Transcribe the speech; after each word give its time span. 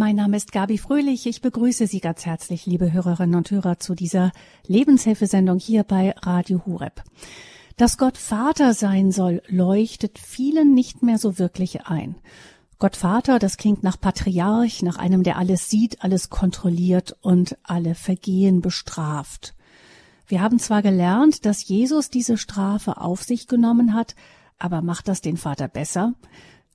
Mein 0.00 0.16
Name 0.16 0.38
ist 0.38 0.52
Gabi 0.52 0.78
Fröhlich. 0.78 1.26
Ich 1.26 1.42
begrüße 1.42 1.86
Sie 1.86 2.00
ganz 2.00 2.24
herzlich, 2.24 2.64
liebe 2.64 2.90
Hörerinnen 2.90 3.34
und 3.34 3.50
Hörer, 3.50 3.80
zu 3.80 3.94
dieser 3.94 4.32
Lebenshilfesendung 4.66 5.58
hier 5.58 5.84
bei 5.84 6.14
Radio 6.22 6.62
Hureb. 6.64 7.02
Dass 7.76 7.98
Gott 7.98 8.16
Vater 8.16 8.72
sein 8.72 9.12
soll, 9.12 9.42
leuchtet 9.46 10.18
vielen 10.18 10.72
nicht 10.72 11.02
mehr 11.02 11.18
so 11.18 11.38
wirklich 11.38 11.84
ein. 11.84 12.14
Gott 12.78 12.96
Vater, 12.96 13.38
das 13.38 13.58
klingt 13.58 13.82
nach 13.82 14.00
Patriarch, 14.00 14.80
nach 14.82 14.96
einem, 14.96 15.22
der 15.22 15.36
alles 15.36 15.68
sieht, 15.68 16.02
alles 16.02 16.30
kontrolliert 16.30 17.14
und 17.20 17.58
alle 17.62 17.94
Vergehen 17.94 18.62
bestraft. 18.62 19.54
Wir 20.26 20.40
haben 20.40 20.58
zwar 20.58 20.80
gelernt, 20.80 21.44
dass 21.44 21.68
Jesus 21.68 22.08
diese 22.08 22.38
Strafe 22.38 22.96
auf 22.96 23.22
sich 23.22 23.48
genommen 23.48 23.92
hat, 23.92 24.14
aber 24.58 24.80
macht 24.80 25.08
das 25.08 25.20
den 25.20 25.36
Vater 25.36 25.68
besser? 25.68 26.14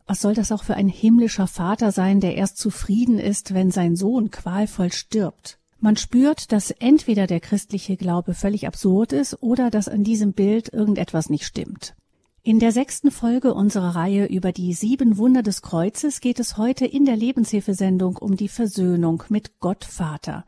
Was 0.08 0.22
soll 0.22 0.36
das 0.36 0.52
auch 0.52 0.64
für 0.64 0.76
ein 0.76 0.88
himmlischer 0.88 1.48
Vater 1.48 1.92
sein, 1.92 2.20
der 2.20 2.36
erst 2.36 2.58
zufrieden 2.58 3.18
ist, 3.18 3.54
wenn 3.54 3.72
sein 3.72 3.96
Sohn 3.96 4.30
qualvoll 4.30 4.92
stirbt? 4.92 5.58
Man 5.80 5.98
spürt, 5.98 6.52
dass 6.52 6.72
entweder 6.72 7.28
der 7.28 7.40
christliche 7.40 7.98
Glaube 7.98 8.34
völlig 8.34 8.68
absurd 8.68 9.14
ist 9.14 9.42
oder 9.42 9.70
dass 9.70 9.88
an 9.88 10.04
diesem 10.04 10.34
Bild 10.34 10.72
irgendetwas 10.72 11.30
nicht 11.30 11.46
stimmt. 11.46 11.96
In 12.44 12.60
der 12.60 12.72
sechsten 12.72 13.10
Folge 13.10 13.56
unserer 13.56 13.96
Reihe 13.96 14.28
über 14.28 14.52
die 14.52 14.74
sieben 14.74 15.18
Wunder 15.18 15.42
des 15.42 15.64
Kreuzes 15.64 16.22
geht 16.22 16.40
es 16.40 16.58
heute 16.58 16.86
in 16.86 17.06
der 17.06 17.16
Lebenshilfesendung 17.16 18.18
um 18.18 18.38
die 18.38 18.50
Versöhnung 18.50 19.24
mit 19.30 19.60
Gott 19.60 19.84
Vater. 19.84 20.46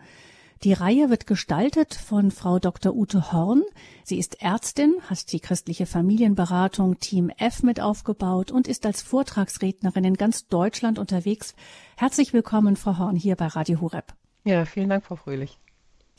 Die 0.63 0.73
Reihe 0.73 1.11
wird 1.11 1.27
gestaltet 1.27 1.93
von 1.93 2.31
Frau 2.31 2.57
Dr. 2.57 2.95
Ute 2.95 3.31
Horn. 3.31 3.63
Sie 4.03 4.17
ist 4.17 4.41
Ärztin, 4.41 4.95
hat 5.07 5.31
die 5.31 5.39
christliche 5.39 5.85
Familienberatung 5.85 6.99
Team 6.99 7.29
F 7.29 7.61
mit 7.61 7.79
aufgebaut 7.79 8.51
und 8.51 8.67
ist 8.67 8.87
als 8.87 9.03
Vortragsrednerin 9.03 10.03
in 10.03 10.15
ganz 10.15 10.47
Deutschland 10.47 10.97
unterwegs. 10.97 11.53
Herzlich 11.95 12.33
willkommen, 12.33 12.75
Frau 12.75 12.97
Horn, 12.97 13.15
hier 13.15 13.35
bei 13.35 13.45
Radio 13.45 13.81
Hureb. 13.81 14.15
Ja, 14.45 14.65
vielen 14.65 14.89
Dank, 14.89 15.05
Frau 15.05 15.15
Fröhlich. 15.15 15.59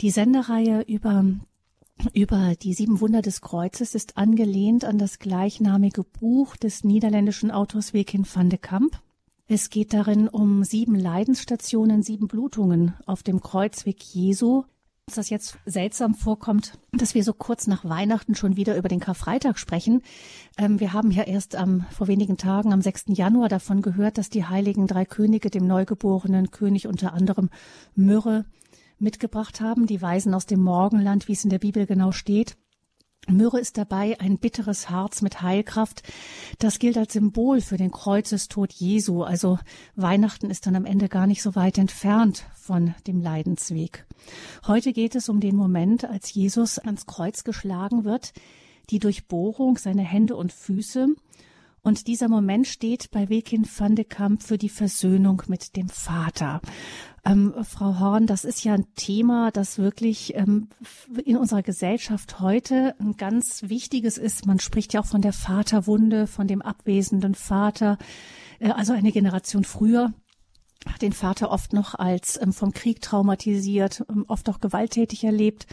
Die 0.00 0.10
Sendereihe 0.10 0.82
über 0.82 1.24
über 2.12 2.54
die 2.54 2.74
sieben 2.74 3.00
Wunder 3.00 3.22
des 3.22 3.40
Kreuzes 3.40 3.96
ist 3.96 4.18
angelehnt 4.18 4.84
an 4.84 4.98
das 4.98 5.18
gleichnamige 5.18 6.04
Buch 6.04 6.56
des 6.56 6.84
niederländischen 6.84 7.50
Autors 7.50 7.92
Wekin 7.92 8.24
van 8.32 8.50
de 8.50 8.58
Kamp. 8.60 9.00
Es 9.50 9.70
geht 9.70 9.94
darin 9.94 10.28
um 10.28 10.62
sieben 10.62 10.94
Leidensstationen, 10.94 12.02
sieben 12.02 12.28
Blutungen 12.28 12.92
auf 13.06 13.22
dem 13.22 13.40
Kreuzweg 13.40 14.02
Jesu. 14.02 14.64
Dass 15.06 15.14
das 15.14 15.30
jetzt 15.30 15.56
seltsam 15.64 16.14
vorkommt, 16.14 16.78
dass 16.92 17.14
wir 17.14 17.24
so 17.24 17.32
kurz 17.32 17.66
nach 17.66 17.82
Weihnachten 17.82 18.34
schon 18.34 18.56
wieder 18.56 18.76
über 18.76 18.90
den 18.90 19.00
Karfreitag 19.00 19.58
sprechen. 19.58 20.02
Ähm, 20.58 20.80
wir 20.80 20.92
haben 20.92 21.10
ja 21.10 21.22
erst 21.22 21.56
am, 21.56 21.86
vor 21.90 22.08
wenigen 22.08 22.36
Tagen, 22.36 22.74
am 22.74 22.82
6. 22.82 23.06
Januar 23.08 23.48
davon 23.48 23.80
gehört, 23.80 24.18
dass 24.18 24.28
die 24.28 24.44
heiligen 24.44 24.86
drei 24.86 25.06
Könige 25.06 25.48
dem 25.48 25.66
neugeborenen 25.66 26.50
König 26.50 26.86
unter 26.86 27.14
anderem 27.14 27.48
Myrrhe, 27.94 28.44
mitgebracht 28.98 29.62
haben, 29.62 29.86
die 29.86 30.02
Weisen 30.02 30.34
aus 30.34 30.44
dem 30.44 30.60
Morgenland, 30.60 31.28
wie 31.28 31.32
es 31.32 31.44
in 31.44 31.50
der 31.50 31.60
Bibel 31.60 31.86
genau 31.86 32.12
steht. 32.12 32.56
Myrrhe 33.30 33.60
ist 33.60 33.78
dabei 33.78 34.18
ein 34.20 34.38
bitteres 34.38 34.90
Harz 34.90 35.22
mit 35.22 35.42
Heilkraft. 35.42 36.02
Das 36.58 36.78
gilt 36.78 36.96
als 36.96 37.12
Symbol 37.12 37.60
für 37.60 37.76
den 37.76 37.90
Kreuzestod 37.90 38.72
Jesu. 38.72 39.22
Also 39.22 39.58
Weihnachten 39.96 40.50
ist 40.50 40.66
dann 40.66 40.76
am 40.76 40.84
Ende 40.84 41.08
gar 41.08 41.26
nicht 41.26 41.42
so 41.42 41.54
weit 41.54 41.78
entfernt 41.78 42.44
von 42.54 42.94
dem 43.06 43.20
Leidensweg. 43.20 44.06
Heute 44.66 44.92
geht 44.92 45.14
es 45.14 45.28
um 45.28 45.40
den 45.40 45.56
Moment, 45.56 46.04
als 46.04 46.32
Jesus 46.32 46.78
ans 46.78 47.06
Kreuz 47.06 47.44
geschlagen 47.44 48.04
wird, 48.04 48.32
die 48.90 48.98
Durchbohrung 48.98 49.76
seiner 49.76 50.02
Hände 50.02 50.34
und 50.36 50.52
Füße 50.52 51.08
und 51.82 52.06
dieser 52.06 52.28
Moment 52.28 52.66
steht 52.66 53.10
bei 53.10 53.28
Wekin 53.28 53.66
van 53.66 53.96
de 53.96 54.04
Kamp 54.04 54.42
für 54.42 54.58
die 54.58 54.68
Versöhnung 54.68 55.42
mit 55.46 55.76
dem 55.76 55.88
Vater. 55.88 56.60
Ähm, 57.28 57.52
Frau 57.62 57.98
Horn, 57.98 58.26
das 58.26 58.44
ist 58.44 58.64
ja 58.64 58.72
ein 58.72 58.86
Thema, 58.94 59.50
das 59.50 59.78
wirklich 59.78 60.34
ähm, 60.34 60.68
in 61.24 61.36
unserer 61.36 61.62
Gesellschaft 61.62 62.40
heute 62.40 62.94
ein 62.98 63.16
ganz 63.16 63.64
wichtiges 63.66 64.16
ist. 64.16 64.46
Man 64.46 64.60
spricht 64.60 64.94
ja 64.94 65.00
auch 65.00 65.06
von 65.06 65.20
der 65.20 65.34
Vaterwunde, 65.34 66.26
von 66.26 66.46
dem 66.46 66.62
abwesenden 66.62 67.34
Vater, 67.34 67.98
äh, 68.60 68.70
also 68.70 68.94
eine 68.94 69.12
Generation 69.12 69.64
früher 69.64 70.12
hat 70.86 71.02
den 71.02 71.12
Vater 71.12 71.50
oft 71.50 71.72
noch 71.72 71.94
als 71.96 72.40
ähm, 72.40 72.52
vom 72.52 72.72
Krieg 72.72 73.02
traumatisiert, 73.02 74.04
ähm, 74.08 74.24
oft 74.28 74.48
auch 74.48 74.60
gewalttätig 74.60 75.24
erlebt. 75.24 75.66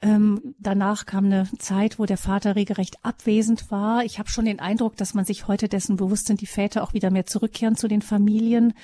Ähm, 0.00 0.54
danach 0.58 1.06
kam 1.06 1.24
eine 1.24 1.48
Zeit, 1.58 1.98
wo 1.98 2.04
der 2.04 2.18
Vater 2.18 2.56
regelrecht 2.56 2.98
abwesend 3.02 3.70
war. 3.70 4.04
Ich 4.04 4.18
habe 4.18 4.28
schon 4.28 4.44
den 4.44 4.60
Eindruck, 4.60 4.96
dass 4.96 5.14
man 5.14 5.24
sich 5.24 5.48
heute 5.48 5.68
dessen 5.68 5.96
bewusst 5.96 6.26
sind, 6.26 6.40
die 6.40 6.46
Väter 6.46 6.82
auch 6.82 6.92
wieder 6.92 7.10
mehr 7.10 7.26
zurückkehren 7.26 7.74
zu 7.74 7.88
den 7.88 8.02
Familien. 8.02 8.74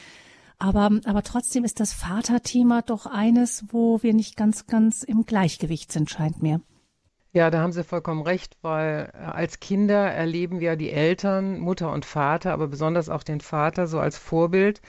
Aber, 0.61 0.91
aber 1.07 1.23
trotzdem 1.23 1.65
ist 1.65 1.81
das 1.81 1.95
Vaterthema 1.95 2.83
doch 2.83 3.07
eines, 3.07 3.65
wo 3.69 4.03
wir 4.03 4.13
nicht 4.13 4.37
ganz, 4.37 4.67
ganz 4.67 5.03
im 5.03 5.25
Gleichgewicht 5.25 5.91
sind, 5.91 6.11
scheint 6.11 6.43
mir. 6.43 6.61
Ja, 7.33 7.51
da 7.51 7.61
haben 7.61 7.73
Sie 7.73 7.83
vollkommen 7.83 8.23
recht, 8.23 8.59
weil 8.61 9.11
äh, 9.15 9.19
als 9.19 9.61
Kinder 9.61 10.13
erleben 10.13 10.61
wir 10.61 10.77
die 10.77 10.91
Eltern, 10.91 11.61
Mutter 11.61 11.91
und 11.91 12.05
Vater, 12.05 12.53
aber 12.53 12.69
besonders 12.69 13.09
auch 13.09 13.23
den 13.23 13.41
Vater 13.41 13.87
so 13.87 14.01
als 14.01 14.19
Vorbild. 14.19 14.83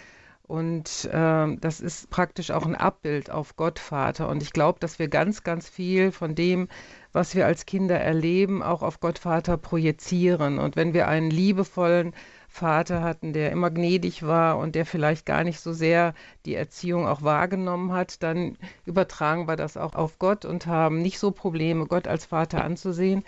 Und 0.44 1.06
äh, 1.06 1.56
das 1.62 1.80
ist 1.80 2.10
praktisch 2.10 2.52
auch 2.52 2.66
ein 2.66 2.76
Abbild 2.76 3.32
auf 3.32 3.56
Gott 3.56 3.80
Vater. 3.80 4.28
Und 4.28 4.44
ich 4.44 4.52
glaube, 4.52 4.80
dass 4.80 5.00
wir 5.00 5.08
ganz, 5.08 5.44
ganz 5.44 5.70
viel 5.70 6.12
von 6.12 6.36
dem, 6.36 6.68
was 7.14 7.34
wir 7.34 7.46
als 7.46 7.66
Kinder 7.66 7.98
erleben, 7.98 8.62
auch 8.62 8.82
auf 8.82 9.00
Gott 9.00 9.20
Vater 9.20 9.56
projizieren. 9.56 10.60
Und 10.60 10.76
wenn 10.76 10.94
wir 10.94 11.08
einen 11.08 11.32
liebevollen 11.32 12.14
Vater 12.54 13.02
hatten, 13.02 13.32
der 13.32 13.52
immer 13.52 13.72
gnädig 13.72 14.24
war 14.24 14.58
und 14.58 14.76
der 14.76 14.86
vielleicht 14.86 15.26
gar 15.26 15.46
nicht 15.46 15.62
so 15.62 15.72
sehr 15.72 16.14
die 16.46 16.54
Erziehung 16.54 17.08
auch 17.08 17.22
wahrgenommen 17.22 17.94
hat, 17.94 18.22
dann 18.24 18.58
übertragen 18.86 19.48
wir 19.48 19.56
das 19.56 19.78
auch 19.78 19.96
auf 19.96 20.20
Gott 20.20 20.44
und 20.44 20.68
haben 20.68 21.02
nicht 21.02 21.18
so 21.18 21.32
Probleme, 21.32 21.86
Gott 21.86 22.08
als 22.08 22.26
Vater 22.26 22.64
anzusehen. 22.64 23.24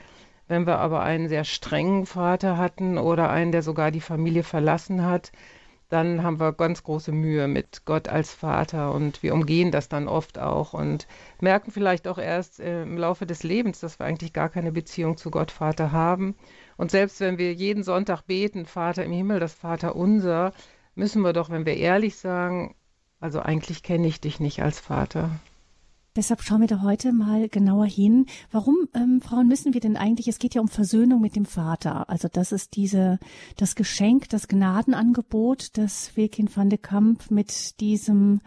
Wenn 0.49 0.67
wir 0.67 0.79
aber 0.79 1.01
einen 1.03 1.29
sehr 1.29 1.45
strengen 1.45 2.05
Vater 2.05 2.57
hatten 2.57 2.97
oder 2.97 3.29
einen, 3.29 3.53
der 3.53 3.63
sogar 3.63 3.91
die 3.91 4.01
Familie 4.01 4.43
verlassen 4.43 5.05
hat, 5.05 5.31
dann 5.87 6.21
haben 6.21 6.39
wir 6.39 6.51
ganz 6.51 6.83
große 6.83 7.13
Mühe 7.13 7.47
mit 7.47 7.85
Gott 7.85 8.09
als 8.09 8.33
Vater 8.33 8.93
und 8.93 9.23
wir 9.23 9.33
umgehen 9.33 9.71
das 9.71 9.87
dann 9.87 10.09
oft 10.09 10.37
auch 10.37 10.73
und 10.73 11.07
merken 11.39 11.71
vielleicht 11.71 12.09
auch 12.09 12.17
erst 12.17 12.59
äh, 12.59 12.81
im 12.83 12.97
Laufe 12.97 13.25
des 13.25 13.43
Lebens, 13.43 13.79
dass 13.79 13.99
wir 13.99 14.05
eigentlich 14.05 14.33
gar 14.33 14.49
keine 14.49 14.73
Beziehung 14.73 15.15
zu 15.15 15.31
Gott 15.31 15.51
Vater 15.51 15.93
haben. 15.93 16.35
Und 16.77 16.91
selbst 16.91 17.19
wenn 17.19 17.37
wir 17.37 17.53
jeden 17.53 17.83
Sonntag 17.83 18.23
beten, 18.23 18.65
Vater 18.65 19.03
im 19.03 19.11
Himmel, 19.11 19.39
das 19.39 19.53
Vater 19.53 19.95
unser, 19.95 20.53
müssen 20.95 21.21
wir 21.21 21.33
doch, 21.33 21.49
wenn 21.49 21.65
wir 21.65 21.77
ehrlich 21.77 22.15
sagen, 22.15 22.75
also 23.19 23.39
eigentlich 23.39 23.83
kenne 23.83 24.07
ich 24.07 24.19
dich 24.21 24.39
nicht 24.39 24.61
als 24.61 24.79
Vater. 24.79 25.29
Deshalb 26.15 26.43
schauen 26.43 26.61
wir 26.61 26.67
da 26.67 26.83
heute 26.83 27.11
mal 27.11 27.49
genauer 27.49 27.87
hin. 27.87 28.27
Warum, 28.51 28.87
ähm, 28.93 29.19
Frauen, 29.19 29.47
müssen 29.47 29.73
wir 29.73 29.81
denn 29.81 29.97
eigentlich, 29.97 30.27
es 30.27 30.37
geht 30.37 30.53
ja 30.53 30.61
um 30.61 30.67
Versöhnung 30.67 31.21
mit 31.21 31.35
dem 31.35 31.45
Vater. 31.45 32.07
Also 32.07 32.27
das 32.31 32.51
ist 32.51 32.75
diese, 32.75 33.17
das 33.57 33.73
Geschenk, 33.73 34.29
das 34.29 34.47
Gnadenangebot, 34.47 35.75
das 35.75 36.15
Wilkin 36.15 36.55
van 36.55 36.69
de 36.69 36.77
Kamp 36.77 37.31
mit 37.31 37.79
diesem 37.79 38.41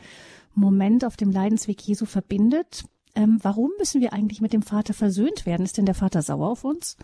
Moment 0.54 1.04
auf 1.04 1.16
dem 1.16 1.32
Leidensweg 1.32 1.80
Jesu 1.82 2.06
verbindet. 2.06 2.84
Ähm, 3.16 3.40
warum 3.42 3.72
müssen 3.78 4.00
wir 4.00 4.12
eigentlich 4.12 4.40
mit 4.40 4.52
dem 4.52 4.62
Vater 4.62 4.94
versöhnt 4.94 5.44
werden? 5.44 5.64
Ist 5.64 5.76
denn 5.76 5.86
der 5.86 5.94
Vater 5.96 6.22
sauer 6.22 6.48
auf 6.48 6.62
uns? 6.62 6.96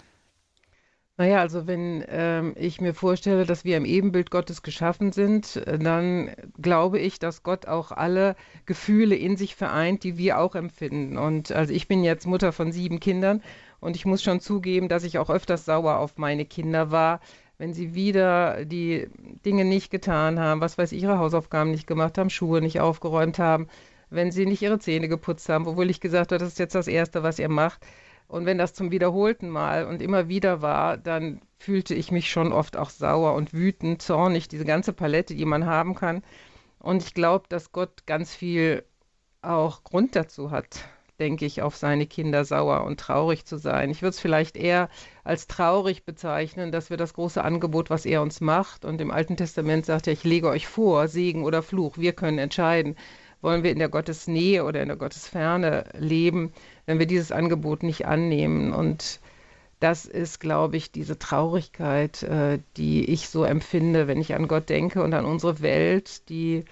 Naja, 1.22 1.38
also 1.38 1.68
wenn 1.68 2.04
ähm, 2.08 2.52
ich 2.56 2.80
mir 2.80 2.94
vorstelle, 2.94 3.46
dass 3.46 3.64
wir 3.64 3.76
im 3.76 3.84
Ebenbild 3.84 4.32
Gottes 4.32 4.62
geschaffen 4.62 5.12
sind, 5.12 5.54
äh, 5.54 5.78
dann 5.78 6.32
glaube 6.60 6.98
ich, 6.98 7.20
dass 7.20 7.44
Gott 7.44 7.68
auch 7.68 7.92
alle 7.92 8.34
Gefühle 8.66 9.14
in 9.14 9.36
sich 9.36 9.54
vereint, 9.54 10.02
die 10.02 10.18
wir 10.18 10.40
auch 10.40 10.56
empfinden. 10.56 11.18
Und 11.18 11.52
also 11.52 11.72
ich 11.72 11.86
bin 11.86 12.02
jetzt 12.02 12.26
Mutter 12.26 12.50
von 12.50 12.72
sieben 12.72 12.98
Kindern 12.98 13.40
und 13.78 13.94
ich 13.94 14.04
muss 14.04 14.20
schon 14.20 14.40
zugeben, 14.40 14.88
dass 14.88 15.04
ich 15.04 15.16
auch 15.18 15.30
öfters 15.30 15.64
sauer 15.64 15.98
auf 15.98 16.18
meine 16.18 16.44
Kinder 16.44 16.90
war, 16.90 17.20
wenn 17.56 17.72
sie 17.72 17.94
wieder 17.94 18.64
die 18.64 19.06
Dinge 19.46 19.64
nicht 19.64 19.92
getan 19.92 20.40
haben, 20.40 20.60
was 20.60 20.76
weiß 20.76 20.90
ich, 20.90 21.04
ihre 21.04 21.20
Hausaufgaben 21.20 21.70
nicht 21.70 21.86
gemacht 21.86 22.18
haben, 22.18 22.30
Schuhe 22.30 22.60
nicht 22.60 22.80
aufgeräumt 22.80 23.38
haben, 23.38 23.68
wenn 24.10 24.32
sie 24.32 24.44
nicht 24.44 24.62
ihre 24.62 24.80
Zähne 24.80 25.06
geputzt 25.06 25.48
haben, 25.48 25.68
obwohl 25.68 25.88
ich 25.88 26.00
gesagt 26.00 26.32
habe, 26.32 26.40
das 26.40 26.48
ist 26.48 26.58
jetzt 26.58 26.74
das 26.74 26.88
Erste, 26.88 27.22
was 27.22 27.38
ihr 27.38 27.48
macht. 27.48 27.78
Und 28.32 28.46
wenn 28.46 28.56
das 28.56 28.72
zum 28.72 28.90
wiederholten 28.90 29.50
Mal 29.50 29.84
und 29.84 30.00
immer 30.00 30.26
wieder 30.26 30.62
war, 30.62 30.96
dann 30.96 31.42
fühlte 31.58 31.94
ich 31.94 32.10
mich 32.10 32.30
schon 32.30 32.50
oft 32.50 32.78
auch 32.78 32.88
sauer 32.88 33.34
und 33.34 33.52
wütend, 33.52 34.00
zornig, 34.00 34.48
diese 34.48 34.64
ganze 34.64 34.94
Palette, 34.94 35.34
die 35.34 35.44
man 35.44 35.66
haben 35.66 35.94
kann. 35.94 36.22
Und 36.78 37.02
ich 37.02 37.12
glaube, 37.12 37.44
dass 37.50 37.72
Gott 37.72 38.06
ganz 38.06 38.34
viel 38.34 38.84
auch 39.42 39.84
Grund 39.84 40.16
dazu 40.16 40.50
hat, 40.50 40.86
denke 41.20 41.44
ich, 41.44 41.60
auf 41.60 41.76
seine 41.76 42.06
Kinder 42.06 42.46
sauer 42.46 42.84
und 42.84 42.98
traurig 42.98 43.44
zu 43.44 43.58
sein. 43.58 43.90
Ich 43.90 44.00
würde 44.00 44.14
es 44.14 44.20
vielleicht 44.20 44.56
eher 44.56 44.88
als 45.24 45.46
traurig 45.46 46.06
bezeichnen, 46.06 46.72
dass 46.72 46.88
wir 46.88 46.96
das 46.96 47.12
große 47.12 47.44
Angebot, 47.44 47.90
was 47.90 48.06
er 48.06 48.22
uns 48.22 48.40
macht, 48.40 48.86
und 48.86 48.98
im 49.02 49.10
Alten 49.10 49.36
Testament 49.36 49.84
sagt 49.84 50.06
er, 50.06 50.14
ich 50.14 50.24
lege 50.24 50.48
euch 50.48 50.66
vor, 50.66 51.06
Segen 51.06 51.44
oder 51.44 51.62
Fluch, 51.62 51.98
wir 51.98 52.14
können 52.14 52.38
entscheiden, 52.38 52.96
wollen 53.42 53.62
wir 53.62 53.72
in 53.72 53.78
der 53.78 53.90
Gottesnähe 53.90 54.64
oder 54.64 54.80
in 54.80 54.88
der 54.88 54.96
Gottesferne 54.96 55.84
leben 55.98 56.54
wenn 56.86 56.98
wir 56.98 57.06
dieses 57.06 57.32
Angebot 57.32 57.82
nicht 57.82 58.06
annehmen. 58.06 58.72
Und 58.72 59.20
das 59.80 60.04
ist, 60.04 60.40
glaube 60.40 60.76
ich, 60.76 60.92
diese 60.92 61.18
Traurigkeit, 61.18 62.22
äh, 62.22 62.60
die 62.76 63.04
ich 63.10 63.28
so 63.28 63.44
empfinde, 63.44 64.06
wenn 64.06 64.20
ich 64.20 64.34
an 64.34 64.48
Gott 64.48 64.68
denke 64.68 65.02
und 65.02 65.14
an 65.14 65.24
unsere 65.24 65.60
Welt, 65.60 66.28
die 66.28 66.64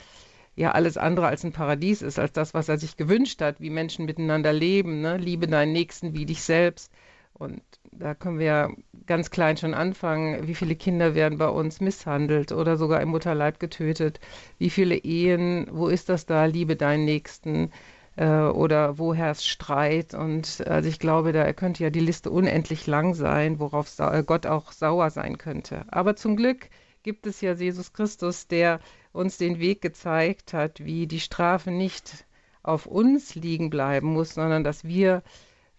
ja 0.57 0.73
alles 0.73 0.97
andere 0.97 1.27
als 1.27 1.45
ein 1.45 1.53
Paradies 1.53 2.03
ist, 2.03 2.19
als 2.19 2.33
das, 2.33 2.55
was 2.55 2.69
er 2.69 2.79
sich 2.79 2.97
gewünscht 2.97 3.41
hat, 3.41 3.61
wie 3.61 3.71
Menschen 3.71 4.05
miteinander 4.05 4.53
leben. 4.53 5.01
Ne? 5.01 5.17
Liebe 5.17 5.47
deinen 5.49 5.73
Nächsten 5.73 6.15
wie 6.15 6.27
dich 6.27 6.43
selbst. 6.43 6.93
Und 7.33 7.63
da 7.91 8.15
können 8.15 8.39
wir 8.39 8.47
ja 8.47 8.69
ganz 9.07 9.31
klein 9.31 9.57
schon 9.57 9.73
anfangen. 9.73 10.47
Wie 10.47 10.55
viele 10.55 10.77
Kinder 10.77 11.15
werden 11.15 11.39
bei 11.39 11.49
uns 11.49 11.81
misshandelt 11.81 12.53
oder 12.53 12.77
sogar 12.77 13.01
im 13.01 13.09
Mutterleib 13.09 13.59
getötet? 13.59 14.21
Wie 14.59 14.71
viele 14.71 14.97
Ehen? 14.97 15.67
Wo 15.71 15.89
ist 15.89 16.11
das 16.11 16.27
da? 16.27 16.45
Liebe 16.45 16.77
deinen 16.77 17.07
Nächsten. 17.07 17.73
Äh, 18.21 18.51
oder 18.51 18.99
wo 18.99 19.15
herrscht 19.15 19.47
Streit? 19.49 20.13
Und 20.13 20.67
also 20.67 20.89
ich 20.89 20.99
glaube, 20.99 21.33
da 21.33 21.51
könnte 21.55 21.83
ja 21.83 21.89
die 21.89 22.01
Liste 22.01 22.31
unendlich 22.31 22.87
lang 22.87 23.15
sein, 23.15 23.59
worauf 23.59 23.91
Gott 24.27 24.45
auch 24.47 24.73
sauer 24.73 25.09
sein 25.09 25.39
könnte. 25.39 25.87
Aber 25.89 26.17
zum 26.17 26.37
Glück 26.37 26.69
gibt 27.03 27.27
es 27.27 27.41
ja 27.41 27.55
Jesus 27.55 27.95
Christus, 27.95 28.47
der 28.47 28.81
uns 29.13 29.39
den 29.39 29.59
Weg 29.59 29.81
gezeigt 29.81 30.53
hat, 30.53 30.85
wie 30.85 31.07
die 31.07 31.21
Strafe 31.21 31.71
nicht 31.71 32.27
auf 32.63 32.85
uns 32.85 33.35
liegen 33.35 33.71
bleiben 33.71 34.09
muss, 34.13 34.35
sondern 34.35 34.65
dass 34.65 34.85
wir 34.85 35.23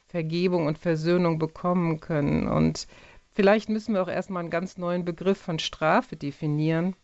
Vergebung 0.08 0.66
und 0.66 0.80
Versöhnung 0.80 1.38
bekommen 1.38 2.00
können. 2.00 2.48
Und 2.48 2.88
vielleicht 3.34 3.70
müssen 3.70 3.94
wir 3.94 4.02
auch 4.02 4.10
erstmal 4.10 4.42
einen 4.42 4.50
ganz 4.50 4.80
neuen 4.80 5.06
Begriff 5.06 5.38
von 5.38 5.60
Strafe 5.60 6.16
definieren. 6.16 6.96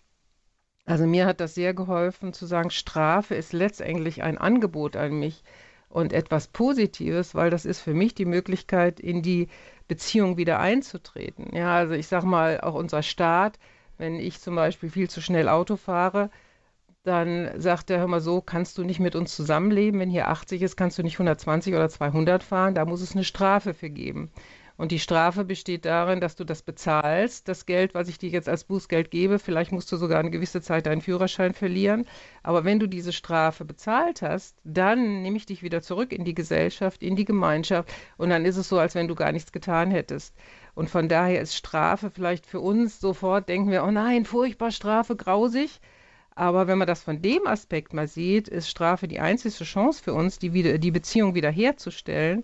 Also 0.88 1.06
mir 1.06 1.26
hat 1.26 1.42
das 1.42 1.54
sehr 1.54 1.74
geholfen 1.74 2.32
zu 2.32 2.46
sagen, 2.46 2.70
Strafe 2.70 3.36
ist 3.36 3.52
letztendlich 3.52 4.24
ein 4.24 4.38
Angebot 4.38 4.96
an 4.96 5.20
mich 5.20 5.44
und 5.90 6.14
etwas 6.14 6.48
Positives, 6.48 7.36
weil 7.36 7.50
das 7.50 7.66
ist 7.66 7.82
für 7.82 7.94
mich 7.94 8.16
die 8.16 8.26
Möglichkeit, 8.26 9.02
in 9.02 9.22
die 9.22 9.50
Beziehung 9.90 10.38
wieder 10.38 10.60
einzutreten. 10.60 11.54
Ja, 11.54 11.76
also 11.76 11.94
ich 11.94 12.08
sage 12.08 12.26
mal, 12.26 12.62
auch 12.62 12.74
unser 12.74 13.04
Staat, 13.04 13.60
wenn 13.98 14.16
ich 14.16 14.40
zum 14.40 14.56
Beispiel 14.56 14.90
viel 14.90 15.10
zu 15.10 15.22
schnell 15.22 15.50
Auto 15.50 15.76
fahre, 15.76 16.30
dann 17.04 17.60
sagt 17.60 17.90
er, 17.90 18.00
hör 18.00 18.08
mal 18.08 18.22
so, 18.22 18.40
kannst 18.40 18.78
du 18.78 18.84
nicht 18.86 19.02
mit 19.02 19.16
uns 19.16 19.36
zusammenleben, 19.36 20.00
wenn 20.00 20.10
hier 20.10 20.30
80 20.30 20.62
ist, 20.62 20.78
kannst 20.78 20.98
du 20.98 21.04
nicht 21.04 21.16
120 21.16 21.74
oder 21.76 21.90
200 21.90 22.44
fahren, 22.44 22.76
da 22.76 22.86
muss 22.86 23.02
es 23.02 23.14
eine 23.14 23.26
Strafe 23.26 23.74
für 23.74 23.90
geben. 23.90 24.32
Und 24.78 24.92
die 24.92 25.00
Strafe 25.00 25.44
besteht 25.44 25.86
darin, 25.86 26.22
dass 26.22 26.36
du 26.36 26.44
das 26.44 26.62
bezahlst, 26.62 27.48
das 27.48 27.66
Geld, 27.66 27.96
was 27.96 28.08
ich 28.10 28.20
dir 28.20 28.30
jetzt 28.30 28.48
als 28.48 28.64
Bußgeld 28.64 29.10
gebe. 29.10 29.40
Vielleicht 29.40 29.72
musst 29.72 29.92
du 29.92 29.98
sogar 29.98 30.20
eine 30.20 30.30
gewisse 30.30 30.62
Zeit 30.62 30.86
deinen 30.86 31.02
Führerschein 31.02 31.54
verlieren. 31.54 32.06
Aber 32.44 32.64
wenn 32.64 32.80
du 32.80 32.86
diese 32.88 33.12
Strafe 33.12 33.66
bezahlt 33.66 34.22
hast, 34.22 34.56
dann 34.64 35.24
nehme 35.24 35.38
ich 35.38 35.48
dich 35.48 35.64
wieder 35.64 35.82
zurück 35.82 36.14
in 36.14 36.26
die 36.26 36.36
Gesellschaft, 36.36 37.02
in 37.02 37.16
die 37.16 37.26
Gemeinschaft. 37.26 37.92
Und 38.18 38.30
dann 38.30 38.46
ist 38.46 38.58
es 38.58 38.70
so, 38.70 38.78
als 38.78 38.94
wenn 38.94 39.08
du 39.08 39.16
gar 39.16 39.32
nichts 39.32 39.52
getan 39.52 39.90
hättest. 39.90 40.36
Und 40.76 40.92
von 40.92 41.10
daher 41.10 41.42
ist 41.42 41.56
Strafe 41.56 42.12
vielleicht 42.12 42.46
für 42.46 42.60
uns 42.60 43.00
sofort, 43.00 43.50
denken 43.50 43.72
wir, 43.72 43.84
oh 43.84 43.90
nein, 43.90 44.26
furchtbar 44.26 44.70
Strafe, 44.70 45.16
grausig. 45.16 45.82
Aber 46.36 46.68
wenn 46.68 46.78
man 46.78 46.86
das 46.86 47.02
von 47.02 47.20
dem 47.20 47.48
Aspekt 47.48 47.94
mal 47.94 48.08
sieht, 48.08 48.48
ist 48.48 48.70
Strafe 48.70 49.08
die 49.08 49.20
einzige 49.20 49.64
Chance 49.64 50.04
für 50.04 50.14
uns, 50.14 50.38
die, 50.38 50.54
wieder, 50.54 50.78
die 50.78 50.92
Beziehung 50.92 51.34
wiederherzustellen. 51.34 52.44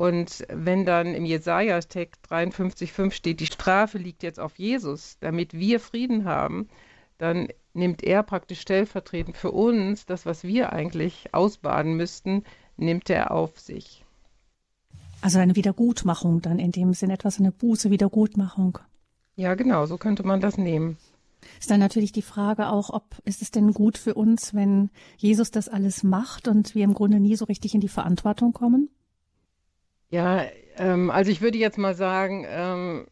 Und 0.00 0.46
wenn 0.48 0.86
dann 0.86 1.14
im 1.14 1.26
Jesaja-Text 1.26 2.24
53,5 2.30 3.10
steht, 3.10 3.40
die 3.40 3.44
Strafe 3.44 3.98
liegt 3.98 4.22
jetzt 4.22 4.40
auf 4.40 4.58
Jesus, 4.58 5.18
damit 5.20 5.52
wir 5.52 5.78
Frieden 5.78 6.24
haben, 6.24 6.70
dann 7.18 7.48
nimmt 7.74 8.02
er 8.02 8.22
praktisch 8.22 8.62
stellvertretend 8.62 9.36
für 9.36 9.50
uns 9.50 10.06
das, 10.06 10.24
was 10.24 10.42
wir 10.42 10.72
eigentlich 10.72 11.34
ausbaden 11.34 11.98
müssten, 11.98 12.44
nimmt 12.78 13.10
er 13.10 13.30
auf 13.30 13.60
sich. 13.60 14.02
Also 15.20 15.38
eine 15.38 15.54
Wiedergutmachung 15.54 16.40
dann 16.40 16.58
in 16.58 16.72
dem 16.72 16.94
Sinn, 16.94 17.10
etwas 17.10 17.38
eine 17.38 17.52
Buße, 17.52 17.90
Wiedergutmachung. 17.90 18.78
Ja, 19.36 19.54
genau, 19.54 19.84
so 19.84 19.98
könnte 19.98 20.22
man 20.22 20.40
das 20.40 20.56
nehmen. 20.56 20.96
Ist 21.58 21.70
dann 21.70 21.80
natürlich 21.80 22.12
die 22.12 22.22
Frage 22.22 22.70
auch, 22.70 22.88
ob 22.88 23.04
ist 23.26 23.42
es 23.42 23.50
denn 23.50 23.74
gut 23.74 23.98
für 23.98 24.14
uns, 24.14 24.54
wenn 24.54 24.88
Jesus 25.18 25.50
das 25.50 25.68
alles 25.68 26.02
macht 26.02 26.48
und 26.48 26.74
wir 26.74 26.84
im 26.84 26.94
Grunde 26.94 27.20
nie 27.20 27.36
so 27.36 27.44
richtig 27.44 27.74
in 27.74 27.82
die 27.82 27.88
Verantwortung 27.88 28.54
kommen? 28.54 28.88
Ja, 30.10 30.44
ähm, 30.76 31.10
also 31.10 31.30
ich 31.30 31.40
würde 31.40 31.58
jetzt 31.58 31.78
mal 31.78 31.94
sagen, 31.94 32.44
ähm, 32.48 33.06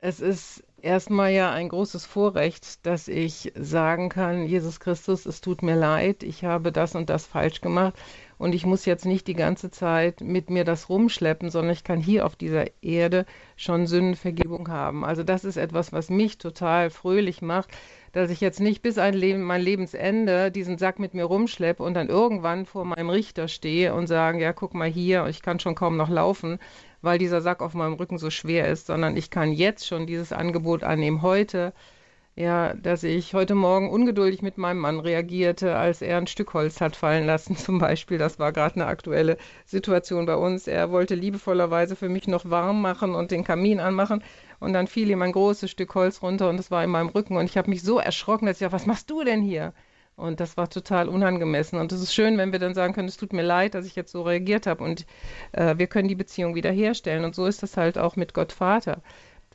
es 0.00 0.20
ist 0.20 0.64
erstmal 0.82 1.32
ja 1.32 1.52
ein 1.52 1.68
großes 1.68 2.06
Vorrecht, 2.06 2.86
dass 2.86 3.08
ich 3.08 3.52
sagen 3.56 4.08
kann, 4.08 4.46
Jesus 4.46 4.80
Christus, 4.80 5.26
es 5.26 5.40
tut 5.40 5.62
mir 5.62 5.76
leid, 5.76 6.22
ich 6.22 6.44
habe 6.44 6.72
das 6.72 6.94
und 6.94 7.10
das 7.10 7.26
falsch 7.26 7.60
gemacht 7.60 7.94
und 8.38 8.54
ich 8.54 8.66
muss 8.66 8.84
jetzt 8.86 9.06
nicht 9.06 9.26
die 9.28 9.34
ganze 9.34 9.70
Zeit 9.70 10.20
mit 10.20 10.50
mir 10.50 10.64
das 10.64 10.88
rumschleppen, 10.88 11.50
sondern 11.50 11.72
ich 11.72 11.84
kann 11.84 12.00
hier 12.00 12.26
auf 12.26 12.36
dieser 12.36 12.66
Erde 12.82 13.26
schon 13.56 13.86
Sündenvergebung 13.86 14.68
haben. 14.68 15.04
Also 15.04 15.22
das 15.24 15.44
ist 15.44 15.56
etwas, 15.56 15.92
was 15.92 16.10
mich 16.10 16.38
total 16.38 16.90
fröhlich 16.90 17.42
macht, 17.42 17.70
dass 18.16 18.30
ich 18.30 18.40
jetzt 18.40 18.60
nicht 18.60 18.80
bis 18.80 18.96
Leben, 18.96 19.42
mein 19.42 19.60
Lebensende 19.60 20.50
diesen 20.50 20.78
Sack 20.78 20.98
mit 20.98 21.12
mir 21.12 21.24
rumschleppe 21.24 21.82
und 21.82 21.92
dann 21.92 22.08
irgendwann 22.08 22.64
vor 22.64 22.86
meinem 22.86 23.10
Richter 23.10 23.46
stehe 23.46 23.92
und 23.92 24.06
sage, 24.06 24.40
ja, 24.40 24.54
guck 24.54 24.72
mal 24.72 24.88
hier, 24.88 25.26
ich 25.26 25.42
kann 25.42 25.60
schon 25.60 25.74
kaum 25.74 25.98
noch 25.98 26.08
laufen, 26.08 26.58
weil 27.02 27.18
dieser 27.18 27.42
Sack 27.42 27.60
auf 27.60 27.74
meinem 27.74 27.92
Rücken 27.92 28.16
so 28.16 28.30
schwer 28.30 28.68
ist, 28.68 28.86
sondern 28.86 29.18
ich 29.18 29.28
kann 29.28 29.52
jetzt 29.52 29.86
schon 29.86 30.06
dieses 30.06 30.32
Angebot 30.32 30.82
annehmen, 30.82 31.20
heute 31.20 31.74
ja, 32.38 32.74
dass 32.74 33.02
ich 33.02 33.32
heute 33.32 33.54
Morgen 33.54 33.88
ungeduldig 33.90 34.42
mit 34.42 34.58
meinem 34.58 34.78
Mann 34.78 35.00
reagierte, 35.00 35.74
als 35.76 36.02
er 36.02 36.18
ein 36.18 36.26
Stück 36.26 36.52
Holz 36.52 36.82
hat 36.82 36.94
fallen 36.94 37.24
lassen, 37.26 37.56
zum 37.56 37.78
Beispiel. 37.78 38.18
Das 38.18 38.38
war 38.38 38.52
gerade 38.52 38.74
eine 38.76 38.86
aktuelle 38.86 39.38
Situation 39.64 40.26
bei 40.26 40.36
uns. 40.36 40.66
Er 40.66 40.90
wollte 40.90 41.14
liebevollerweise 41.14 41.96
für 41.96 42.10
mich 42.10 42.28
noch 42.28 42.48
warm 42.50 42.82
machen 42.82 43.14
und 43.14 43.30
den 43.30 43.42
Kamin 43.42 43.80
anmachen. 43.80 44.22
Und 44.60 44.72
dann 44.72 44.86
fiel 44.86 45.10
ihm 45.10 45.22
ein 45.22 45.32
großes 45.32 45.70
Stück 45.70 45.94
Holz 45.94 46.22
runter 46.22 46.48
und 46.48 46.58
es 46.58 46.70
war 46.70 46.82
in 46.82 46.90
meinem 46.90 47.08
Rücken. 47.08 47.36
Und 47.36 47.44
ich 47.44 47.56
habe 47.56 47.70
mich 47.70 47.82
so 47.82 47.98
erschrocken, 47.98 48.46
dass 48.46 48.56
ich 48.56 48.60
dachte, 48.60 48.72
was 48.72 48.86
machst 48.86 49.10
du 49.10 49.24
denn 49.24 49.42
hier? 49.42 49.72
Und 50.16 50.40
das 50.40 50.56
war 50.56 50.70
total 50.70 51.08
unangemessen. 51.08 51.78
Und 51.78 51.92
es 51.92 52.00
ist 52.00 52.14
schön, 52.14 52.38
wenn 52.38 52.52
wir 52.52 52.58
dann 52.58 52.74
sagen 52.74 52.94
können, 52.94 53.08
es 53.08 53.18
tut 53.18 53.34
mir 53.34 53.42
leid, 53.42 53.74
dass 53.74 53.84
ich 53.84 53.96
jetzt 53.96 54.12
so 54.12 54.22
reagiert 54.22 54.66
habe 54.66 54.82
und 54.82 55.04
äh, 55.52 55.76
wir 55.76 55.88
können 55.88 56.08
die 56.08 56.14
Beziehung 56.14 56.54
wiederherstellen. 56.54 57.24
Und 57.24 57.34
so 57.34 57.44
ist 57.44 57.62
das 57.62 57.76
halt 57.76 57.98
auch 57.98 58.16
mit 58.16 58.32
Gott 58.32 58.52
Vater 58.52 59.02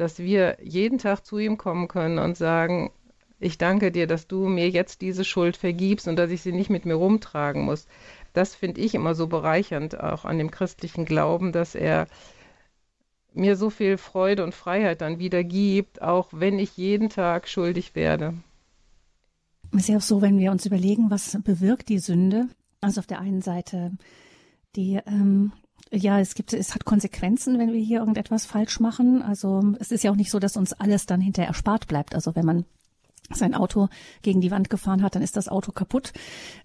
dass 0.01 0.19
wir 0.19 0.57
jeden 0.63 0.97
Tag 0.97 1.25
zu 1.25 1.37
ihm 1.37 1.57
kommen 1.57 1.87
können 1.87 2.17
und 2.17 2.35
sagen, 2.35 2.91
ich 3.39 3.57
danke 3.57 3.91
dir, 3.91 4.07
dass 4.07 4.27
du 4.27 4.47
mir 4.47 4.69
jetzt 4.69 5.01
diese 5.01 5.23
Schuld 5.23 5.57
vergibst 5.57 6.07
und 6.07 6.15
dass 6.15 6.31
ich 6.31 6.41
sie 6.41 6.51
nicht 6.51 6.69
mit 6.69 6.85
mir 6.85 6.95
rumtragen 6.95 7.63
muss. 7.63 7.87
Das 8.33 8.55
finde 8.55 8.81
ich 8.81 8.95
immer 8.95 9.15
so 9.15 9.27
bereichernd, 9.27 9.99
auch 9.99 10.25
an 10.25 10.37
dem 10.37 10.51
christlichen 10.51 11.05
Glauben, 11.05 11.51
dass 11.51 11.75
er 11.75 12.07
mir 13.33 13.55
so 13.55 13.69
viel 13.69 13.97
Freude 13.97 14.43
und 14.43 14.53
Freiheit 14.53 15.01
dann 15.01 15.19
wieder 15.19 15.43
gibt, 15.43 16.01
auch 16.01 16.29
wenn 16.31 16.59
ich 16.59 16.77
jeden 16.77 17.09
Tag 17.09 17.47
schuldig 17.47 17.95
werde. 17.95 18.33
Es 19.73 19.83
ist 19.83 19.89
ja 19.89 19.97
auch 19.97 20.01
so, 20.01 20.21
wenn 20.21 20.37
wir 20.37 20.51
uns 20.51 20.65
überlegen, 20.65 21.09
was 21.09 21.37
bewirkt 21.43 21.89
die 21.89 21.99
Sünde. 21.99 22.47
Also 22.81 22.99
auf 22.99 23.07
der 23.07 23.19
einen 23.19 23.41
Seite 23.41 23.91
die 24.75 24.99
ähm, 25.05 25.51
ja, 25.93 26.19
es 26.19 26.35
gibt, 26.35 26.53
es 26.53 26.73
hat 26.73 26.85
Konsequenzen, 26.85 27.59
wenn 27.59 27.73
wir 27.73 27.79
hier 27.79 27.99
irgendetwas 27.99 28.45
falsch 28.45 28.79
machen. 28.79 29.21
Also 29.21 29.61
es 29.79 29.91
ist 29.91 30.03
ja 30.03 30.11
auch 30.11 30.15
nicht 30.15 30.31
so, 30.31 30.39
dass 30.39 30.55
uns 30.55 30.71
alles 30.71 31.05
dann 31.05 31.19
hinterher 31.19 31.49
erspart 31.49 31.87
bleibt. 31.87 32.15
Also 32.15 32.35
wenn 32.35 32.45
man 32.45 32.65
sein 33.29 33.53
Auto 33.53 33.89
gegen 34.21 34.39
die 34.39 34.51
Wand 34.51 34.69
gefahren 34.69 35.03
hat, 35.03 35.15
dann 35.15 35.21
ist 35.21 35.35
das 35.35 35.49
Auto 35.49 35.73
kaputt. 35.73 36.13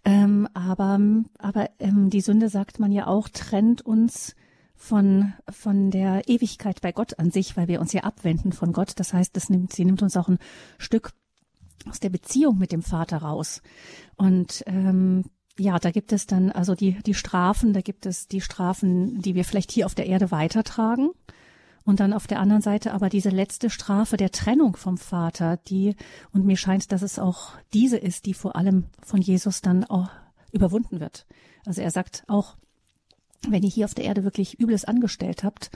Ähm, 0.04 0.48
aber 0.54 1.00
aber 1.38 1.70
ähm, 1.80 2.08
die 2.10 2.20
Sünde, 2.20 2.48
sagt 2.48 2.78
man 2.78 2.92
ja 2.92 3.08
auch, 3.08 3.28
trennt 3.28 3.82
uns 3.82 4.36
von, 4.76 5.32
von 5.48 5.90
der 5.90 6.28
Ewigkeit 6.28 6.80
bei 6.80 6.92
Gott 6.92 7.18
an 7.18 7.30
sich, 7.30 7.56
weil 7.56 7.68
wir 7.68 7.80
uns 7.80 7.92
ja 7.92 8.02
abwenden 8.02 8.52
von 8.52 8.72
Gott. 8.72 8.92
Das 8.96 9.12
heißt, 9.12 9.34
das 9.36 9.48
nimmt, 9.48 9.72
sie 9.72 9.84
nimmt 9.84 10.02
uns 10.02 10.16
auch 10.16 10.28
ein 10.28 10.38
Stück 10.78 11.12
aus 11.88 12.00
der 12.00 12.10
Beziehung 12.10 12.58
mit 12.58 12.72
dem 12.72 12.82
Vater 12.82 13.18
raus. 13.18 13.62
Und 14.16 14.62
ähm, 14.66 15.24
ja, 15.58 15.78
da 15.78 15.90
gibt 15.90 16.12
es 16.12 16.26
dann 16.26 16.50
also 16.50 16.74
die, 16.74 16.92
die 17.02 17.14
Strafen, 17.14 17.72
da 17.72 17.80
gibt 17.80 18.06
es 18.06 18.28
die 18.28 18.40
Strafen, 18.40 19.20
die 19.22 19.34
wir 19.34 19.44
vielleicht 19.44 19.72
hier 19.72 19.86
auf 19.86 19.94
der 19.94 20.06
Erde 20.06 20.30
weitertragen. 20.30 21.10
Und 21.84 22.00
dann 22.00 22.12
auf 22.12 22.26
der 22.26 22.40
anderen 22.40 22.62
Seite 22.62 22.92
aber 22.92 23.08
diese 23.08 23.30
letzte 23.30 23.70
Strafe 23.70 24.16
der 24.16 24.32
Trennung 24.32 24.74
vom 24.74 24.98
Vater, 24.98 25.56
die, 25.56 25.94
und 26.32 26.44
mir 26.44 26.56
scheint, 26.56 26.90
dass 26.90 27.02
es 27.02 27.20
auch 27.20 27.52
diese 27.72 27.96
ist, 27.96 28.26
die 28.26 28.34
vor 28.34 28.56
allem 28.56 28.86
von 29.04 29.20
Jesus 29.20 29.60
dann 29.60 29.84
auch 29.84 30.10
überwunden 30.50 30.98
wird. 30.98 31.26
Also 31.64 31.82
er 31.82 31.92
sagt 31.92 32.24
auch, 32.26 32.56
wenn 33.48 33.62
ihr 33.62 33.68
hier 33.68 33.84
auf 33.84 33.94
der 33.94 34.04
Erde 34.04 34.24
wirklich 34.24 34.60
Übles 34.60 34.84
angestellt 34.84 35.44
habt, 35.44 35.70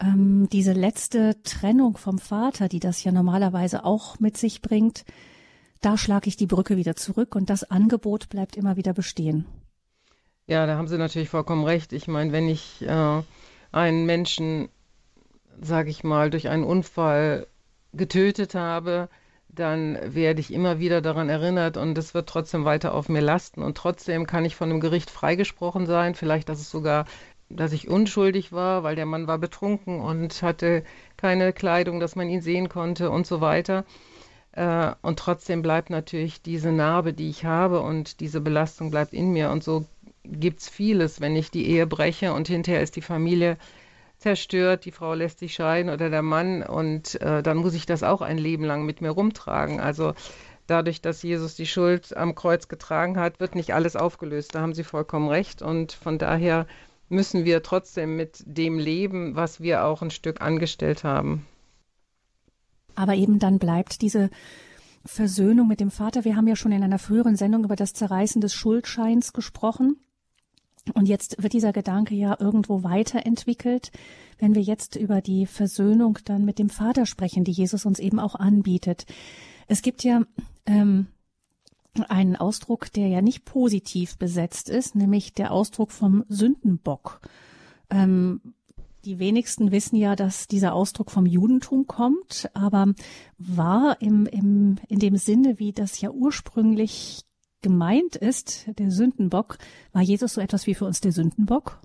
ähm, 0.00 0.48
diese 0.50 0.72
letzte 0.72 1.42
Trennung 1.42 1.96
vom 1.96 2.18
Vater, 2.18 2.68
die 2.68 2.80
das 2.80 3.04
ja 3.04 3.12
normalerweise 3.12 3.84
auch 3.84 4.18
mit 4.18 4.36
sich 4.36 4.62
bringt, 4.62 5.04
da 5.80 5.96
schlage 5.96 6.28
ich 6.28 6.36
die 6.36 6.46
Brücke 6.46 6.76
wieder 6.76 6.96
zurück 6.96 7.34
und 7.34 7.50
das 7.50 7.64
Angebot 7.64 8.28
bleibt 8.28 8.56
immer 8.56 8.76
wieder 8.76 8.92
bestehen. 8.92 9.46
Ja, 10.46 10.66
da 10.66 10.76
haben 10.76 10.88
Sie 10.88 10.98
natürlich 10.98 11.28
vollkommen 11.28 11.64
recht. 11.64 11.92
Ich 11.92 12.08
meine, 12.08 12.32
wenn 12.32 12.48
ich 12.48 12.82
äh, 12.82 13.22
einen 13.72 14.04
Menschen, 14.04 14.68
sage 15.60 15.90
ich 15.90 16.02
mal, 16.02 16.30
durch 16.30 16.48
einen 16.48 16.64
Unfall 16.64 17.46
getötet 17.92 18.54
habe, 18.54 19.08
dann 19.54 19.98
werde 20.14 20.40
ich 20.40 20.52
immer 20.52 20.78
wieder 20.78 21.00
daran 21.00 21.28
erinnert 21.28 21.76
und 21.76 21.96
es 21.98 22.14
wird 22.14 22.28
trotzdem 22.28 22.64
weiter 22.64 22.94
auf 22.94 23.08
mir 23.08 23.20
lasten 23.20 23.62
und 23.62 23.76
trotzdem 23.76 24.26
kann 24.26 24.44
ich 24.44 24.56
von 24.56 24.68
dem 24.68 24.80
Gericht 24.80 25.10
freigesprochen 25.10 25.86
sein. 25.86 26.14
Vielleicht, 26.14 26.48
dass 26.48 26.60
es 26.60 26.70
sogar, 26.70 27.06
dass 27.48 27.72
ich 27.72 27.88
unschuldig 27.88 28.52
war, 28.52 28.82
weil 28.82 28.96
der 28.96 29.06
Mann 29.06 29.26
war 29.26 29.38
betrunken 29.38 30.00
und 30.00 30.42
hatte 30.42 30.84
keine 31.16 31.52
Kleidung, 31.52 32.00
dass 32.00 32.16
man 32.16 32.28
ihn 32.28 32.42
sehen 32.42 32.68
konnte 32.68 33.10
und 33.10 33.26
so 33.26 33.40
weiter. 33.40 33.84
Äh, 34.52 34.92
und 35.02 35.18
trotzdem 35.18 35.62
bleibt 35.62 35.90
natürlich 35.90 36.42
diese 36.42 36.72
Narbe, 36.72 37.12
die 37.12 37.28
ich 37.28 37.44
habe 37.44 37.80
und 37.80 38.20
diese 38.20 38.40
Belastung 38.40 38.90
bleibt 38.90 39.12
in 39.12 39.32
mir. 39.32 39.50
Und 39.50 39.64
so 39.64 39.84
gibt 40.24 40.60
es 40.60 40.68
vieles, 40.68 41.20
wenn 41.20 41.34
ich 41.34 41.50
die 41.50 41.66
Ehe 41.66 41.86
breche 41.86 42.32
und 42.32 42.48
hinterher 42.48 42.82
ist 42.82 42.96
die 42.96 43.02
Familie 43.02 43.56
zerstört, 44.20 44.84
die 44.84 44.92
Frau 44.92 45.14
lässt 45.14 45.38
sich 45.40 45.54
scheiden 45.54 45.90
oder 45.90 46.10
der 46.10 46.22
Mann 46.22 46.62
und 46.62 47.20
äh, 47.20 47.42
dann 47.42 47.56
muss 47.56 47.74
ich 47.74 47.86
das 47.86 48.02
auch 48.02 48.20
ein 48.20 48.38
Leben 48.38 48.64
lang 48.64 48.84
mit 48.84 49.00
mir 49.00 49.10
rumtragen. 49.10 49.80
Also 49.80 50.14
dadurch, 50.66 51.00
dass 51.00 51.22
Jesus 51.22 51.56
die 51.56 51.66
Schuld 51.66 52.16
am 52.16 52.34
Kreuz 52.34 52.68
getragen 52.68 53.18
hat, 53.18 53.40
wird 53.40 53.54
nicht 53.54 53.74
alles 53.74 53.96
aufgelöst. 53.96 54.54
Da 54.54 54.60
haben 54.60 54.74
Sie 54.74 54.84
vollkommen 54.84 55.28
recht 55.28 55.62
und 55.62 55.92
von 55.92 56.18
daher 56.18 56.66
müssen 57.08 57.44
wir 57.44 57.62
trotzdem 57.62 58.16
mit 58.16 58.42
dem 58.46 58.78
leben, 58.78 59.34
was 59.34 59.60
wir 59.60 59.84
auch 59.84 60.02
ein 60.02 60.10
Stück 60.10 60.40
angestellt 60.40 61.02
haben. 61.02 61.46
Aber 62.94 63.14
eben 63.14 63.38
dann 63.38 63.58
bleibt 63.58 64.02
diese 64.02 64.30
Versöhnung 65.04 65.66
mit 65.66 65.80
dem 65.80 65.90
Vater. 65.90 66.24
Wir 66.24 66.36
haben 66.36 66.46
ja 66.46 66.56
schon 66.56 66.72
in 66.72 66.82
einer 66.82 66.98
früheren 66.98 67.36
Sendung 67.36 67.64
über 67.64 67.76
das 67.76 67.94
Zerreißen 67.94 68.40
des 68.40 68.52
Schuldscheins 68.52 69.32
gesprochen. 69.32 69.96
Und 70.94 71.06
jetzt 71.06 71.42
wird 71.42 71.52
dieser 71.52 71.72
Gedanke 71.72 72.14
ja 72.14 72.36
irgendwo 72.38 72.82
weiterentwickelt, 72.82 73.92
wenn 74.38 74.54
wir 74.54 74.62
jetzt 74.62 74.96
über 74.96 75.20
die 75.20 75.46
Versöhnung 75.46 76.18
dann 76.24 76.44
mit 76.44 76.58
dem 76.58 76.70
Vater 76.70 77.06
sprechen, 77.06 77.44
die 77.44 77.52
Jesus 77.52 77.84
uns 77.84 77.98
eben 77.98 78.18
auch 78.18 78.34
anbietet. 78.34 79.06
Es 79.68 79.82
gibt 79.82 80.02
ja 80.02 80.22
ähm, 80.66 81.06
einen 82.08 82.36
Ausdruck, 82.36 82.92
der 82.92 83.08
ja 83.08 83.20
nicht 83.20 83.44
positiv 83.44 84.16
besetzt 84.16 84.68
ist, 84.68 84.94
nämlich 84.94 85.34
der 85.34 85.52
Ausdruck 85.52 85.92
vom 85.92 86.24
Sündenbock. 86.28 87.20
Ähm, 87.90 88.40
die 89.04 89.18
wenigsten 89.18 89.70
wissen 89.72 89.96
ja, 89.96 90.14
dass 90.14 90.46
dieser 90.46 90.74
Ausdruck 90.74 91.10
vom 91.10 91.24
Judentum 91.24 91.86
kommt, 91.86 92.50
aber 92.52 92.92
war 93.38 93.96
im, 94.00 94.26
im, 94.26 94.76
in 94.88 94.98
dem 94.98 95.16
Sinne, 95.16 95.58
wie 95.58 95.72
das 95.72 96.00
ja 96.00 96.10
ursprünglich 96.10 97.22
gemeint 97.62 98.16
ist, 98.16 98.66
der 98.78 98.90
Sündenbock, 98.90 99.58
war 99.92 100.02
Jesus 100.02 100.34
so 100.34 100.40
etwas 100.40 100.66
wie 100.66 100.74
für 100.74 100.84
uns 100.84 101.00
der 101.00 101.12
Sündenbock? 101.12 101.78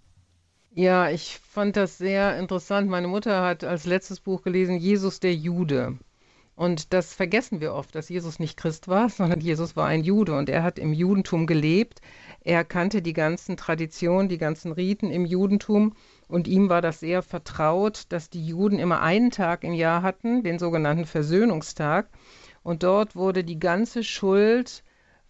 Ja, 0.73 1.09
ich 1.09 1.39
fand 1.39 1.77
das 1.77 1.97
sehr 1.97 2.37
interessant. 2.37 2.89
Meine 2.89 3.07
Mutter 3.07 3.41
hat 3.41 3.63
als 3.63 3.85
letztes 3.85 4.19
Buch 4.19 4.41
gelesen, 4.41 4.77
Jesus 4.77 5.19
der 5.19 5.33
Jude. 5.33 5.97
Und 6.55 6.93
das 6.93 7.13
vergessen 7.13 7.59
wir 7.59 7.73
oft, 7.73 7.95
dass 7.95 8.07
Jesus 8.07 8.39
nicht 8.39 8.55
Christ 8.57 8.87
war, 8.87 9.09
sondern 9.09 9.41
Jesus 9.41 9.75
war 9.75 9.87
ein 9.87 10.03
Jude 10.03 10.37
und 10.37 10.49
er 10.49 10.63
hat 10.63 10.79
im 10.79 10.93
Judentum 10.93 11.47
gelebt. 11.47 11.99
Er 12.41 12.63
kannte 12.63 13.01
die 13.01 13.13
ganzen 13.13 13.57
Traditionen, 13.57 14.29
die 14.29 14.37
ganzen 14.37 14.71
Riten 14.71 15.11
im 15.11 15.25
Judentum 15.25 15.93
und 16.29 16.47
ihm 16.47 16.69
war 16.69 16.81
das 16.81 17.01
sehr 17.01 17.21
vertraut, 17.21 18.03
dass 18.09 18.29
die 18.29 18.45
Juden 18.45 18.79
immer 18.79 19.01
einen 19.01 19.31
Tag 19.31 19.65
im 19.65 19.73
Jahr 19.73 20.01
hatten, 20.01 20.43
den 20.43 20.57
sogenannten 20.57 21.05
Versöhnungstag. 21.05 22.09
Und 22.63 22.83
dort 22.83 23.15
wurde 23.15 23.43
die 23.43 23.59
ganze 23.59 24.03
Schuld 24.03 24.83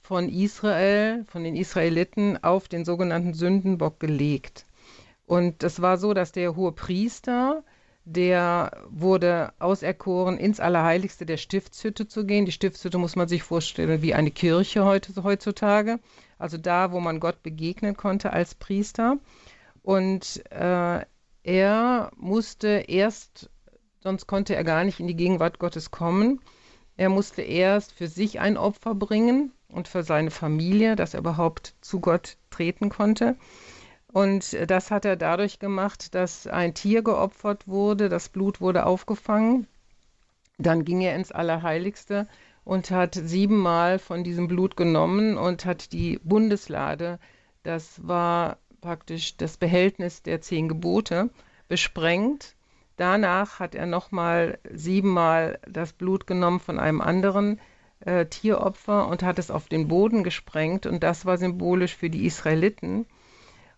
von 0.06 0.30
Israel, 0.30 1.26
von 1.28 1.44
den 1.44 1.56
Israeliten 1.56 2.42
auf 2.44 2.68
den 2.68 2.86
sogenannten 2.86 3.34
Sündenbock 3.34 4.00
gelegt. 4.00 4.68
Und 5.26 5.64
es 5.64 5.82
war 5.82 5.98
so, 5.98 6.14
dass 6.14 6.32
der 6.32 6.56
hohe 6.56 6.72
Priester, 6.72 7.64
der 8.04 8.84
wurde 8.88 9.52
auserkoren, 9.58 10.38
ins 10.38 10.60
Allerheiligste 10.60 11.26
der 11.26 11.38
Stiftshütte 11.38 12.08
zu 12.08 12.24
gehen. 12.24 12.46
Die 12.46 12.52
Stiftshütte 12.52 13.00
muss 13.00 13.16
man 13.16 13.28
sich 13.28 13.42
vorstellen 13.42 14.04
wie 14.04 14.14
eine 14.14 14.30
Kirche 14.30 14.86
heute, 14.86 15.24
heutzutage. 15.24 16.00
Also 16.38 16.58
da, 16.58 16.92
wo 16.92 17.00
man 17.00 17.20
Gott 17.20 17.42
begegnen 17.42 17.98
konnte 17.98 18.32
als 18.32 18.54
Priester. 18.54 19.18
Und 19.82 20.44
äh, 20.52 21.04
er 21.42 22.12
musste 22.16 22.68
erst, 22.88 23.50
sonst 24.02 24.28
konnte 24.28 24.56
er 24.56 24.64
gar 24.64 24.84
nicht 24.84 25.00
in 25.00 25.08
die 25.08 25.16
Gegenwart 25.16 25.58
Gottes 25.58 25.90
kommen. 25.90 26.42
Er 26.96 27.10
musste 27.10 27.42
erst 27.42 27.92
für 27.92 28.08
sich 28.08 28.40
ein 28.40 28.56
Opfer 28.56 28.94
bringen 28.94 29.52
und 29.76 29.88
für 29.88 30.04
seine 30.04 30.32
Familie, 30.32 30.96
dass 30.96 31.14
er 31.14 31.20
überhaupt 31.20 31.76
zu 31.82 32.00
Gott 32.00 32.38
treten 32.50 32.90
konnte. 32.90 33.36
Und 34.08 34.58
das 34.68 34.92
hat 34.92 35.04
er 35.04 35.18
dadurch 35.18 35.60
gemacht, 35.60 36.16
dass 36.16 36.48
ein 36.48 36.74
Tier 36.74 37.04
geopfert 37.04 37.68
wurde, 37.68 38.08
das 38.08 38.30
Blut 38.30 38.62
wurde 38.62 38.86
aufgefangen. 38.86 39.68
Dann 40.58 40.86
ging 40.86 41.02
er 41.02 41.16
ins 41.16 41.34
Allerheiligste 41.34 42.28
und 42.64 42.92
hat 42.92 43.16
siebenmal 43.16 44.00
von 44.00 44.24
diesem 44.24 44.48
Blut 44.48 44.78
genommen 44.78 45.38
und 45.38 45.66
hat 45.66 45.92
die 45.92 46.20
Bundeslade, 46.24 47.20
das 47.64 48.08
war 48.08 48.58
praktisch 48.80 49.36
das 49.36 49.58
Behältnis 49.58 50.24
der 50.24 50.40
zehn 50.40 50.70
Gebote, 50.70 51.30
besprengt. 51.68 52.56
Danach 52.96 53.60
hat 53.60 53.76
er 53.76 53.86
nochmal 53.86 54.60
siebenmal 54.72 55.60
das 55.68 55.92
Blut 55.92 56.26
genommen 56.26 56.62
von 56.62 56.80
einem 56.80 57.02
anderen 57.02 57.60
äh, 58.02 58.26
Tieropfer 58.26 59.08
und 59.08 59.24
hat 59.24 59.40
es 59.40 59.52
auf 59.52 59.68
den 59.68 59.88
Boden 59.88 60.24
gesprengt. 60.24 60.86
Und 60.86 61.04
das 61.04 61.26
war 61.26 61.38
symbolisch 61.38 61.96
für 61.96 62.10
die 62.10 62.26
Israeliten. 62.26 63.06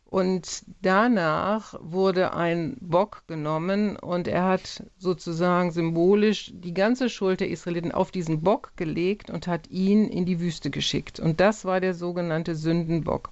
Und 0.10 0.64
danach 0.82 1.76
wurde 1.82 2.34
ein 2.34 2.78
Bock 2.80 3.24
genommen 3.28 3.98
und 3.98 4.30
er 4.30 4.46
hat 4.46 4.84
sozusagen 4.98 5.72
symbolisch 5.72 6.50
die 6.54 6.74
ganze 6.74 7.10
Schuld 7.10 7.42
der 7.42 7.50
Israeliten 7.50 7.92
auf 7.92 8.10
diesen 8.12 8.42
Bock 8.42 8.72
gelegt 8.78 9.30
und 9.30 9.48
hat 9.48 9.70
ihn 9.70 10.08
in 10.08 10.26
die 10.26 10.40
Wüste 10.40 10.70
geschickt. 10.70 11.20
Und 11.20 11.42
das 11.42 11.66
war 11.66 11.82
der 11.82 11.94
sogenannte 11.94 12.56
Sündenbock. 12.56 13.32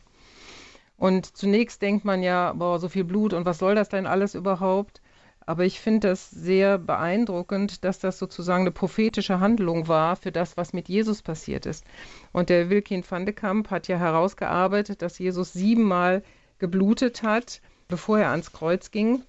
Und 0.98 1.38
zunächst 1.38 1.82
denkt 1.82 2.04
man 2.04 2.22
ja, 2.22 2.52
boah, 2.52 2.78
so 2.80 2.90
viel 2.90 3.06
Blut 3.06 3.32
und 3.32 3.46
was 3.46 3.60
soll 3.60 3.76
das 3.76 3.88
denn 3.88 4.06
alles 4.06 4.36
überhaupt? 4.36 5.02
Aber 5.46 5.64
ich 5.64 5.80
finde 5.80 6.10
das 6.10 6.32
sehr 6.32 6.80
beeindruckend, 6.80 7.84
dass 7.84 8.00
das 8.00 8.18
sozusagen 8.18 8.62
eine 8.62 8.72
prophetische 8.72 9.40
Handlung 9.40 9.88
war 9.88 10.16
für 10.16 10.32
das, 10.32 10.58
was 10.58 10.74
mit 10.74 10.90
Jesus 10.90 11.22
passiert 11.22 11.66
ist. 11.66 11.86
Und 12.32 12.50
der 12.50 12.70
Wilkin 12.70 13.04
van 13.08 13.26
de 13.26 13.34
Kamp 13.36 13.70
hat 13.70 13.88
ja 13.88 13.98
herausgearbeitet, 13.98 15.02
dass 15.02 15.20
Jesus 15.20 15.54
siebenmal 15.54 16.24
geblutet 16.58 17.22
hat, 17.22 17.62
bevor 17.88 18.20
er 18.20 18.32
ans 18.32 18.52
Kreuz 18.54 18.90
ging. 18.90 19.24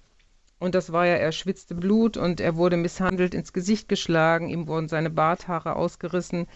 Und 0.59 0.73
das 0.73 0.91
war 0.91 1.05
ja, 1.05 1.13
er 1.13 1.31
schwitzte 1.31 1.75
Blut 1.75 2.17
und 2.17 2.39
er 2.39 2.55
wurde 2.55 2.77
misshandelt, 2.77 3.35
ins 3.35 3.53
Gesicht 3.53 3.87
geschlagen, 3.87 4.49
ihm 4.49 4.67
wurden 4.67 4.87
seine 4.87 5.11
Barthaare 5.11 5.75
ausgerissen, 5.75 6.47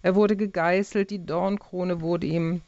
er 0.00 0.14
wurde 0.14 0.34
gegeißelt, 0.34 1.10
die 1.10 1.26
Dornkrone 1.26 2.00
wurde 2.00 2.26
ihm 2.26 2.62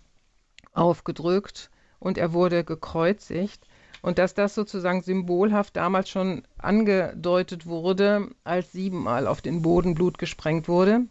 aufgedrückt 0.74 1.70
und 1.98 2.18
er 2.18 2.34
wurde 2.34 2.62
gekreuzigt. 2.62 3.66
Und 4.02 4.18
dass 4.18 4.34
das 4.34 4.54
sozusagen 4.54 5.02
symbolhaft 5.02 5.76
damals 5.76 6.10
schon 6.10 6.42
angedeutet 6.58 7.66
wurde, 7.66 8.28
als 8.44 8.72
siebenmal 8.72 9.26
auf 9.26 9.40
den 9.40 9.62
Boden 9.62 9.94
Blut 9.94 10.18
gesprengt 10.18 10.68
wurde, 10.68 11.06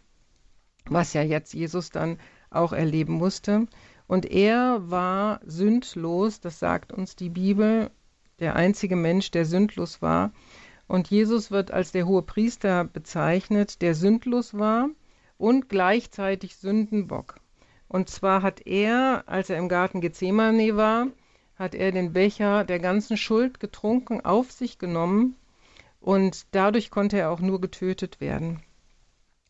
was 0.84 1.14
ja 1.14 1.22
jetzt 1.22 1.54
Jesus 1.54 1.90
dann 1.90 2.18
auch 2.50 2.72
erleben 2.72 3.14
musste. 3.14 3.66
Und 4.06 4.30
er 4.30 4.90
war 4.90 5.40
sündlos, 5.44 6.40
das 6.40 6.58
sagt 6.58 6.92
uns 6.92 7.16
die 7.16 7.30
Bibel, 7.30 7.90
der 8.40 8.56
einzige 8.56 8.96
Mensch, 8.96 9.30
der 9.30 9.46
sündlos 9.46 10.02
war. 10.02 10.32
Und 10.86 11.08
Jesus 11.08 11.50
wird 11.50 11.70
als 11.70 11.92
der 11.92 12.06
hohe 12.06 12.22
Priester 12.22 12.84
bezeichnet, 12.84 13.80
der 13.80 13.94
sündlos 13.94 14.52
war 14.52 14.90
und 15.38 15.70
gleichzeitig 15.70 16.56
Sündenbock. 16.56 17.36
Und 17.88 18.10
zwar 18.10 18.42
hat 18.42 18.66
er, 18.66 19.24
als 19.26 19.48
er 19.48 19.56
im 19.56 19.68
Garten 19.68 20.00
Gethsemane 20.00 20.76
war, 20.76 21.06
hat 21.56 21.74
er 21.74 21.92
den 21.92 22.12
Becher 22.12 22.64
der 22.64 22.78
ganzen 22.78 23.16
Schuld 23.16 23.60
getrunken, 23.60 24.20
auf 24.24 24.50
sich 24.50 24.78
genommen 24.78 25.36
und 26.00 26.46
dadurch 26.50 26.90
konnte 26.90 27.18
er 27.18 27.30
auch 27.30 27.40
nur 27.40 27.60
getötet 27.60 28.20
werden. 28.20 28.62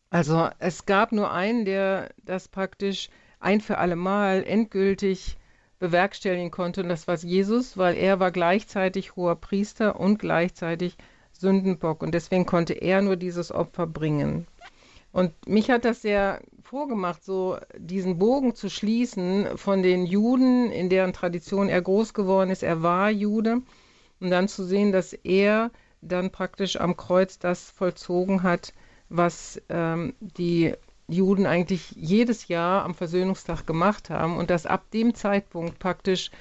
Also 0.09 0.49
es 0.59 0.85
gab 0.85 1.11
nur 1.11 1.31
einen, 1.31 1.65
der 1.65 2.11
das 2.23 2.47
praktisch 2.47 3.09
ein 3.39 3.61
für 3.61 3.79
alle 3.79 3.95
Mal 3.95 4.43
endgültig 4.43 5.37
bewerkstelligen 5.79 6.51
konnte. 6.51 6.81
Und 6.83 6.89
das 6.89 7.07
war 7.07 7.15
Jesus, 7.17 7.77
weil 7.77 7.97
er 7.97 8.19
war 8.19 8.31
gleichzeitig 8.31 9.15
hoher 9.15 9.35
Priester 9.35 9.99
und 9.99 10.19
gleichzeitig 10.19 10.97
Sündenbock. 11.31 12.03
Und 12.03 12.13
deswegen 12.13 12.45
konnte 12.45 12.73
er 12.73 13.01
nur 13.01 13.17
dieses 13.17 13.51
Opfer 13.51 13.87
bringen. 13.87 14.47
Und 15.13 15.31
mich 15.47 15.69
hat 15.69 15.85
das 15.85 16.01
sehr 16.01 16.41
vorgemacht, 16.63 17.23
so 17.23 17.57
diesen 17.77 18.17
Bogen 18.17 18.55
zu 18.55 18.69
schließen 18.69 19.57
von 19.57 19.83
den 19.83 20.07
Juden, 20.07 20.71
in 20.71 20.89
deren 20.89 21.13
Tradition 21.13 21.69
er 21.69 21.81
groß 21.81 22.15
geworden 22.15 22.49
ist. 22.49 22.63
Er 22.63 22.81
war 22.81 23.11
Jude. 23.11 23.61
Und 24.19 24.31
dann 24.31 24.47
zu 24.47 24.65
sehen, 24.65 24.91
dass 24.91 25.13
er 25.13 25.69
dann 26.01 26.31
praktisch 26.31 26.79
am 26.79 26.97
Kreuz 26.97 27.37
das 27.37 27.69
vollzogen 27.69 28.41
hat, 28.41 28.73
was 29.09 29.61
ähm, 29.69 30.15
die 30.19 30.73
Juden 31.07 31.45
eigentlich 31.45 31.91
jedes 31.91 32.47
Jahr 32.47 32.83
am 32.83 32.95
Versöhnungstag 32.95 33.67
gemacht 33.67 34.09
haben 34.09 34.37
und 34.37 34.49
dass 34.49 34.65
ab 34.65 34.89
dem 34.91 35.13
Zeitpunkt 35.13 35.77
praktisch 35.77 36.31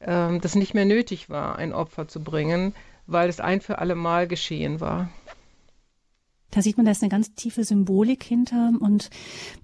ähm, 0.00 0.40
das 0.40 0.54
nicht 0.54 0.74
mehr 0.74 0.84
nötig 0.84 1.28
war, 1.28 1.56
ein 1.56 1.72
Opfer 1.72 2.06
zu 2.06 2.22
bringen, 2.22 2.74
weil 3.06 3.28
es 3.28 3.40
ein 3.40 3.60
für 3.60 3.78
alle 3.78 3.96
Mal 3.96 4.28
geschehen 4.28 4.80
war. 4.80 5.08
Da 6.52 6.60
sieht 6.60 6.76
man, 6.76 6.84
da 6.84 6.92
ist 6.92 7.02
eine 7.02 7.08
ganz 7.08 7.34
tiefe 7.34 7.64
Symbolik 7.64 8.22
hinter 8.22 8.72
und 8.78 9.08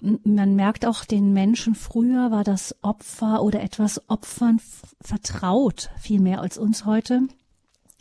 man 0.01 0.57
merkt 0.57 0.87
auch 0.87 1.05
den 1.05 1.35
Menschen 1.35 1.75
früher 1.75 2.31
war 2.31 2.45
das 2.45 2.75
Opfer 2.83 3.43
oder 3.43 3.63
etwas 3.63 4.09
Opfern 4.09 4.59
vertraut, 5.03 5.91
viel 6.01 6.19
mehr 6.19 6.41
als 6.41 6.57
uns 6.57 6.87
heute. 6.87 7.29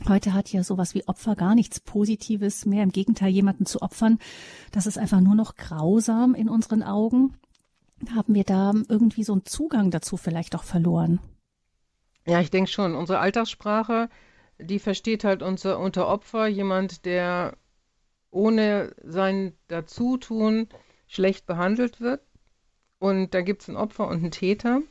Heute 0.07 0.33
hat 0.33 0.53
ja 0.53 0.63
sowas 0.63 0.95
wie 0.95 1.05
Opfer 1.05 1.35
gar 1.35 1.53
nichts 1.53 1.81
Positives 1.81 2.65
mehr. 2.65 2.83
Im 2.83 2.93
Gegenteil, 2.93 3.29
jemanden 3.29 3.65
zu 3.65 3.81
opfern, 3.81 4.19
das 4.71 4.85
ist 4.87 4.97
einfach 4.97 5.19
nur 5.19 5.35
noch 5.35 5.55
grausam 5.55 6.33
in 6.33 6.47
unseren 6.47 6.81
Augen. 6.81 7.35
Haben 8.15 8.35
wir 8.35 8.45
da 8.45 8.73
irgendwie 8.87 9.23
so 9.23 9.33
einen 9.33 9.45
Zugang 9.45 9.91
dazu 9.91 10.15
vielleicht 10.15 10.55
auch 10.55 10.63
verloren? 10.63 11.19
Ja, 12.25 12.39
ich 12.39 12.51
denke 12.51 12.69
schon. 12.69 12.95
Unsere 12.95 13.19
Alltagssprache, 13.19 14.07
die 14.59 14.79
versteht 14.79 15.25
halt 15.25 15.41
unser, 15.41 15.77
unter 15.79 16.07
Opfer 16.07 16.47
jemand, 16.47 17.03
der 17.03 17.57
ohne 18.31 18.95
sein 19.03 19.53
Dazutun 19.67 20.67
schlecht 21.07 21.45
behandelt 21.45 22.01
wird. 22.01 22.21
Und 22.99 23.33
da 23.33 23.41
gibt 23.41 23.61
es 23.61 23.67
ein 23.67 23.77
Opfer 23.77 24.07
und 24.07 24.17
einen 24.17 24.31
Täter. 24.31 24.81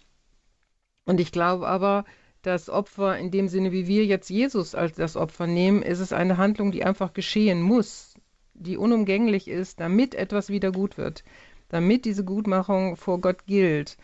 Und 1.05 1.21
ich 1.21 1.33
glaube 1.33 1.67
aber, 1.67 2.05
das 2.43 2.71
Opfer 2.71 3.19
in 3.19 3.31
dem 3.31 3.49
Sinne, 3.49 3.73
wie 3.73 3.89
wir 3.89 4.05
jetzt 4.05 4.31
Jesus 4.31 4.75
als 4.75 4.95
das 4.95 5.17
Opfer 5.17 5.47
nehmen, 5.47 5.83
ist 5.83 5.99
es 5.99 6.13
eine 6.13 6.37
Handlung, 6.37 6.71
die 6.71 6.85
einfach 6.85 7.13
geschehen 7.13 7.61
muss, 7.61 8.15
die 8.55 8.77
unumgänglich 8.77 9.49
ist, 9.49 9.81
damit 9.81 10.15
etwas 10.15 10.49
wieder 10.49 10.71
gut 10.71 10.97
wird, 10.97 11.25
damit 11.69 12.05
diese 12.05 12.25
Gutmachung 12.25 12.97
vor 12.97 13.21
Gott 13.21 13.47
gilt. 13.47 13.97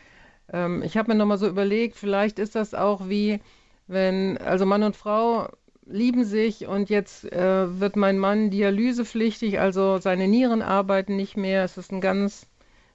Ähm, 0.53 0.83
ich 0.83 0.97
habe 0.97 1.13
mir 1.13 1.19
nochmal 1.19 1.39
so 1.39 1.47
überlegt, 1.47 1.97
vielleicht 1.97 2.41
ist 2.41 2.57
das 2.57 2.75
auch 2.75 3.09
wie, 3.09 3.41
wenn, 3.87 4.39
also 4.39 4.67
Mann 4.67 4.83
und 4.83 4.97
Frau 4.97 5.49
lieben 5.87 6.25
sich 6.25 6.67
und 6.67 6.91
jetzt 6.91 7.31
äh, 7.33 7.81
wird 7.81 7.97
mein 7.97 8.19
Mann 8.19 8.51
dialysepflichtig, 8.51 9.61
also 9.61 9.99
seine 9.99 10.29
Nieren 10.29 10.63
arbeiten 10.63 11.17
nicht 11.17 11.37
mehr. 11.37 11.65
Es 11.65 11.77
ist 11.77 11.93
ein 11.93 12.01
ganz 12.01 12.47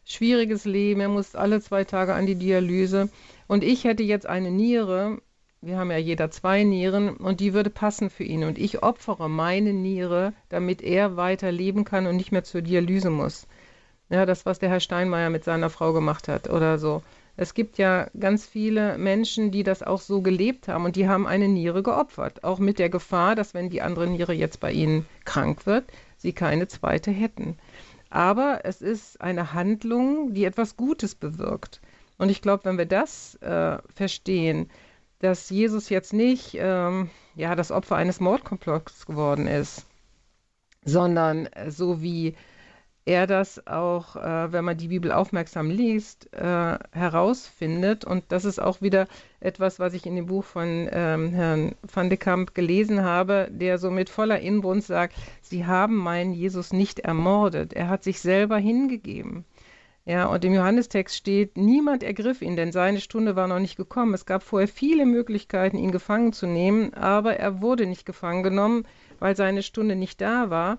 schwieriges 0.05 0.65
Leben. 0.65 1.01
Er 1.01 1.09
muss 1.09 1.35
alle 1.35 1.61
zwei 1.61 1.83
Tage 1.83 2.13
an 2.13 2.25
die 2.25 2.35
Dialyse. 2.35 3.09
Und 3.47 3.63
ich 3.63 3.83
hätte 3.83 4.03
jetzt 4.03 4.25
eine 4.25 4.51
Niere, 4.51 5.21
wir 5.61 5.77
haben 5.77 5.91
ja 5.91 5.97
jeder 5.97 6.31
zwei 6.31 6.63
Nieren, 6.63 7.17
und 7.17 7.39
die 7.39 7.53
würde 7.53 7.69
passen 7.69 8.09
für 8.09 8.23
ihn. 8.23 8.43
Und 8.43 8.57
ich 8.57 8.83
opfere 8.83 9.29
meine 9.29 9.73
Niere, 9.73 10.33
damit 10.49 10.81
er 10.81 11.17
weiter 11.17 11.51
leben 11.51 11.83
kann 11.83 12.07
und 12.07 12.15
nicht 12.15 12.31
mehr 12.31 12.43
zur 12.43 12.61
Dialyse 12.61 13.09
muss. 13.09 13.47
Ja, 14.09 14.25
das, 14.25 14.45
was 14.45 14.59
der 14.59 14.69
Herr 14.69 14.79
Steinmeier 14.79 15.29
mit 15.29 15.43
seiner 15.43 15.69
Frau 15.69 15.91
gemacht 15.91 16.29
hat 16.29 16.49
oder 16.49 16.77
so. 16.79 17.03
Es 17.39 17.53
gibt 17.53 17.77
ja 17.77 18.09
ganz 18.19 18.47
viele 18.47 18.97
Menschen, 18.97 19.51
die 19.51 19.61
das 19.61 19.83
auch 19.83 20.01
so 20.01 20.21
gelebt 20.21 20.67
haben 20.67 20.85
und 20.85 20.95
die 20.95 21.07
haben 21.07 21.27
eine 21.27 21.47
Niere 21.47 21.83
geopfert. 21.83 22.43
Auch 22.43 22.57
mit 22.57 22.79
der 22.79 22.89
Gefahr, 22.89 23.35
dass 23.35 23.53
wenn 23.53 23.69
die 23.69 23.83
andere 23.83 24.07
Niere 24.07 24.33
jetzt 24.33 24.59
bei 24.59 24.71
ihnen 24.71 25.05
krank 25.23 25.67
wird, 25.67 25.85
sie 26.17 26.33
keine 26.33 26.67
zweite 26.67 27.11
hätten. 27.11 27.57
Aber 28.09 28.61
es 28.63 28.81
ist 28.81 29.21
eine 29.21 29.53
Handlung, 29.53 30.33
die 30.33 30.45
etwas 30.45 30.77
Gutes 30.77 31.13
bewirkt. 31.13 31.79
Und 32.17 32.29
ich 32.29 32.41
glaube, 32.41 32.65
wenn 32.65 32.79
wir 32.79 32.87
das 32.87 33.35
äh, 33.35 33.77
verstehen, 33.93 34.71
dass 35.19 35.51
Jesus 35.51 35.89
jetzt 35.89 36.13
nicht 36.13 36.57
ähm, 36.59 37.11
ja, 37.35 37.53
das 37.53 37.71
Opfer 37.71 37.97
eines 37.97 38.19
Mordkomplotts 38.19 39.05
geworden 39.05 39.45
ist, 39.45 39.85
sondern 40.83 41.45
äh, 41.47 41.69
so 41.69 42.01
wie 42.01 42.35
er 43.07 43.25
das 43.25 43.65
auch, 43.67 44.17
äh, 44.17 44.51
wenn 44.51 44.65
man 44.65 44.77
die 44.77 44.89
Bibel 44.89 45.13
aufmerksam 45.13 45.69
liest, 45.69 46.31
äh, 46.33 46.77
herausfindet. 46.91 48.03
Und 48.03 48.25
das 48.27 48.43
ist 48.43 48.59
auch 48.59 48.81
wieder 48.81 49.07
etwas, 49.39 49.79
was 49.79 49.93
ich 49.93 50.05
in 50.05 50.17
dem 50.17 50.25
Buch 50.25 50.43
von 50.43 50.89
ähm, 50.91 51.29
Herrn 51.29 51.75
van 51.81 52.09
de 52.09 52.17
Kamp 52.17 52.53
gelesen 52.53 53.03
habe, 53.03 53.47
der 53.49 53.77
so 53.77 53.91
mit 53.91 54.09
voller 54.09 54.41
Inbrunst 54.41 54.87
sagt, 54.87 55.15
Sie 55.41 55.65
haben 55.65 55.95
meinen 55.95 56.33
Jesus 56.33 56.73
nicht 56.73 56.99
ermordet, 56.99 57.71
er 57.71 57.87
hat 57.87 58.03
sich 58.03 58.19
selber 58.19 58.57
hingegeben. 58.57 59.45
Ja, 60.03 60.25
und 60.27 60.43
im 60.43 60.53
Johannestext 60.53 61.15
steht, 61.15 61.57
niemand 61.57 62.03
ergriff 62.03 62.41
ihn, 62.41 62.55
denn 62.57 62.71
seine 62.73 62.99
Stunde 62.99 63.35
war 63.35 63.47
noch 63.47 63.59
nicht 63.59 63.77
gekommen. 63.77 64.13
Es 64.13 64.25
gab 64.25 64.43
vorher 64.43 64.67
viele 64.67 65.05
Möglichkeiten, 65.05 65.77
ihn 65.77 65.91
gefangen 65.91 66.33
zu 66.33 66.45
nehmen, 66.45 66.93
aber 66.93 67.37
er 67.37 67.61
wurde 67.61 67.85
nicht 67.85 68.05
gefangen 68.05 68.43
genommen, 68.43 68.85
weil 69.19 69.35
seine 69.35 69.63
Stunde 69.63 69.95
nicht 69.95 70.19
da 70.19 70.49
war. 70.49 70.77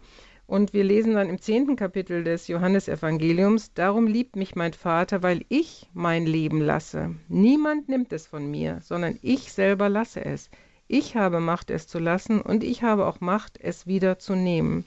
Und 0.48 0.72
wir 0.72 0.82
lesen 0.82 1.12
dann 1.12 1.28
im 1.28 1.42
zehnten 1.42 1.76
Kapitel 1.76 2.24
des 2.24 2.48
Johannesevangeliums, 2.48 3.74
darum 3.74 4.06
liebt 4.06 4.34
mich 4.34 4.56
mein 4.56 4.72
Vater, 4.72 5.22
weil 5.22 5.44
ich 5.50 5.90
mein 5.92 6.24
Leben 6.24 6.62
lasse. 6.62 7.14
Niemand 7.28 7.90
nimmt 7.90 8.14
es 8.14 8.26
von 8.26 8.50
mir, 8.50 8.78
sondern 8.80 9.18
ich 9.20 9.52
selber 9.52 9.90
lasse 9.90 10.24
es. 10.24 10.48
Ich 10.86 11.16
habe 11.16 11.40
Macht, 11.40 11.70
es 11.70 11.86
zu 11.86 11.98
lassen, 11.98 12.40
und 12.40 12.64
ich 12.64 12.82
habe 12.82 13.06
auch 13.06 13.20
Macht, 13.20 13.60
es 13.62 13.86
wieder 13.86 14.18
zu 14.18 14.34
nehmen. 14.34 14.86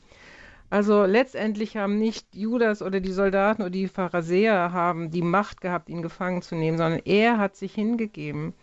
Also 0.71 1.06
letztendlich 1.06 1.78
haben 1.78 2.00
nicht 2.00 2.34
Judas 2.34 2.82
oder 2.82 3.00
die 3.00 3.12
Soldaten 3.12 3.62
oder 3.62 3.69
die 3.69 3.88
Pharisäer 3.88 4.74
haben 4.74 5.12
die 5.12 5.21
Macht 5.21 5.62
gehabt, 5.62 5.89
ihn 5.89 6.02
gefangen 6.02 6.41
zu 6.41 6.56
nehmen, 6.56 6.80
sondern 6.80 7.02
er 7.06 7.38
hat 7.38 7.56
sich 7.56 7.76
hingegeben. 7.76 8.56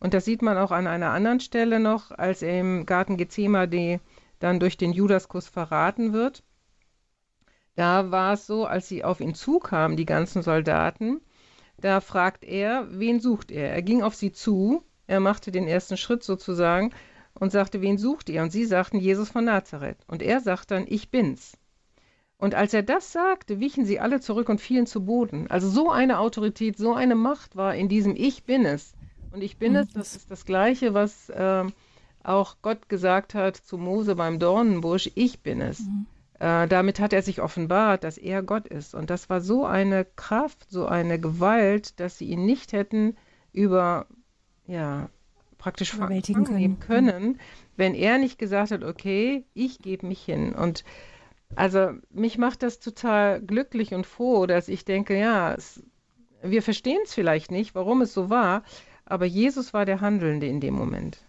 Und 0.00 0.14
das 0.14 0.24
sieht 0.24 0.40
man 0.40 0.56
auch 0.56 0.70
an 0.70 0.86
einer 0.86 1.10
anderen 1.10 1.40
Stelle 1.40 1.78
noch, 1.78 2.10
als 2.10 2.40
er 2.40 2.58
im 2.58 2.86
Garten 2.86 3.18
Gethsemane 3.18 4.00
dann 4.38 4.60
durch 4.60 4.76
den 4.76 4.92
Judaskuss 4.92 5.48
verraten 5.48 6.12
wird. 6.12 6.42
Da 7.74 8.10
war 8.10 8.32
es 8.32 8.46
so, 8.46 8.66
als 8.66 8.88
sie 8.88 9.04
auf 9.04 9.20
ihn 9.20 9.34
zukamen, 9.34 9.96
die 9.96 10.06
ganzen 10.06 10.42
Soldaten, 10.42 11.20
da 11.80 12.00
fragt 12.00 12.44
er, 12.44 12.88
wen 12.90 13.20
sucht 13.20 13.52
er? 13.52 13.70
Er 13.72 13.82
ging 13.82 14.02
auf 14.02 14.14
sie 14.14 14.32
zu, 14.32 14.82
er 15.06 15.20
machte 15.20 15.52
den 15.52 15.68
ersten 15.68 15.96
Schritt 15.96 16.24
sozusagen 16.24 16.92
und 17.34 17.52
sagte, 17.52 17.80
wen 17.80 17.98
sucht 17.98 18.28
ihr? 18.28 18.42
Und 18.42 18.50
sie 18.50 18.64
sagten, 18.64 18.98
Jesus 18.98 19.30
von 19.30 19.44
Nazareth. 19.44 19.98
Und 20.08 20.22
er 20.22 20.40
sagt 20.40 20.72
dann, 20.72 20.86
ich 20.88 21.10
bin's. 21.10 21.56
Und 22.36 22.54
als 22.54 22.74
er 22.74 22.82
das 22.82 23.12
sagte, 23.12 23.60
wichen 23.60 23.84
sie 23.84 24.00
alle 24.00 24.20
zurück 24.20 24.48
und 24.48 24.60
fielen 24.60 24.86
zu 24.86 25.04
Boden. 25.04 25.48
Also 25.48 25.68
so 25.68 25.90
eine 25.90 26.18
Autorität, 26.18 26.78
so 26.78 26.94
eine 26.94 27.14
Macht 27.14 27.56
war 27.56 27.74
in 27.74 27.88
diesem 27.88 28.14
Ich 28.16 28.44
bin 28.44 28.64
es. 28.64 28.94
Und 29.32 29.42
ich 29.42 29.56
bin 29.56 29.72
mhm. 29.72 29.78
es, 29.78 29.90
das 29.90 30.16
ist 30.16 30.30
das 30.30 30.44
Gleiche, 30.44 30.94
was 30.94 31.28
äh, 31.30 31.64
auch 32.22 32.56
Gott 32.62 32.88
gesagt 32.88 33.34
hat 33.34 33.56
zu 33.56 33.78
Mose 33.78 34.16
beim 34.16 34.38
Dornenbusch, 34.38 35.10
ich 35.14 35.40
bin 35.40 35.60
es. 35.60 35.80
Mhm. 35.80 36.06
Äh, 36.38 36.68
damit 36.68 37.00
hat 37.00 37.12
er 37.12 37.22
sich 37.22 37.40
offenbart, 37.40 38.04
dass 38.04 38.18
er 38.18 38.42
Gott 38.42 38.68
ist. 38.68 38.94
Und 38.94 39.10
das 39.10 39.28
war 39.28 39.40
so 39.40 39.64
eine 39.64 40.04
Kraft, 40.04 40.66
so 40.70 40.86
eine 40.86 41.18
Gewalt, 41.18 41.98
dass 41.98 42.18
sie 42.18 42.26
ihn 42.26 42.46
nicht 42.46 42.72
hätten 42.72 43.16
über, 43.52 44.06
ja, 44.66 45.08
praktisch 45.58 45.94
überwältigen 45.94 46.44
können. 46.44 46.80
können, 46.80 47.40
wenn 47.76 47.94
er 47.94 48.18
nicht 48.18 48.38
gesagt 48.38 48.70
hat, 48.70 48.84
okay, 48.84 49.44
ich 49.54 49.80
gebe 49.80 50.06
mich 50.06 50.22
hin. 50.22 50.54
Und 50.54 50.84
also 51.56 51.90
mich 52.10 52.38
macht 52.38 52.62
das 52.62 52.78
total 52.78 53.40
glücklich 53.40 53.94
und 53.94 54.06
froh, 54.06 54.46
dass 54.46 54.68
ich 54.68 54.84
denke, 54.84 55.18
ja, 55.18 55.54
es, 55.54 55.82
wir 56.42 56.62
verstehen 56.62 57.00
es 57.04 57.14
vielleicht 57.14 57.50
nicht, 57.50 57.74
warum 57.74 58.02
es 58.02 58.14
so 58.14 58.30
war, 58.30 58.62
aber 59.04 59.24
Jesus 59.24 59.72
war 59.74 59.84
der 59.84 60.00
Handelnde 60.00 60.46
in 60.46 60.60
dem 60.60 60.74
Moment. 60.74 61.24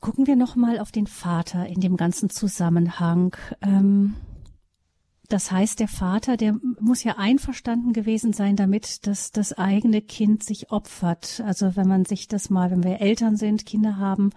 Gucken 0.00 0.26
wir 0.26 0.36
noch 0.36 0.56
mal 0.56 0.78
auf 0.78 0.92
den 0.92 1.06
Vater 1.06 1.66
in 1.66 1.80
dem 1.80 1.96
ganzen 1.96 2.30
Zusammenhang. 2.30 3.36
Ähm, 3.62 4.14
das 5.28 5.50
heißt, 5.50 5.80
der 5.80 5.88
Vater, 5.88 6.36
der 6.36 6.54
muss 6.78 7.02
ja 7.02 7.16
einverstanden 7.18 7.92
gewesen 7.92 8.32
sein 8.32 8.54
damit, 8.56 9.06
dass 9.06 9.32
das 9.32 9.52
eigene 9.52 10.00
Kind 10.00 10.44
sich 10.44 10.70
opfert. 10.70 11.42
Also 11.44 11.74
wenn 11.74 11.88
man 11.88 12.04
sich 12.04 12.28
das 12.28 12.50
mal, 12.50 12.70
wenn 12.70 12.84
wir 12.84 13.00
Eltern 13.00 13.36
sind, 13.36 13.66
Kinder 13.66 13.96
haben 13.96 14.30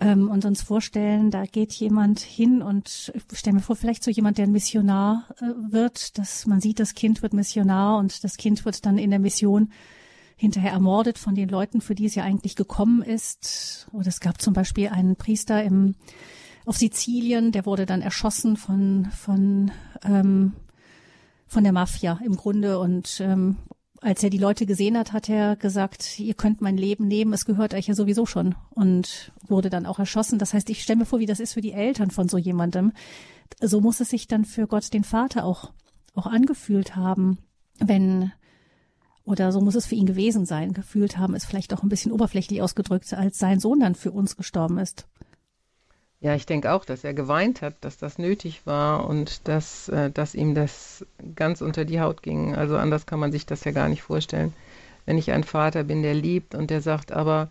ähm, 0.00 0.28
und 0.28 0.44
uns 0.44 0.62
vorstellen, 0.62 1.30
da 1.30 1.44
geht 1.44 1.72
jemand 1.74 2.20
hin 2.20 2.62
und 2.62 3.12
ich 3.14 3.38
stelle 3.38 3.56
mir 3.56 3.62
vor, 3.62 3.76
vielleicht 3.76 4.02
so 4.02 4.10
jemand, 4.10 4.38
der 4.38 4.46
ein 4.46 4.52
Missionar 4.52 5.28
äh, 5.40 5.72
wird, 5.72 6.18
dass 6.18 6.46
man 6.46 6.60
sieht, 6.60 6.80
das 6.80 6.94
Kind 6.94 7.22
wird 7.22 7.32
Missionar 7.32 7.98
und 7.98 8.24
das 8.24 8.36
Kind 8.36 8.64
wird 8.64 8.84
dann 8.86 8.98
in 8.98 9.10
der 9.10 9.20
Mission 9.20 9.70
hinterher 10.38 10.72
ermordet 10.72 11.18
von 11.18 11.34
den 11.34 11.50
Leuten, 11.50 11.82
für 11.82 11.94
die 11.94 12.06
es 12.06 12.14
ja 12.14 12.22
eigentlich 12.22 12.56
gekommen 12.56 13.02
ist. 13.02 13.88
Oder 13.92 14.06
es 14.06 14.20
gab 14.20 14.40
zum 14.40 14.54
Beispiel 14.54 14.88
einen 14.88 15.16
Priester 15.16 15.62
im 15.62 15.94
auf 16.64 16.76
Sizilien, 16.76 17.50
der 17.50 17.64
wurde 17.64 17.86
dann 17.86 18.02
erschossen 18.02 18.58
von, 18.58 19.06
von, 19.06 19.70
ähm, 20.04 20.52
von 21.46 21.64
der 21.64 21.72
Mafia 21.72 22.20
im 22.22 22.36
Grunde 22.36 22.78
und 22.78 23.20
ähm, 23.20 23.56
als 24.02 24.22
er 24.22 24.28
die 24.28 24.38
Leute 24.38 24.66
gesehen 24.66 24.96
hat, 24.96 25.14
hat 25.14 25.30
er 25.30 25.56
gesagt, 25.56 26.20
ihr 26.20 26.34
könnt 26.34 26.60
mein 26.60 26.76
Leben 26.76 27.08
nehmen, 27.08 27.32
es 27.32 27.46
gehört 27.46 27.72
euch 27.72 27.86
ja 27.88 27.94
sowieso 27.94 28.26
schon 28.26 28.54
und 28.70 29.32
wurde 29.46 29.70
dann 29.70 29.86
auch 29.86 29.98
erschossen. 29.98 30.38
Das 30.38 30.52
heißt, 30.52 30.68
ich 30.68 30.82
stelle 30.82 30.98
mir 30.98 31.06
vor, 31.06 31.20
wie 31.20 31.26
das 31.26 31.40
ist 31.40 31.54
für 31.54 31.62
die 31.62 31.72
Eltern 31.72 32.10
von 32.10 32.28
so 32.28 32.36
jemandem. 32.36 32.92
So 33.60 33.80
muss 33.80 34.00
es 34.00 34.10
sich 34.10 34.28
dann 34.28 34.44
für 34.44 34.66
Gott 34.66 34.92
den 34.92 35.04
Vater 35.04 35.44
auch, 35.44 35.72
auch 36.14 36.26
angefühlt 36.26 36.96
haben, 36.96 37.38
wenn, 37.80 38.30
oder 39.28 39.52
so 39.52 39.60
muss 39.60 39.74
es 39.74 39.86
für 39.86 39.94
ihn 39.94 40.06
gewesen 40.06 40.46
sein. 40.46 40.72
Gefühlt 40.72 41.18
haben 41.18 41.34
ist 41.34 41.46
vielleicht 41.46 41.72
auch 41.74 41.82
ein 41.82 41.88
bisschen 41.88 42.12
oberflächlich 42.12 42.62
ausgedrückt, 42.62 43.12
als 43.14 43.38
sein 43.38 43.60
Sohn 43.60 43.80
dann 43.80 43.94
für 43.94 44.10
uns 44.10 44.36
gestorben 44.36 44.78
ist. 44.78 45.06
Ja, 46.20 46.34
ich 46.34 46.46
denke 46.46 46.72
auch, 46.72 46.84
dass 46.84 47.04
er 47.04 47.14
geweint 47.14 47.62
hat, 47.62 47.76
dass 47.82 47.96
das 47.96 48.18
nötig 48.18 48.66
war 48.66 49.08
und 49.08 49.46
dass, 49.46 49.88
äh, 49.88 50.10
dass 50.10 50.34
ihm 50.34 50.54
das 50.54 51.06
ganz 51.36 51.60
unter 51.60 51.84
die 51.84 52.00
Haut 52.00 52.22
ging. 52.22 52.56
Also 52.56 52.76
anders 52.76 53.06
kann 53.06 53.20
man 53.20 53.30
sich 53.30 53.46
das 53.46 53.62
ja 53.62 53.70
gar 53.70 53.88
nicht 53.88 54.02
vorstellen. 54.02 54.52
Wenn 55.06 55.16
ich 55.16 55.30
ein 55.30 55.44
Vater 55.44 55.84
bin, 55.84 56.02
der 56.02 56.14
liebt 56.14 56.56
und 56.56 56.70
der 56.70 56.80
sagt, 56.80 57.12
aber 57.12 57.48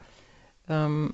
ähm, 0.68 1.14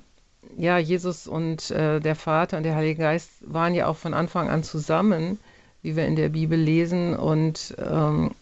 ja, 0.56 0.78
Jesus 0.78 1.28
und 1.28 1.70
äh, 1.70 2.00
der 2.00 2.16
Vater 2.16 2.56
und 2.56 2.64
der 2.64 2.74
Heilige 2.74 3.02
Geist 3.02 3.30
waren 3.40 3.74
ja 3.74 3.86
auch 3.86 3.96
von 3.96 4.14
Anfang 4.14 4.50
an 4.50 4.64
zusammen, 4.64 5.38
wie 5.82 5.94
wir 5.96 6.06
in 6.06 6.16
der 6.16 6.30
Bibel 6.30 6.58
lesen. 6.58 7.16
Und 7.16 7.76
ähm, 7.78 8.32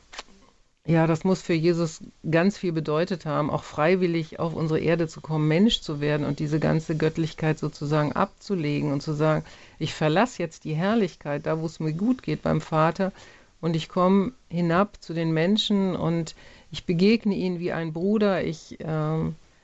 ja, 0.87 1.07
das 1.07 1.23
muss 1.23 1.43
für 1.43 1.55
Jesus 1.55 2.01
ganz 2.29 2.59
viel 2.59 2.73
bedeutet 2.73 3.25
haben, 3.25 3.51
auch 3.51 3.63
freiwillig 3.63 4.41
auf 4.41 4.55
unsere 4.55 4.81
Erde 4.81 5.07
zu 5.07 5.21
kommen, 5.21 5.47
Mensch 5.47 5.81
zu 5.81 6.01
werden 6.01 6.27
und 6.27 6.41
diese 6.41 6.59
ganze 6.59 6.97
Göttlichkeit 6.97 7.59
sozusagen 7.59 8.13
abzulegen 8.13 8.93
und 8.93 9.01
zu 9.01 9.13
sagen, 9.13 9.45
ich 9.79 9.95
verlasse 9.95 10.43
jetzt 10.43 10.65
die 10.65 10.75
Herrlichkeit, 10.75 11.47
da 11.47 11.61
wo 11.61 11.67
es 11.67 11.79
mir 11.79 11.93
gut 11.93 12.23
geht 12.25 12.43
beim 12.43 12.61
Vater 12.61 13.13
und 13.61 13.77
ich 13.77 13.89
komme 13.89 14.33
hinab 14.49 15.01
zu 15.01 15.15
den 15.15 15.33
Menschen 15.33 15.95
und 15.95 16.35
ich 16.73 16.85
begegne 16.85 17.35
ihnen 17.37 17.61
wie 17.61 17.71
ein 17.71 17.93
Bruder, 17.93 18.43
ich, 18.45 18.81
äh, 18.81 19.19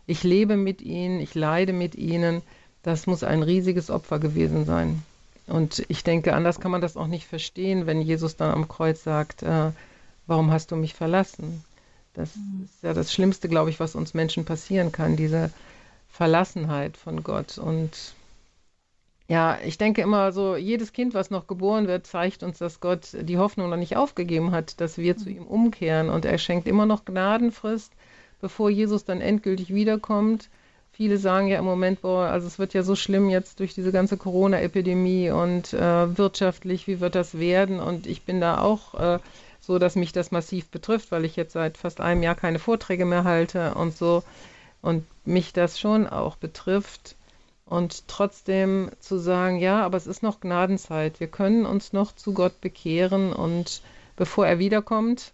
ich 0.07 0.23
lebe 0.23 0.57
mit 0.57 0.83
ihnen, 0.83 1.19
ich 1.19 1.35
leide 1.35 1.73
mit 1.73 1.97
ihnen. 1.97 2.43
Das 2.85 3.07
muss 3.09 3.25
ein 3.25 3.43
riesiges 3.43 3.91
Opfer 3.91 4.21
gewesen 4.21 4.67
sein. 4.67 5.03
Und 5.49 5.85
ich 5.89 6.05
denke, 6.05 6.35
anders 6.35 6.61
kann 6.61 6.71
man 6.71 6.81
das 6.81 6.97
auch 6.97 7.07
nicht 7.09 7.27
verstehen, 7.27 7.87
wenn 7.87 8.03
Jesus 8.03 8.37
dann 8.37 8.53
am 8.53 8.69
Kreuz 8.69 9.03
sagt, 9.03 9.43
äh, 9.43 9.71
warum 10.29 10.53
hast 10.53 10.71
du 10.71 10.77
mich 10.77 10.95
verlassen? 10.95 11.65
Das 12.15 12.37
mhm. 12.37 12.65
ist 12.65 12.83
ja 12.83 12.95
das 12.95 13.13
Schlimmste, 13.13 13.49
glaube 13.49 13.71
ich, 13.71 13.81
was 13.81 13.97
uns 13.97 14.15
Menschen 14.15 14.45
passieren 14.45 14.93
kann, 14.93 15.17
diese 15.17 15.51
Verlassenheit 16.09 16.97
von 16.97 17.25
Gott. 17.25 17.59
Und 17.59 18.15
ja, 19.27 19.59
ich 19.65 19.79
denke 19.79 20.03
immer 20.03 20.33
so, 20.33 20.57
jedes 20.57 20.93
Kind, 20.93 21.15
was 21.15 21.31
noch 21.31 21.47
geboren 21.47 21.87
wird, 21.87 22.07
zeigt 22.07 22.43
uns, 22.43 22.59
dass 22.59 22.81
Gott 22.81 23.09
die 23.13 23.39
Hoffnung 23.39 23.71
noch 23.71 23.77
nicht 23.77 23.97
aufgegeben 23.97 24.53
hat, 24.53 24.81
dass 24.81 24.99
wir 24.99 25.17
zu 25.17 25.29
mhm. 25.29 25.37
ihm 25.37 25.47
umkehren. 25.47 26.11
Und 26.11 26.25
er 26.25 26.39
schenkt 26.39 26.69
immer 26.69 26.87
noch 26.87 27.05
Gnadenfrist, 27.05 27.93
bevor 28.41 28.71
Jesus 28.71 29.05
dann 29.05 29.21
endgültig 29.21 29.75
wiederkommt. 29.75 30.49
Viele 30.93 31.19
sagen 31.19 31.47
ja 31.47 31.61
im 31.61 31.65
Moment, 31.65 32.03
boah, 32.03 32.27
also 32.27 32.49
es 32.49 32.59
wird 32.59 32.75
ja 32.75 32.83
so 32.83 32.97
schlimm 32.97 33.31
jetzt 33.31 33.61
durch 33.61 33.73
diese 33.73 33.93
ganze 33.93 34.17
Corona-Epidemie 34.17 35.31
und 35.31 35.73
äh, 35.73 36.19
wirtschaftlich, 36.19 36.89
wie 36.89 36.99
wird 36.99 37.15
das 37.15 37.39
werden? 37.39 37.79
Und 37.79 38.09
ich 38.09 38.23
bin 38.23 38.41
da 38.41 38.61
auch 38.61 38.95
äh, 38.95 39.19
so 39.61 39.79
dass 39.79 39.97
mich 39.97 40.13
das 40.13 40.31
massiv 40.31 40.69
betrifft, 40.71 41.13
weil 41.13 41.25
ich 41.25 41.37
jetzt 41.37 41.53
seit 41.53 41.77
fast 41.77 42.01
einem 42.01 42.23
Jahr 42.23 42.35
keine 42.35 42.59
Vorträge 42.59 43.05
mehr 43.05 43.25
halte 43.25 43.75
und 43.75 43.97
so 43.97 44.23
und 44.83 45.05
mich 45.25 45.53
das 45.53 45.79
schon 45.79 46.07
auch 46.07 46.37
betrifft. 46.37 47.17
Und 47.65 48.09
trotzdem 48.09 48.91
zu 48.99 49.19
sagen, 49.19 49.59
ja, 49.59 49.85
aber 49.85 49.99
es 49.99 50.07
ist 50.07 50.23
noch 50.23 50.41
Gnadenzeit. 50.41 51.21
Wir 51.21 51.27
können 51.27 51.67
uns 51.67 51.93
noch 51.93 52.15
zu 52.15 52.33
Gott 52.33 52.63
bekehren 52.63 53.33
und 53.35 53.83
bevor 54.17 54.47
er 54.47 54.59
wiederkommt, 54.59 55.33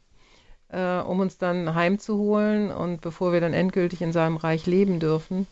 äh, 0.68 0.98
um 0.98 1.20
uns 1.20 1.38
dann 1.38 1.76
heimzuholen 1.76 2.72
und 2.72 3.00
bevor 3.00 3.32
wir 3.32 3.40
dann 3.40 3.52
endgültig 3.52 4.02
in 4.02 4.12
seinem 4.12 4.36
Reich 4.36 4.66
leben 4.66 4.98
dürfen. 4.98 5.46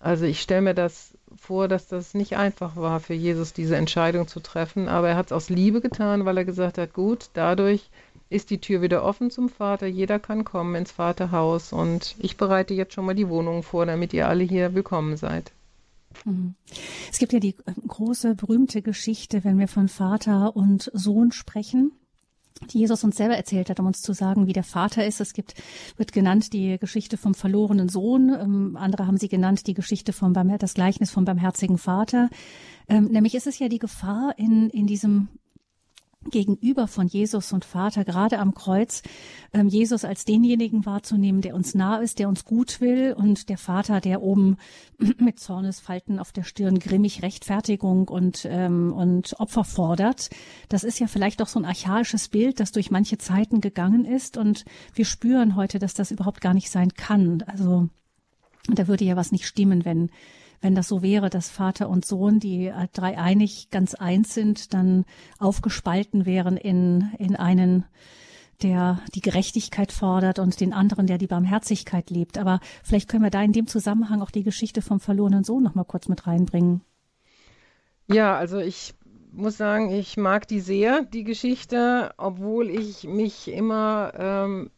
Also 0.00 0.24
ich 0.24 0.40
stelle 0.40 0.62
mir 0.62 0.74
das 0.74 1.12
vor, 1.36 1.68
dass 1.68 1.88
das 1.88 2.14
nicht 2.14 2.36
einfach 2.36 2.76
war 2.76 3.00
für 3.00 3.14
Jesus, 3.14 3.52
diese 3.52 3.76
Entscheidung 3.76 4.28
zu 4.28 4.40
treffen, 4.40 4.88
aber 4.88 5.10
er 5.10 5.16
hat 5.16 5.26
es 5.26 5.32
aus 5.32 5.48
Liebe 5.48 5.80
getan, 5.80 6.24
weil 6.24 6.38
er 6.38 6.44
gesagt 6.44 6.78
hat, 6.78 6.92
gut, 6.92 7.30
dadurch 7.34 7.90
ist 8.30 8.50
die 8.50 8.60
Tür 8.60 8.82
wieder 8.82 9.04
offen 9.04 9.30
zum 9.30 9.48
Vater. 9.48 9.86
Jeder 9.86 10.18
kann 10.18 10.44
kommen 10.44 10.74
ins 10.74 10.92
Vaterhaus 10.92 11.72
und 11.72 12.14
ich 12.18 12.36
bereite 12.36 12.74
jetzt 12.74 12.94
schon 12.94 13.06
mal 13.06 13.14
die 13.14 13.28
Wohnungen 13.28 13.62
vor, 13.62 13.86
damit 13.86 14.12
ihr 14.12 14.28
alle 14.28 14.44
hier 14.44 14.74
willkommen 14.74 15.16
seid. 15.16 15.52
Mhm. 16.24 16.54
Es 17.10 17.18
gibt 17.18 17.32
ja 17.32 17.40
die 17.40 17.54
äh, 17.66 17.72
große, 17.86 18.34
berühmte 18.34 18.82
Geschichte, 18.82 19.44
wenn 19.44 19.58
wir 19.58 19.68
von 19.68 19.88
Vater 19.88 20.56
und 20.56 20.90
Sohn 20.94 21.32
sprechen 21.32 21.92
die 22.72 22.78
Jesus 22.78 23.04
uns 23.04 23.16
selber 23.16 23.36
erzählt 23.36 23.70
hat, 23.70 23.80
um 23.80 23.86
uns 23.86 24.02
zu 24.02 24.12
sagen, 24.12 24.46
wie 24.46 24.52
der 24.52 24.64
Vater 24.64 25.06
ist. 25.06 25.20
Es 25.20 25.32
gibt, 25.32 25.54
wird 25.96 26.12
genannt 26.12 26.52
die 26.52 26.78
Geschichte 26.78 27.16
vom 27.16 27.34
verlorenen 27.34 27.88
Sohn. 27.88 28.30
Ähm, 28.30 28.76
andere 28.76 29.06
haben 29.06 29.16
sie 29.16 29.28
genannt 29.28 29.66
die 29.66 29.74
Geschichte 29.74 30.12
vom, 30.12 30.34
das 30.58 30.74
Gleichnis 30.74 31.10
vom 31.10 31.24
barmherzigen 31.24 31.78
Vater. 31.78 32.30
Ähm, 32.88 33.04
nämlich 33.06 33.34
ist 33.34 33.46
es 33.46 33.58
ja 33.58 33.68
die 33.68 33.78
Gefahr 33.78 34.34
in, 34.36 34.70
in 34.70 34.86
diesem 34.86 35.28
gegenüber 36.24 36.88
von 36.88 37.06
Jesus 37.06 37.52
und 37.52 37.64
Vater, 37.64 38.04
gerade 38.04 38.38
am 38.38 38.54
Kreuz, 38.54 39.02
ähm, 39.52 39.68
Jesus 39.68 40.04
als 40.04 40.24
denjenigen 40.24 40.84
wahrzunehmen, 40.84 41.40
der 41.40 41.54
uns 41.54 41.74
nah 41.74 41.98
ist, 41.98 42.18
der 42.18 42.28
uns 42.28 42.44
gut 42.44 42.80
will 42.80 43.14
und 43.16 43.48
der 43.48 43.58
Vater, 43.58 44.00
der 44.00 44.22
oben 44.22 44.56
mit 45.18 45.38
Zornesfalten 45.38 46.18
auf 46.18 46.32
der 46.32 46.42
Stirn 46.42 46.78
grimmig 46.78 47.22
Rechtfertigung 47.22 48.08
und, 48.08 48.46
ähm, 48.50 48.92
und 48.92 49.38
Opfer 49.38 49.64
fordert. 49.64 50.30
Das 50.68 50.84
ist 50.84 50.98
ja 50.98 51.06
vielleicht 51.06 51.40
auch 51.40 51.48
so 51.48 51.58
ein 51.58 51.64
archaisches 51.64 52.28
Bild, 52.28 52.60
das 52.60 52.72
durch 52.72 52.90
manche 52.90 53.18
Zeiten 53.18 53.60
gegangen 53.60 54.04
ist 54.04 54.36
und 54.36 54.64
wir 54.94 55.04
spüren 55.04 55.56
heute, 55.56 55.78
dass 55.78 55.94
das 55.94 56.10
überhaupt 56.10 56.40
gar 56.40 56.54
nicht 56.54 56.70
sein 56.70 56.94
kann. 56.94 57.42
Also 57.46 57.88
da 58.68 58.88
würde 58.88 59.04
ja 59.04 59.16
was 59.16 59.32
nicht 59.32 59.46
stimmen, 59.46 59.84
wenn 59.84 60.10
wenn 60.60 60.74
das 60.74 60.88
so 60.88 61.02
wäre, 61.02 61.30
dass 61.30 61.50
Vater 61.50 61.88
und 61.88 62.04
Sohn, 62.04 62.40
die 62.40 62.66
äh, 62.66 62.88
drei 62.92 63.18
einig 63.18 63.70
ganz 63.70 63.94
eins 63.94 64.34
sind, 64.34 64.74
dann 64.74 65.04
aufgespalten 65.38 66.26
wären 66.26 66.56
in, 66.56 67.10
in 67.18 67.36
einen, 67.36 67.84
der 68.62 69.00
die 69.14 69.20
Gerechtigkeit 69.20 69.92
fordert 69.92 70.38
und 70.38 70.60
den 70.60 70.72
anderen, 70.72 71.06
der 71.06 71.18
die 71.18 71.28
Barmherzigkeit 71.28 72.10
lebt. 72.10 72.38
Aber 72.38 72.60
vielleicht 72.82 73.08
können 73.08 73.22
wir 73.22 73.30
da 73.30 73.42
in 73.42 73.52
dem 73.52 73.68
Zusammenhang 73.68 74.20
auch 74.20 74.30
die 74.30 74.42
Geschichte 74.42 74.82
vom 74.82 74.98
verlorenen 75.00 75.44
Sohn 75.44 75.62
noch 75.62 75.74
mal 75.74 75.84
kurz 75.84 76.08
mit 76.08 76.26
reinbringen. 76.26 76.80
Ja, 78.08 78.36
also 78.36 78.58
ich 78.58 78.94
muss 79.30 79.56
sagen, 79.56 79.90
ich 79.92 80.16
mag 80.16 80.48
die 80.48 80.60
sehr, 80.60 81.02
die 81.04 81.22
Geschichte, 81.22 82.12
obwohl 82.16 82.70
ich 82.70 83.04
mich 83.04 83.48
immer 83.48 84.12
ähm, 84.16 84.70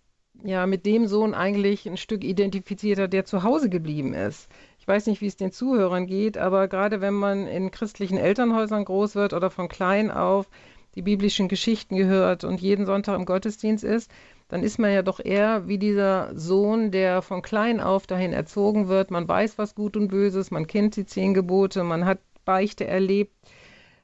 ja 0.43 0.67
mit 0.67 0.85
dem 0.85 1.07
Sohn 1.07 1.35
eigentlich 1.35 1.89
ein 1.89 1.97
Stück 1.97 2.25
identifiziert 2.25 2.99
habe, 2.99 3.09
der 3.09 3.25
zu 3.25 3.43
Hause 3.45 3.71
geblieben 3.71 4.13
ist 4.13 4.49
weiß 4.91 5.07
nicht, 5.07 5.21
wie 5.21 5.27
es 5.27 5.37
den 5.37 5.53
Zuhörern 5.53 6.07
geht, 6.07 6.37
aber 6.37 6.67
gerade 6.67 7.01
wenn 7.01 7.15
man 7.15 7.47
in 7.47 7.71
christlichen 7.71 8.19
Elternhäusern 8.19 8.85
groß 8.85 9.15
wird 9.15 9.33
oder 9.33 9.49
von 9.49 9.69
klein 9.69 10.11
auf 10.11 10.51
die 10.97 11.03
biblischen 11.03 11.47
Geschichten 11.47 11.97
gehört 11.97 12.43
und 12.43 12.61
jeden 12.61 12.87
Sonntag 12.87 13.17
im 13.17 13.25
Gottesdienst 13.25 13.85
ist, 13.85 14.11
dann 14.49 14.65
ist 14.65 14.81
man 14.81 14.93
ja 14.93 15.03
doch 15.03 15.21
eher 15.25 15.69
wie 15.69 15.79
dieser 15.79 16.37
Sohn, 16.37 16.91
der 16.91 17.23
von 17.23 17.41
klein 17.41 17.81
auf 17.81 18.09
dahin 18.09 18.33
erzogen 18.33 18.89
wird. 18.89 19.13
Man 19.13 19.29
weiß, 19.29 19.59
was 19.59 19.77
gut 19.77 19.97
und 19.97 20.09
böse 20.09 20.41
ist, 20.41 20.51
man 20.51 20.67
kennt 20.67 20.97
die 20.97 21.07
zehn 21.07 21.35
Gebote, 21.35 21.85
man 21.85 22.05
hat 22.05 22.19
Beichte 22.45 22.85
erlebt, 22.85 23.33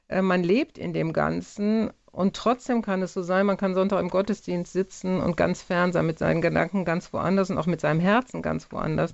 äh, 0.07 0.21
man 0.21 0.41
lebt 0.43 0.77
in 0.77 0.93
dem 0.93 1.11
Ganzen 1.11 1.91
und 2.17 2.35
trotzdem 2.35 2.81
kann 2.81 3.01
es 3.01 3.13
so 3.13 3.21
sein, 3.21 3.45
man 3.45 3.57
kann 3.57 3.75
Sonntag 3.75 3.99
im 3.99 4.09
Gottesdienst 4.09 4.71
sitzen 4.71 5.19
und 5.19 5.35
ganz 5.35 5.61
fern 5.61 5.91
sein 5.91 6.05
mit 6.05 6.17
seinen 6.17 6.41
Gedanken 6.41 6.85
ganz 6.85 7.11
woanders 7.11 7.49
und 7.51 7.57
auch 7.57 7.65
mit 7.65 7.81
seinem 7.81 7.99
Herzen 7.99 8.41
ganz 8.41 8.71
woanders. 8.71 9.13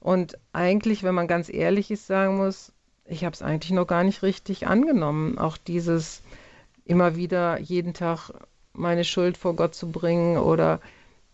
Und 0.00 0.38
eigentlich, 0.52 1.02
wenn 1.02 1.14
man 1.14 1.26
ganz 1.26 1.48
ehrlich 1.48 1.90
ist, 1.90 2.06
sagen 2.06 2.36
muss, 2.36 2.72
ich 3.04 3.24
habe 3.24 3.34
es 3.34 3.42
eigentlich 3.42 3.72
noch 3.72 3.86
gar 3.86 4.04
nicht 4.04 4.22
richtig 4.22 4.66
angenommen. 4.66 5.38
Auch 5.38 5.56
dieses 5.56 6.22
immer 6.84 7.16
wieder 7.16 7.58
jeden 7.60 7.94
Tag 7.94 8.30
meine 8.72 9.04
Schuld 9.04 9.36
vor 9.36 9.56
Gott 9.56 9.74
zu 9.74 9.90
bringen 9.90 10.38
oder 10.38 10.80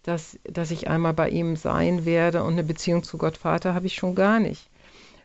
dass, 0.02 0.38
dass 0.44 0.70
ich 0.70 0.88
einmal 0.88 1.14
bei 1.14 1.30
ihm 1.30 1.56
sein 1.56 2.04
werde 2.04 2.42
und 2.42 2.52
eine 2.52 2.64
Beziehung 2.64 3.02
zu 3.02 3.18
Gott 3.18 3.36
Vater 3.36 3.74
habe 3.74 3.86
ich 3.86 3.94
schon 3.94 4.14
gar 4.14 4.38
nicht. 4.38 4.68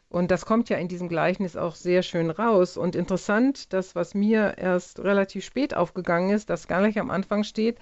Und 0.09 0.31
das 0.31 0.45
kommt 0.45 0.69
ja 0.69 0.77
in 0.77 0.87
diesem 0.87 1.07
Gleichnis 1.07 1.55
auch 1.55 1.75
sehr 1.75 2.01
schön 2.01 2.31
raus. 2.31 2.77
Und 2.77 2.95
interessant, 2.95 3.73
das, 3.73 3.95
was 3.95 4.15
mir 4.15 4.57
erst 4.57 4.99
relativ 4.99 5.45
spät 5.45 5.75
aufgegangen 5.75 6.31
ist, 6.31 6.49
das 6.49 6.67
gar 6.67 6.81
nicht 6.81 6.99
am 6.99 7.11
Anfang 7.11 7.43
steht, 7.43 7.77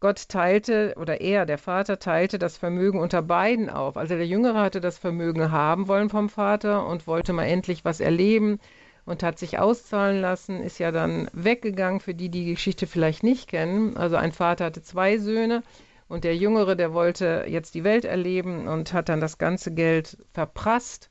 Gott 0.00 0.28
teilte, 0.28 0.94
oder 0.98 1.20
er, 1.20 1.44
der 1.44 1.58
Vater, 1.58 1.98
teilte 1.98 2.38
das 2.38 2.56
Vermögen 2.56 2.98
unter 2.98 3.20
beiden 3.20 3.68
auf. 3.68 3.98
Also 3.98 4.14
der 4.16 4.26
Jüngere 4.26 4.60
hatte 4.60 4.80
das 4.80 4.96
Vermögen 4.98 5.50
haben 5.50 5.88
wollen 5.88 6.08
vom 6.08 6.30
Vater 6.30 6.86
und 6.86 7.06
wollte 7.06 7.34
mal 7.34 7.44
endlich 7.44 7.84
was 7.84 8.00
erleben 8.00 8.58
und 9.04 9.22
hat 9.22 9.38
sich 9.38 9.58
auszahlen 9.58 10.20
lassen, 10.20 10.62
ist 10.62 10.78
ja 10.78 10.90
dann 10.90 11.28
weggegangen, 11.34 12.00
für 12.00 12.14
die 12.14 12.30
die 12.30 12.46
Geschichte 12.46 12.86
vielleicht 12.86 13.22
nicht 13.22 13.48
kennen. 13.48 13.96
Also 13.96 14.16
ein 14.16 14.32
Vater 14.32 14.64
hatte 14.66 14.82
zwei 14.82 15.18
Söhne 15.18 15.62
und 16.08 16.24
der 16.24 16.36
Jüngere, 16.36 16.76
der 16.76 16.94
wollte 16.94 17.44
jetzt 17.46 17.74
die 17.74 17.84
Welt 17.84 18.04
erleben 18.06 18.68
und 18.68 18.92
hat 18.94 19.08
dann 19.10 19.20
das 19.20 19.36
ganze 19.36 19.72
Geld 19.72 20.16
verprasst 20.32 21.10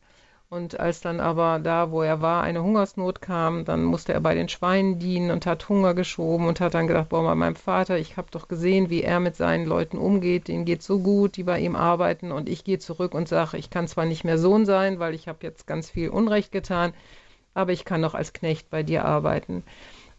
und 0.50 0.80
als 0.80 1.00
dann 1.00 1.20
aber 1.20 1.60
da, 1.60 1.92
wo 1.92 2.02
er 2.02 2.22
war, 2.22 2.42
eine 2.42 2.64
Hungersnot 2.64 3.22
kam, 3.22 3.66
dann 3.66 3.84
musste 3.84 4.14
er 4.14 4.20
bei 4.20 4.34
den 4.34 4.50
Schweinen 4.50 4.98
dienen 4.98 5.30
und 5.30 5.46
hat 5.46 5.70
Hunger 5.70 5.94
geschoben 5.94 6.48
und 6.48 6.60
hat 6.60 6.74
dann 6.74 6.88
gedacht, 6.88 7.10
boah, 7.10 7.36
meinem 7.36 7.56
Vater, 7.56 8.00
ich 8.00 8.18
habe 8.18 8.32
doch 8.32 8.48
gesehen, 8.48 8.90
wie 8.90 9.04
er 9.04 9.20
mit 9.20 9.36
seinen 9.36 9.68
Leuten 9.68 9.98
umgeht, 9.98 10.48
denen 10.48 10.66
geht 10.66 10.82
so 10.82 11.00
gut, 11.00 11.38
die 11.38 11.44
bei 11.44 11.60
ihm 11.60 11.76
arbeiten 11.76 12.32
und 12.32 12.50
ich 12.50 12.64
gehe 12.64 12.80
zurück 12.80 13.14
und 13.14 13.28
sage, 13.28 13.58
ich 13.58 13.70
kann 13.70 13.88
zwar 13.88 14.06
nicht 14.06 14.24
mehr 14.24 14.40
Sohn 14.40 14.66
sein, 14.66 14.98
weil 14.98 15.14
ich 15.14 15.28
habe 15.28 15.40
jetzt 15.44 15.68
ganz 15.68 15.92
viel 15.92 16.10
Unrecht 16.10 16.52
getan, 16.52 16.94
aber 17.54 17.72
ich 17.72 17.86
kann 17.86 18.02
noch 18.02 18.16
als 18.16 18.34
Knecht 18.34 18.72
bei 18.72 18.82
dir 18.82 19.06
arbeiten. 19.06 19.64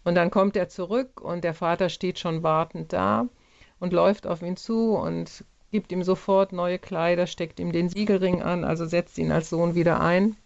Und 0.05 0.15
dann 0.15 0.31
kommt 0.31 0.57
er 0.57 0.69
zurück 0.69 1.21
und 1.21 1.43
der 1.43 1.55
Vater 1.55 1.89
steht 1.89 2.21
schon 2.21 2.45
wartend 2.45 2.93
da 2.93 3.27
und 3.81 3.93
läuft 3.93 4.29
auf 4.29 4.43
ihn 4.43 4.57
zu 4.57 4.95
und 4.95 5.45
gibt 5.71 5.93
ihm 5.93 6.03
sofort 6.03 6.53
neue 6.53 6.79
Kleider, 6.79 7.27
steckt 7.27 7.61
ihm 7.61 7.73
den 7.73 7.89
Siegelring 7.89 8.43
an, 8.43 8.65
also 8.65 8.87
setzt 8.87 9.19
ihn 9.19 9.33
als 9.33 9.51
Sohn 9.51 9.75
wieder 9.75 10.01
ein, 10.01 10.37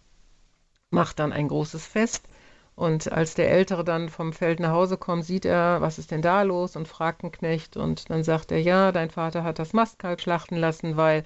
macht 0.89 1.19
dann 1.19 1.33
ein 1.33 1.47
großes 1.47 1.85
Fest. 1.85 2.27
Und 2.75 3.11
als 3.11 3.35
der 3.35 3.49
Ältere 3.49 3.85
dann 3.85 4.09
vom 4.09 4.33
Feld 4.33 4.59
nach 4.59 4.71
Hause 4.71 4.97
kommt, 4.97 5.23
sieht 5.23 5.45
er, 5.45 5.79
was 5.79 5.97
ist 5.97 6.11
denn 6.11 6.21
da 6.21 6.41
los 6.41 6.75
und 6.75 6.89
fragt 6.89 7.23
den 7.23 7.31
Knecht. 7.31 7.77
Und 7.77 8.09
dann 8.09 8.23
sagt 8.23 8.51
er, 8.51 8.61
ja, 8.61 8.91
dein 8.91 9.09
Vater 9.09 9.43
hat 9.43 9.59
das 9.59 9.71
Mastkalb 9.71 10.19
schlachten 10.19 10.57
lassen, 10.57 10.97
weil 10.97 11.23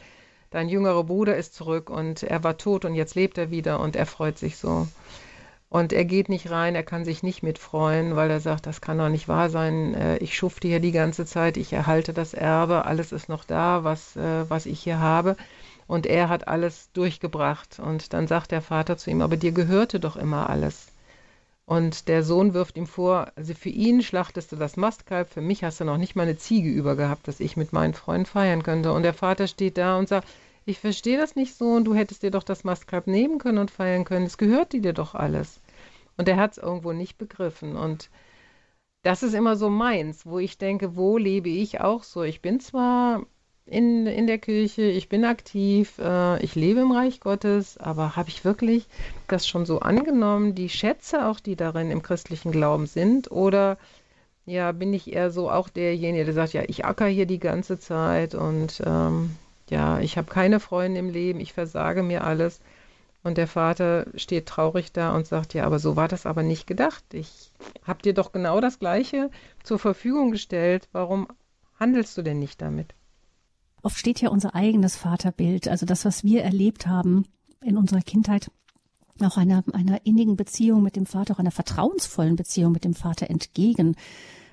dein 0.51 0.69
jüngerer 0.69 1.03
Bruder 1.03 1.35
ist 1.35 1.55
zurück 1.55 1.89
und 1.89 2.23
er 2.23 2.43
war 2.43 2.57
tot 2.57 2.85
und 2.85 2.93
jetzt 2.93 3.15
lebt 3.15 3.37
er 3.37 3.49
wieder 3.49 3.79
und 3.79 3.95
er 3.95 4.05
freut 4.05 4.37
sich 4.37 4.57
so. 4.57 4.87
Und 5.69 5.93
er 5.93 6.03
geht 6.05 6.29
nicht 6.29 6.49
rein, 6.49 6.73
er 6.73 6.83
kann 6.83 7.05
sich 7.05 7.21
nicht 7.21 7.43
mitfreuen, 7.43 8.15
weil 8.15 8.31
er 8.31 8.39
sagt, 8.39 8.65
das 8.65 8.81
kann 8.81 8.97
doch 8.97 9.09
nicht 9.09 9.27
wahr 9.27 9.51
sein. 9.51 9.93
Äh, 9.93 10.17
ich 10.17 10.35
schufte 10.35 10.67
hier 10.67 10.79
die 10.79 10.91
ganze 10.91 11.25
Zeit, 11.25 11.57
ich 11.57 11.71
erhalte 11.73 12.11
das 12.11 12.33
Erbe, 12.33 12.85
alles 12.85 13.11
ist 13.11 13.29
noch 13.29 13.43
da, 13.43 13.83
was, 13.83 14.15
äh, 14.15 14.49
was 14.49 14.65
ich 14.65 14.79
hier 14.81 14.99
habe. 14.99 15.35
Und 15.85 16.07
er 16.07 16.29
hat 16.29 16.47
alles 16.47 16.91
durchgebracht. 16.93 17.79
Und 17.79 18.13
dann 18.13 18.27
sagt 18.27 18.51
der 18.51 18.61
Vater 18.61 18.97
zu 18.97 19.11
ihm, 19.11 19.21
aber 19.21 19.37
dir 19.37 19.51
gehörte 19.51 19.99
doch 19.99 20.15
immer 20.15 20.49
alles. 20.49 20.87
Und 21.65 22.07
der 22.07 22.23
Sohn 22.23 22.55
wirft 22.55 22.77
ihm 22.77 22.87
vor, 22.87 23.31
also 23.35 23.53
für 23.53 23.69
ihn 23.69 24.01
schlachtest 24.01 24.51
du 24.51 24.55
das 24.55 24.75
Mastkalb, 24.75 25.29
für 25.29 25.41
mich 25.41 25.63
hast 25.63 25.79
du 25.79 25.85
noch 25.85 25.97
nicht 25.97 26.15
mal 26.15 26.23
eine 26.23 26.37
Ziege 26.37 26.69
über 26.69 26.95
gehabt, 26.95 27.27
dass 27.27 27.39
ich 27.39 27.57
mit 27.57 27.73
meinen 27.73 27.93
Freunden 27.93 28.25
feiern 28.25 28.63
könnte. 28.63 28.91
Und 28.91 29.03
der 29.03 29.13
Vater 29.13 29.45
steht 29.47 29.77
da 29.77 29.99
und 29.99 30.09
sagt, 30.09 30.27
ich 30.69 30.79
verstehe 30.79 31.17
das 31.17 31.35
nicht 31.35 31.55
so 31.55 31.71
und 31.71 31.85
du 31.85 31.95
hättest 31.95 32.21
dir 32.21 32.31
doch 32.31 32.43
das 32.43 32.63
Mastkalb 32.63 33.07
nehmen 33.07 33.39
können 33.39 33.57
und 33.57 33.71
feiern 33.71 34.05
können. 34.05 34.27
Es 34.27 34.37
gehört 34.37 34.71
dir 34.71 34.93
doch 34.93 35.15
alles. 35.15 35.59
Und 36.15 36.29
er 36.29 36.37
hat 36.37 36.51
es 36.51 36.57
irgendwo 36.59 36.91
nicht 36.93 37.17
begriffen. 37.17 37.75
Und 37.75 38.09
das 39.01 39.23
ist 39.23 39.33
immer 39.33 39.55
so 39.55 39.69
meins, 39.69 40.25
wo 40.25 40.37
ich 40.37 40.57
denke, 40.57 40.95
wo 40.95 41.17
lebe 41.17 41.49
ich 41.49 41.81
auch 41.81 42.03
so? 42.03 42.21
Ich 42.23 42.41
bin 42.41 42.59
zwar 42.59 43.25
in, 43.65 44.05
in 44.05 44.27
der 44.27 44.37
Kirche, 44.37 44.83
ich 44.83 45.09
bin 45.09 45.25
aktiv, 45.25 45.97
äh, 45.99 46.43
ich 46.43 46.55
lebe 46.55 46.81
im 46.81 46.91
Reich 46.91 47.19
Gottes, 47.19 47.77
aber 47.77 48.15
habe 48.15 48.29
ich 48.29 48.45
wirklich 48.45 48.87
das 49.27 49.47
schon 49.47 49.65
so 49.65 49.79
angenommen, 49.79 50.53
die 50.53 50.69
Schätze 50.69 51.25
auch, 51.27 51.39
die 51.39 51.55
darin 51.55 51.89
im 51.89 52.03
christlichen 52.03 52.51
Glauben 52.51 52.85
sind? 52.85 53.31
Oder 53.31 53.77
ja, 54.45 54.71
bin 54.71 54.93
ich 54.93 55.13
eher 55.13 55.31
so 55.31 55.49
auch 55.49 55.69
derjenige, 55.69 56.25
der 56.25 56.33
sagt, 56.33 56.53
ja, 56.53 56.63
ich 56.67 56.85
acker 56.85 57.07
hier 57.07 57.25
die 57.25 57.39
ganze 57.39 57.79
Zeit 57.79 58.35
und 58.35 58.81
ähm, 58.85 59.35
ja, 59.69 59.99
ich 59.99 60.17
habe 60.17 60.29
keine 60.29 60.59
Freunde 60.59 60.99
im 60.99 61.09
Leben, 61.09 61.39
ich 61.39 61.53
versage 61.53 62.03
mir 62.03 62.23
alles. 62.23 62.61
Und 63.21 63.37
der 63.37 63.47
Vater 63.47 64.07
steht 64.15 64.45
traurig 64.45 64.93
da 64.93 65.13
und 65.13 65.27
sagt, 65.27 65.53
ja, 65.53 65.65
aber 65.65 65.79
so 65.79 65.95
war 65.95 66.07
das 66.07 66.25
aber 66.25 66.41
nicht 66.41 66.67
gedacht. 66.67 67.03
Ich 67.13 67.51
habe 67.83 68.01
dir 68.01 68.13
doch 68.13 68.31
genau 68.31 68.61
das 68.61 68.79
Gleiche 68.79 69.29
zur 69.63 69.77
Verfügung 69.77 70.31
gestellt. 70.31 70.87
Warum 70.93 71.27
handelst 71.79 72.17
du 72.17 72.21
denn 72.21 72.39
nicht 72.39 72.61
damit? 72.61 72.93
Oft 73.81 73.97
steht 73.97 74.21
ja 74.21 74.29
unser 74.29 74.55
eigenes 74.55 74.95
Vaterbild, 74.95 75.67
also 75.67 75.85
das, 75.85 76.05
was 76.05 76.23
wir 76.23 76.43
erlebt 76.43 76.87
haben 76.87 77.25
in 77.61 77.77
unserer 77.77 78.01
Kindheit, 78.01 78.51
auch 79.21 79.37
einer, 79.37 79.63
einer 79.73 80.05
innigen 80.05 80.37
Beziehung 80.37 80.81
mit 80.81 80.95
dem 80.95 81.05
Vater, 81.05 81.33
auch 81.33 81.39
einer 81.39 81.51
vertrauensvollen 81.51 82.35
Beziehung 82.35 82.71
mit 82.71 82.83
dem 82.83 82.93
Vater 82.93 83.29
entgegen. 83.29 83.95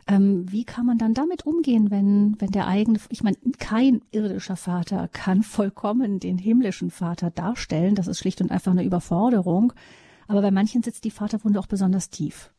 Ähm, 0.09 0.51
wie 0.51 0.65
kann 0.65 0.87
man 0.87 0.99
dann 0.99 1.15
damit 1.15 1.47
umgehen, 1.47 1.91
wenn, 1.91 2.37
wenn 2.39 2.53
der 2.53 2.69
eigene, 2.69 3.01
ich 3.09 3.25
meine, 3.25 3.37
kein 3.59 4.03
irdischer 4.13 4.57
Vater 4.57 5.09
kann 5.13 5.43
vollkommen 5.43 6.21
den 6.21 6.39
himmlischen 6.39 6.91
Vater 6.91 7.31
darstellen. 7.31 7.95
Das 7.95 8.07
ist 8.07 8.21
schlicht 8.21 8.41
und 8.41 8.51
einfach 8.51 8.73
eine 8.73 8.85
Überforderung. 8.85 9.73
Aber 10.29 10.43
bei 10.43 10.51
manchen 10.51 10.83
sitzt 10.83 11.05
die 11.05 11.11
Vaterwunde 11.11 11.59
auch 11.59 11.67
besonders 11.67 12.11
tief. 12.11 12.51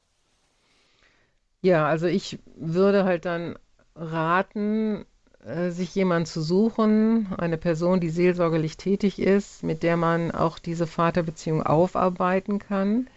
Ja, 1.62 1.88
also 1.88 2.08
ich 2.08 2.40
würde 2.56 3.04
halt 3.04 3.26
dann 3.26 3.58
raten, 3.96 5.06
äh, 5.44 5.72
sich 5.72 5.96
jemanden 5.96 6.26
zu 6.26 6.42
suchen, 6.42 7.34
eine 7.38 7.58
Person, 7.58 8.00
die 8.00 8.10
seelsorgerlich 8.10 8.78
tätig 8.78 9.20
ist, 9.20 9.64
mit 9.64 9.84
der 9.84 9.98
man 9.98 10.32
auch 10.32 10.60
diese 10.60 10.88
Vaterbeziehung 10.88 11.64
aufarbeiten 11.64 12.60
kann. 12.60 13.08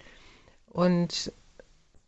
Und 0.69 1.33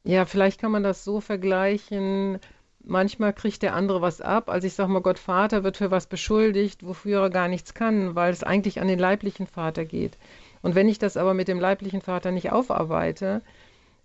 ja, 0.05 0.25
vielleicht 0.25 0.61
kann 0.61 0.73
man 0.73 0.83
das 0.83 1.05
so 1.05 1.21
vergleichen. 1.21 2.39
Manchmal 2.85 3.33
kriegt 3.33 3.63
der 3.63 3.75
andere 3.75 4.01
was 4.03 4.21
ab. 4.21 4.51
Also 4.51 4.67
ich 4.67 4.75
sage 4.75 4.91
mal, 4.91 5.03
Gott 5.03 5.19
Vater 5.19 5.63
wird 5.63 5.77
für 5.77 5.91
was 5.91 6.07
beschuldigt, 6.07 6.85
wofür 6.85 7.23
er 7.23 7.31
gar 7.31 7.49
nichts 7.49 7.75
kann, 7.75 8.15
weil 8.17 8.33
es 8.33 8.43
eigentlich 8.43 8.81
an 8.81 8.89
den 8.89 8.99
leiblichen 8.99 9.47
Vater 9.47 9.85
geht. 9.85 10.19
Und 10.63 10.75
wenn 10.75 10.89
ich 10.89 10.99
das 10.99 11.17
aber 11.17 11.35
mit 11.35 11.49
dem 11.49 11.61
leiblichen 11.61 12.01
Vater 12.01 12.33
nicht 12.33 12.51
aufarbeite, 12.51 13.43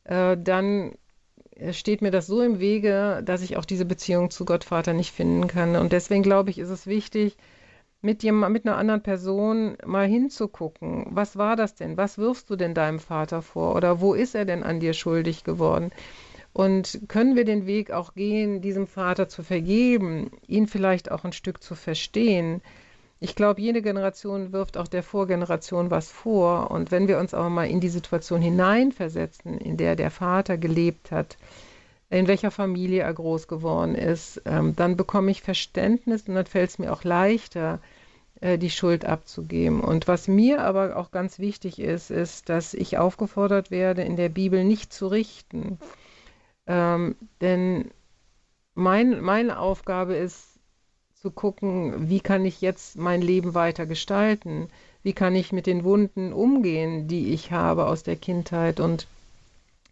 äh, 0.03 0.37
dann 0.37 0.93
steht 1.71 2.01
mir 2.01 2.11
das 2.11 2.27
so 2.27 2.41
im 2.41 2.59
Wege, 2.59 3.21
dass 3.25 3.41
ich 3.41 3.57
auch 3.57 3.65
diese 3.65 3.85
Beziehung 3.85 4.29
zu 4.29 4.45
Gott 4.45 4.63
Vater 4.63 4.93
nicht 4.93 5.11
finden 5.11 5.47
kann. 5.47 5.75
Und 5.75 5.91
deswegen 5.91 6.23
glaube 6.23 6.51
ich, 6.51 6.59
ist 6.59 6.69
es 6.69 6.85
wichtig, 6.85 7.37
mit, 8.07 8.23
jemand, 8.23 8.53
mit 8.53 8.65
einer 8.65 8.77
anderen 8.77 9.03
Person 9.03 9.77
mal 9.85 10.07
hinzugucken. 10.07 11.07
Was 11.09 11.35
war 11.37 11.57
das 11.57 11.75
denn? 11.75 11.97
Was 11.97 12.17
wirfst 12.17 12.49
du 12.49 12.55
denn 12.55 12.73
deinem 12.73 12.99
Vater 12.99 13.41
vor? 13.41 13.75
Oder 13.75 13.99
wo 13.99 14.13
ist 14.13 14.33
er 14.33 14.45
denn 14.45 14.63
an 14.63 14.79
dir 14.79 14.93
schuldig 14.93 15.43
geworden? 15.43 15.91
Und 16.53 17.01
können 17.09 17.35
wir 17.35 17.43
den 17.43 17.67
Weg 17.67 17.91
auch 17.91 18.13
gehen, 18.13 18.61
diesem 18.61 18.87
Vater 18.87 19.27
zu 19.27 19.43
vergeben, 19.43 20.31
ihn 20.47 20.67
vielleicht 20.67 21.11
auch 21.11 21.25
ein 21.25 21.33
Stück 21.33 21.61
zu 21.61 21.75
verstehen? 21.75 22.61
Ich 23.19 23.35
glaube, 23.35 23.59
jede 23.59 23.81
Generation 23.81 24.53
wirft 24.53 24.77
auch 24.77 24.87
der 24.87 25.03
Vorgeneration 25.03 25.91
was 25.91 26.09
vor. 26.09 26.71
Und 26.71 26.91
wenn 26.91 27.09
wir 27.09 27.19
uns 27.19 27.33
aber 27.33 27.49
mal 27.49 27.67
in 27.67 27.81
die 27.81 27.89
Situation 27.89 28.41
hineinversetzen, 28.41 29.57
in 29.57 29.75
der 29.75 29.97
der 29.97 30.11
Vater 30.11 30.57
gelebt 30.57 31.11
hat, 31.11 31.37
in 32.09 32.27
welcher 32.27 32.51
Familie 32.51 33.03
er 33.03 33.13
groß 33.13 33.49
geworden 33.49 33.95
ist, 33.95 34.41
ähm, 34.45 34.75
dann 34.77 34.95
bekomme 34.95 35.29
ich 35.29 35.41
Verständnis 35.41 36.23
und 36.27 36.35
dann 36.35 36.45
fällt 36.45 36.69
es 36.69 36.79
mir 36.79 36.93
auch 36.93 37.03
leichter, 37.03 37.81
die 38.41 38.69
Schuld 38.69 39.05
abzugeben. 39.05 39.81
Und 39.81 40.07
was 40.07 40.27
mir 40.27 40.61
aber 40.61 40.95
auch 40.95 41.11
ganz 41.11 41.39
wichtig 41.39 41.79
ist, 41.79 42.11
ist, 42.11 42.49
dass 42.49 42.73
ich 42.73 42.97
aufgefordert 42.97 43.71
werde, 43.71 44.03
in 44.03 44.15
der 44.15 44.29
Bibel 44.29 44.63
nicht 44.63 44.93
zu 44.93 45.07
richten. 45.07 45.79
Ähm, 46.67 47.15
denn 47.41 47.91
mein, 48.75 49.21
meine 49.21 49.57
Aufgabe 49.57 50.15
ist 50.15 50.59
zu 51.15 51.31
gucken, 51.31 52.09
wie 52.09 52.19
kann 52.19 52.45
ich 52.45 52.61
jetzt 52.61 52.97
mein 52.97 53.21
Leben 53.21 53.55
weiter 53.55 53.87
gestalten? 53.87 54.69
Wie 55.01 55.13
kann 55.13 55.35
ich 55.35 55.51
mit 55.51 55.65
den 55.65 55.83
Wunden 55.83 56.31
umgehen, 56.31 57.07
die 57.07 57.33
ich 57.33 57.51
habe 57.51 57.87
aus 57.87 58.03
der 58.03 58.17
Kindheit? 58.17 58.79
Und 58.79 59.07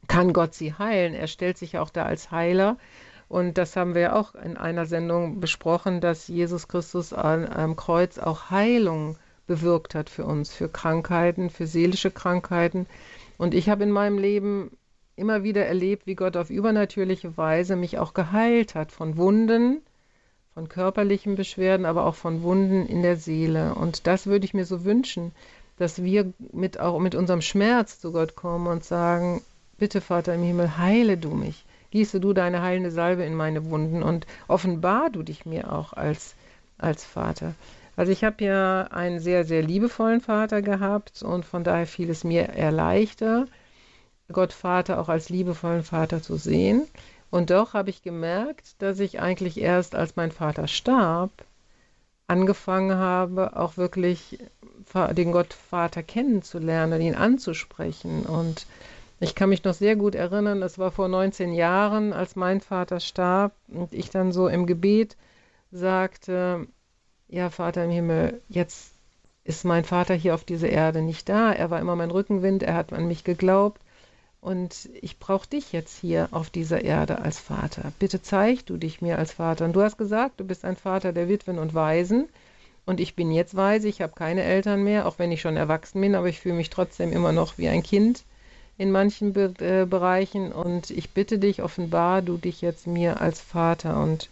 kann 0.08 0.34
Gott 0.34 0.54
sie 0.54 0.74
heilen. 0.74 1.16
Er 1.16 1.28
stellt 1.28 1.58
sich 1.58 1.80
auch 1.80 1.90
da 1.90 2.04
als 2.04 2.30
Heiler. 2.30 2.78
Und 3.28 3.58
das 3.58 3.76
haben 3.76 3.96
wir 3.96 4.16
auch 4.16 4.36
in 4.36 4.58
einer 4.58 4.86
Sendung 4.86 5.40
besprochen, 5.40 6.02
dass 6.02 6.28
Jesus 6.28 6.68
Christus 6.68 7.14
an 7.14 7.48
einem 7.48 7.76
Kreuz 7.76 8.20
auch 8.20 8.50
Heilung 8.52 9.18
bewirkt 9.48 9.96
hat 9.96 10.10
für 10.10 10.26
uns, 10.26 10.54
für 10.54 10.70
Krankheiten, 10.70 11.50
für 11.50 11.68
seelische 11.68 12.12
Krankheiten. 12.12 12.88
Und 13.38 13.54
ich 13.54 13.70
habe 13.70 13.84
in 13.84 13.92
meinem 13.92 14.18
Leben 14.18 14.72
immer 15.16 15.44
wieder 15.44 15.66
erlebt, 15.66 16.08
wie 16.08 16.16
Gott 16.16 16.38
auf 16.38 16.50
übernatürliche 16.50 17.38
Weise 17.38 17.76
mich 17.76 17.98
auch 17.98 18.14
geheilt 18.14 18.76
hat 18.76 18.92
von 18.92 19.18
Wunden, 19.18 19.82
von 20.54 20.70
körperlichen 20.70 21.36
Beschwerden, 21.36 21.86
aber 21.86 22.06
auch 22.06 22.16
von 22.16 22.44
Wunden 22.44 22.86
in 22.86 23.02
der 23.02 23.18
Seele. 23.18 23.76
Und 23.76 24.08
das 24.08 24.28
würde 24.28 24.46
ich 24.46 24.54
mir 24.54 24.66
so 24.66 24.84
wünschen, 24.84 25.32
dass 25.78 26.04
wir 26.04 26.34
mit 26.52 26.80
auch 26.80 27.00
mit 27.00 27.16
unserem 27.16 27.42
Schmerz 27.42 28.00
zu 28.00 28.12
Gott 28.12 28.36
kommen 28.36 28.68
und 28.68 28.84
sagen, 28.84 29.42
Bitte, 29.78 30.00
Vater 30.00 30.34
im 30.34 30.44
Himmel, 30.44 30.78
heile 30.78 31.18
du 31.18 31.32
mich. 31.32 31.66
Gieße 31.96 32.20
du 32.20 32.34
deine 32.34 32.62
heilende 32.62 32.92
Salbe 32.92 33.24
in 33.24 33.36
meine 33.36 33.70
Wunden 33.70 34.04
und 34.04 34.28
offenbar 34.50 35.10
du 35.10 35.24
dich 35.24 35.46
mir 35.46 35.72
auch 35.72 35.94
als, 35.94 36.36
als 36.78 37.06
Vater. 37.06 37.56
Also 37.96 38.12
ich 38.12 38.26
habe 38.26 38.44
ja 38.44 38.82
einen 38.92 39.22
sehr, 39.22 39.46
sehr 39.46 39.64
liebevollen 39.64 40.20
Vater 40.20 40.62
gehabt 40.62 41.24
und 41.24 41.46
von 41.46 41.64
daher 41.64 41.88
fiel 41.88 42.10
es 42.10 42.26
mir 42.26 42.50
eher 42.50 42.74
leichter, 42.74 43.48
Gott 44.30 44.52
Vater 44.52 45.00
auch 45.00 45.08
als 45.08 45.30
liebevollen 45.30 45.84
Vater 45.84 46.22
zu 46.22 46.36
sehen. 46.36 46.86
Und 47.32 47.50
doch 47.50 47.74
habe 47.74 47.92
ich 47.92 48.02
gemerkt, 48.02 48.82
dass 48.82 49.00
ich 49.00 49.22
eigentlich 49.22 49.58
erst, 49.58 49.96
als 49.96 50.18
mein 50.18 50.34
Vater 50.34 50.68
starb, 50.68 51.46
angefangen 52.28 52.98
habe, 52.98 53.56
auch 53.56 53.78
wirklich 53.78 54.40
den 55.14 55.32
Gott 55.32 55.54
Vater 55.54 56.04
kennenzulernen, 56.04 57.00
ihn 57.00 57.16
anzusprechen 57.16 58.26
und 58.26 58.66
ich 59.20 59.36
kann 59.36 59.50
mich 59.50 59.64
noch 59.64 59.74
sehr 59.74 59.96
gut 59.96 60.16
erinnern, 60.16 60.62
es 60.62 60.78
war 60.78 60.92
vor 60.92 61.08
19 61.08 61.54
Jahren, 61.54 62.14
als 62.14 62.36
mein 62.36 62.62
Vater 62.62 63.00
starb 63.00 63.54
und 63.68 63.94
ich 63.94 64.10
dann 64.10 64.32
so 64.32 64.48
im 64.48 64.66
Gebet 64.66 65.16
sagte, 65.72 66.68
ja 67.28 67.50
Vater 67.50 67.86
im 67.86 67.92
Himmel, 67.92 68.42
jetzt 68.50 68.94
ist 69.44 69.64
mein 69.64 69.86
Vater 69.86 70.16
hier 70.16 70.34
auf 70.34 70.44
dieser 70.44 70.70
Erde 70.70 71.02
nicht 71.02 71.30
da. 71.30 71.54
Er 71.54 71.70
war 71.70 71.80
immer 71.80 71.96
mein 71.96 72.12
Rückenwind, 72.12 72.64
er 72.64 72.74
hat 72.74 72.92
an 72.94 73.08
mich 73.08 73.24
geglaubt 73.24 73.82
und 74.42 74.90
ich 75.02 75.18
brauche 75.18 75.48
dich 75.48 75.72
jetzt 75.72 75.98
hier 75.98 76.28
auf 76.32 76.50
dieser 76.50 76.84
Erde 76.84 77.20
als 77.20 77.40
Vater. 77.40 77.94
Bitte 78.00 78.22
zeig 78.22 78.66
du 78.66 78.78
dich 78.78 79.02
mir 79.02 79.18
als 79.18 79.34
Vater. 79.34 79.66
Und 79.66 79.74
du 79.74 79.82
hast 79.82 79.98
gesagt, 79.98 80.40
du 80.40 80.44
bist 80.44 80.66
ein 80.66 80.76
Vater 80.76 81.14
der 81.14 81.30
Witwen 81.30 81.58
und 81.58 81.74
Waisen. 81.74 82.28
Und 82.86 83.00
ich 83.00 83.16
bin 83.16 83.32
jetzt 83.32 83.56
weise, 83.56 83.88
ich 83.88 84.02
habe 84.02 84.14
keine 84.14 84.44
Eltern 84.44 84.84
mehr, 84.84 85.08
auch 85.08 85.18
wenn 85.18 85.32
ich 85.32 85.42
schon 85.42 85.58
erwachsen 85.58 86.02
bin, 86.02 86.14
aber 86.14 86.30
ich 86.30 86.40
fühle 86.40 86.56
mich 86.56 86.70
trotzdem 86.70 87.12
immer 87.12 87.32
noch 87.32 87.58
wie 87.58 87.70
ein 87.70 87.82
Kind 87.82 88.24
in 88.78 88.92
manchen 88.92 89.34
Be 89.34 89.54
äh, 89.60 89.86
Bereichen. 89.86 90.52
Und 90.52 90.90
ich 90.90 91.12
bitte 91.12 91.40
dich, 91.40 91.62
offenbar 91.62 92.22
du 92.22 92.38
dich 92.38 92.62
jetzt 92.62 92.88
mir 92.88 93.22
als 93.22 93.42
Vater 93.42 94.02
und 94.02 94.30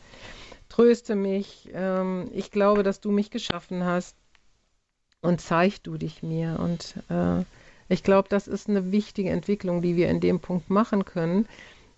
tröste 0.69 1.15
mich. 1.15 1.69
Ähm, 1.73 2.29
ich 2.33 2.51
glaube, 2.51 2.83
dass 2.83 2.99
du 2.99 3.11
mich 3.11 3.31
geschaffen 3.31 3.85
hast 3.85 4.15
und 5.21 5.41
zeig 5.41 5.83
du 5.83 5.97
dich 5.97 6.23
mir. 6.23 6.59
Und 6.59 6.95
äh, 7.09 7.43
ich 7.89 8.03
glaube, 8.03 8.29
das 8.29 8.47
ist 8.47 8.69
eine 8.69 8.91
wichtige 8.91 9.29
Entwicklung, 9.29 9.81
die 9.81 9.95
wir 9.95 10.09
in 10.09 10.19
dem 10.19 10.39
Punkt 10.39 10.69
machen 10.69 11.05
können, 11.05 11.47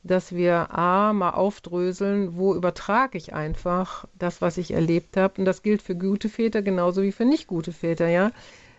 dass 0.03 0.35
wir 0.35 0.77
A, 0.77 1.13
mal 1.13 1.31
aufdröseln, 1.31 2.35
wo 2.37 2.53
übertrage 2.53 3.17
ich 3.17 3.33
einfach 3.33 4.05
das, 4.13 4.41
was 4.41 4.57
ich 4.57 4.71
erlebt 4.71 5.17
habe. 5.17 5.39
Und 5.39 5.45
das 5.45 5.63
gilt 5.63 5.81
für 5.81 5.95
gute 5.95 6.29
Väter 6.29 6.61
genauso 6.61 7.01
wie 7.01 7.11
für 7.11 7.25
nicht 7.25 7.47
gute 7.47 7.71
Väter, 7.71 8.07
ja 8.07 8.31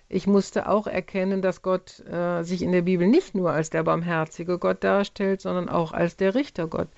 ich 0.08 0.26
musste 0.26 0.68
auch 0.68 0.86
erkennen, 0.86 1.42
dass 1.42 1.62
Gott 1.62 2.00
äh, 2.00 2.42
sich 2.42 2.62
in 2.62 2.72
der 2.72 2.82
Bibel 2.82 3.08
nicht 3.08 3.34
nur 3.34 3.50
als 3.50 3.70
der 3.70 3.82
barmherzige 3.82 4.58
Gott 4.58 4.84
darstellt, 4.84 5.40
sondern 5.40 5.68
auch 5.68 5.92
als 5.92 6.16
der 6.16 6.34
Richtergott, 6.34 6.88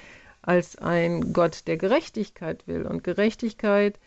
als 0.42 0.76
ein 0.76 1.32
Gott, 1.32 1.66
der 1.66 1.78
Gerechtigkeit 1.78 2.66
will. 2.66 2.86
Und 2.86 3.04
Gerechtigkeit 3.04 3.98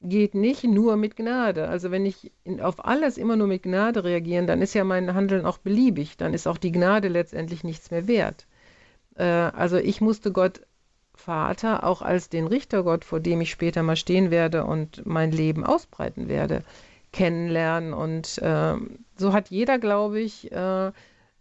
geht 0.00 0.34
nicht 0.34 0.64
nur 0.64 0.96
mit 0.96 1.16
Gnade. 1.16 1.68
Also 1.68 1.90
wenn 1.90 2.06
ich 2.06 2.32
auf 2.60 2.84
alles 2.84 3.18
immer 3.18 3.36
nur 3.36 3.46
mit 3.46 3.62
Gnade 3.62 4.02
reagiere, 4.04 4.46
dann 4.46 4.62
ist 4.62 4.74
ja 4.74 4.84
mein 4.84 5.14
Handeln 5.14 5.44
auch 5.44 5.58
beliebig. 5.58 6.16
Dann 6.16 6.34
ist 6.34 6.46
auch 6.46 6.58
die 6.58 6.72
Gnade 6.72 7.08
letztendlich 7.08 7.64
nichts 7.64 7.90
mehr 7.90 8.08
wert. 8.08 8.46
Äh, 9.14 9.24
also 9.24 9.76
ich 9.76 10.00
musste 10.00 10.32
Gott 10.32 10.62
Vater 11.14 11.84
auch 11.84 12.00
als 12.00 12.30
den 12.30 12.46
Richtergott, 12.46 13.04
vor 13.04 13.20
dem 13.20 13.42
ich 13.42 13.50
später 13.50 13.82
mal 13.82 13.96
stehen 13.96 14.30
werde 14.30 14.64
und 14.64 15.04
mein 15.04 15.30
Leben 15.30 15.64
ausbreiten 15.64 16.28
werde, 16.28 16.64
kennenlernen. 17.12 17.92
Und 17.92 18.38
äh, 18.38 18.74
so 19.16 19.32
hat 19.32 19.50
jeder, 19.50 19.78
glaube 19.78 20.20
ich, 20.20 20.50
äh, 20.52 20.92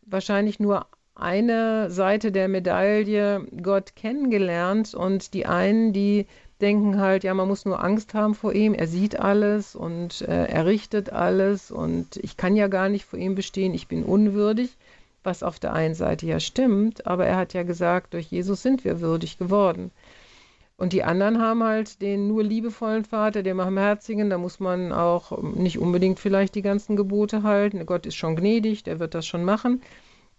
wahrscheinlich 0.05 0.59
nur 0.59 0.85
eine 1.15 1.89
Seite 1.91 2.31
der 2.31 2.47
Medaille 2.47 3.45
Gott 3.61 3.95
kennengelernt. 3.95 4.93
Und 4.93 5.33
die 5.33 5.45
einen, 5.45 5.93
die 5.93 6.27
denken 6.61 6.99
halt, 6.99 7.23
ja, 7.23 7.33
man 7.33 7.47
muss 7.47 7.65
nur 7.65 7.83
Angst 7.83 8.13
haben 8.13 8.35
vor 8.35 8.53
ihm, 8.53 8.73
er 8.73 8.87
sieht 8.87 9.19
alles 9.19 9.75
und 9.75 10.21
äh, 10.21 10.45
er 10.45 10.65
richtet 10.65 11.11
alles. 11.11 11.71
Und 11.71 12.17
ich 12.17 12.37
kann 12.37 12.55
ja 12.55 12.67
gar 12.67 12.89
nicht 12.89 13.05
vor 13.05 13.19
ihm 13.19 13.35
bestehen, 13.35 13.73
ich 13.73 13.87
bin 13.87 14.03
unwürdig, 14.03 14.77
was 15.23 15.43
auf 15.43 15.59
der 15.59 15.73
einen 15.73 15.95
Seite 15.95 16.25
ja 16.25 16.39
stimmt, 16.39 17.05
aber 17.05 17.25
er 17.25 17.37
hat 17.37 17.53
ja 17.53 17.63
gesagt, 17.63 18.13
durch 18.13 18.27
Jesus 18.27 18.61
sind 18.61 18.85
wir 18.85 19.01
würdig 19.01 19.37
geworden. 19.37 19.91
Und 20.81 20.93
die 20.93 21.03
anderen 21.03 21.39
haben 21.39 21.63
halt 21.63 22.01
den 22.01 22.27
nur 22.27 22.43
liebevollen 22.43 23.05
Vater, 23.05 23.43
den 23.43 23.57
barmherzigen, 23.57 24.31
da 24.31 24.39
muss 24.39 24.59
man 24.59 24.91
auch 24.91 25.39
nicht 25.53 25.77
unbedingt 25.77 26.19
vielleicht 26.19 26.55
die 26.55 26.63
ganzen 26.63 26.95
Gebote 26.95 27.43
halten. 27.43 27.85
Gott 27.85 28.07
ist 28.07 28.15
schon 28.15 28.35
gnädig, 28.35 28.81
der 28.81 28.99
wird 28.99 29.13
das 29.13 29.27
schon 29.27 29.43
machen. 29.43 29.83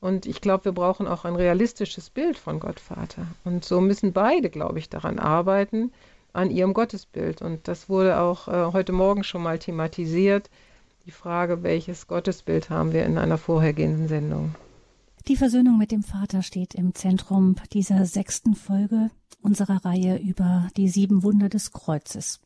Und 0.01 0.27
ich 0.27 0.41
glaube, 0.41 0.65
wir 0.65 0.73
brauchen 0.73 1.07
auch 1.07 1.25
ein 1.25 1.37
realistisches 1.37 2.11
Bild 2.11 2.37
von 2.37 2.59
Gott 2.59 2.81
Vater. 2.81 3.25
Und 3.45 3.65
so 3.65 3.81
müssen 3.81 4.13
beide, 4.13 4.51
glaube 4.51 4.81
ich, 4.81 4.91
daran 4.91 5.21
arbeiten, 5.21 5.93
an 6.33 6.51
ihrem 6.51 6.75
Gottesbild. 6.75 7.41
Und 7.41 7.69
das 7.69 7.89
wurde 7.89 8.19
auch 8.19 8.49
äh, 8.49 8.73
heute 8.73 8.91
Morgen 8.91 9.23
schon 9.23 9.45
mal 9.45 9.61
thematisiert. 9.61 10.51
Die 11.07 11.13
Frage, 11.13 11.63
welches 11.63 12.09
Gottesbild 12.09 12.69
haben 12.69 12.93
wir 12.93 13.05
in 13.05 13.17
einer 13.17 13.39
vorhergehenden 13.39 14.09
Sendung. 14.09 14.57
Die 15.29 15.37
Versöhnung 15.37 15.79
mit 15.79 15.93
dem 15.93 16.03
Vater 16.03 16.43
steht 16.43 16.75
im 16.75 16.97
Zentrum 16.97 17.55
dieser 17.73 18.07
sechsten 18.07 18.57
Folge 18.57 19.11
unserer 19.43 19.85
Reihe 19.85 20.19
über 20.19 20.69
die 20.77 20.89
sieben 20.89 21.23
Wunder 21.23 21.49
des 21.49 21.73
Kreuzes. 21.73 22.41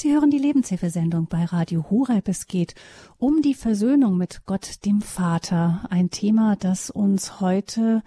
Sie 0.00 0.14
hören 0.14 0.30
die 0.30 0.38
Lebenshilfesendung 0.38 1.26
bei 1.26 1.44
Radio 1.44 1.90
Horeb. 1.90 2.26
Es 2.28 2.46
geht 2.46 2.74
um 3.18 3.42
die 3.42 3.52
Versöhnung 3.52 4.16
mit 4.16 4.46
Gott, 4.46 4.86
dem 4.86 5.02
Vater. 5.02 5.86
Ein 5.90 6.08
Thema, 6.08 6.56
das 6.56 6.88
uns 6.88 7.42
heute 7.42 8.02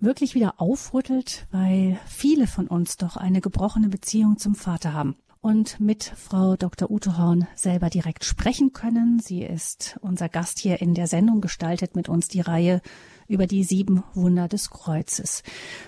wirklich 0.00 0.34
wieder 0.34 0.60
aufrüttelt, 0.60 1.46
weil 1.50 1.98
viele 2.06 2.46
von 2.46 2.66
uns 2.66 2.98
doch 2.98 3.16
eine 3.16 3.40
gebrochene 3.40 3.88
Beziehung 3.88 4.36
zum 4.36 4.54
Vater 4.54 4.92
haben 4.92 5.16
und 5.40 5.80
mit 5.80 6.04
Frau 6.04 6.56
Dr. 6.56 6.90
Ute 6.90 7.16
Horn 7.16 7.48
selber 7.54 7.88
direkt 7.88 8.26
sprechen 8.26 8.74
können. 8.74 9.18
Sie 9.18 9.42
ist 9.42 9.96
unser 10.02 10.28
Gast 10.28 10.58
hier 10.58 10.82
in 10.82 10.92
der 10.92 11.06
Sendung, 11.06 11.40
gestaltet 11.40 11.96
mit 11.96 12.10
uns 12.10 12.28
die 12.28 12.42
Reihe 12.42 12.82
über 13.28 13.46
die 13.46 13.64
sieben 13.64 14.04
Wunder 14.12 14.46
des 14.46 14.68
Kreuzes. 14.68 15.42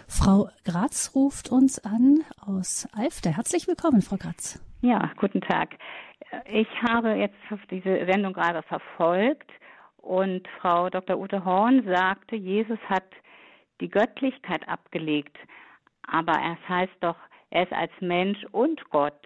Frau 0.06 0.48
Gratz 0.64 1.10
ruft 1.14 1.50
uns 1.50 1.78
an 1.78 2.20
aus 2.40 2.88
Alfter. 2.92 3.36
Herzlich 3.36 3.68
willkommen, 3.68 4.00
Frau 4.00 4.16
Gratz. 4.16 4.58
Ja, 4.84 5.12
guten 5.16 5.40
Tag. 5.40 5.76
Ich 6.46 6.66
habe 6.82 7.10
jetzt 7.10 7.36
diese 7.70 8.04
Sendung 8.04 8.32
gerade 8.32 8.62
verfolgt 8.64 9.48
und 9.98 10.48
Frau 10.60 10.90
Dr. 10.90 11.18
Ute 11.18 11.44
Horn 11.44 11.84
sagte, 11.86 12.34
Jesus 12.34 12.80
hat 12.88 13.04
die 13.80 13.88
Göttlichkeit 13.88 14.68
abgelegt, 14.68 15.36
aber 16.08 16.32
es 16.32 16.68
heißt 16.68 16.96
doch, 16.98 17.14
er 17.50 17.62
ist 17.62 17.72
als 17.72 17.92
Mensch 18.00 18.44
und 18.50 18.90
Gott 18.90 19.24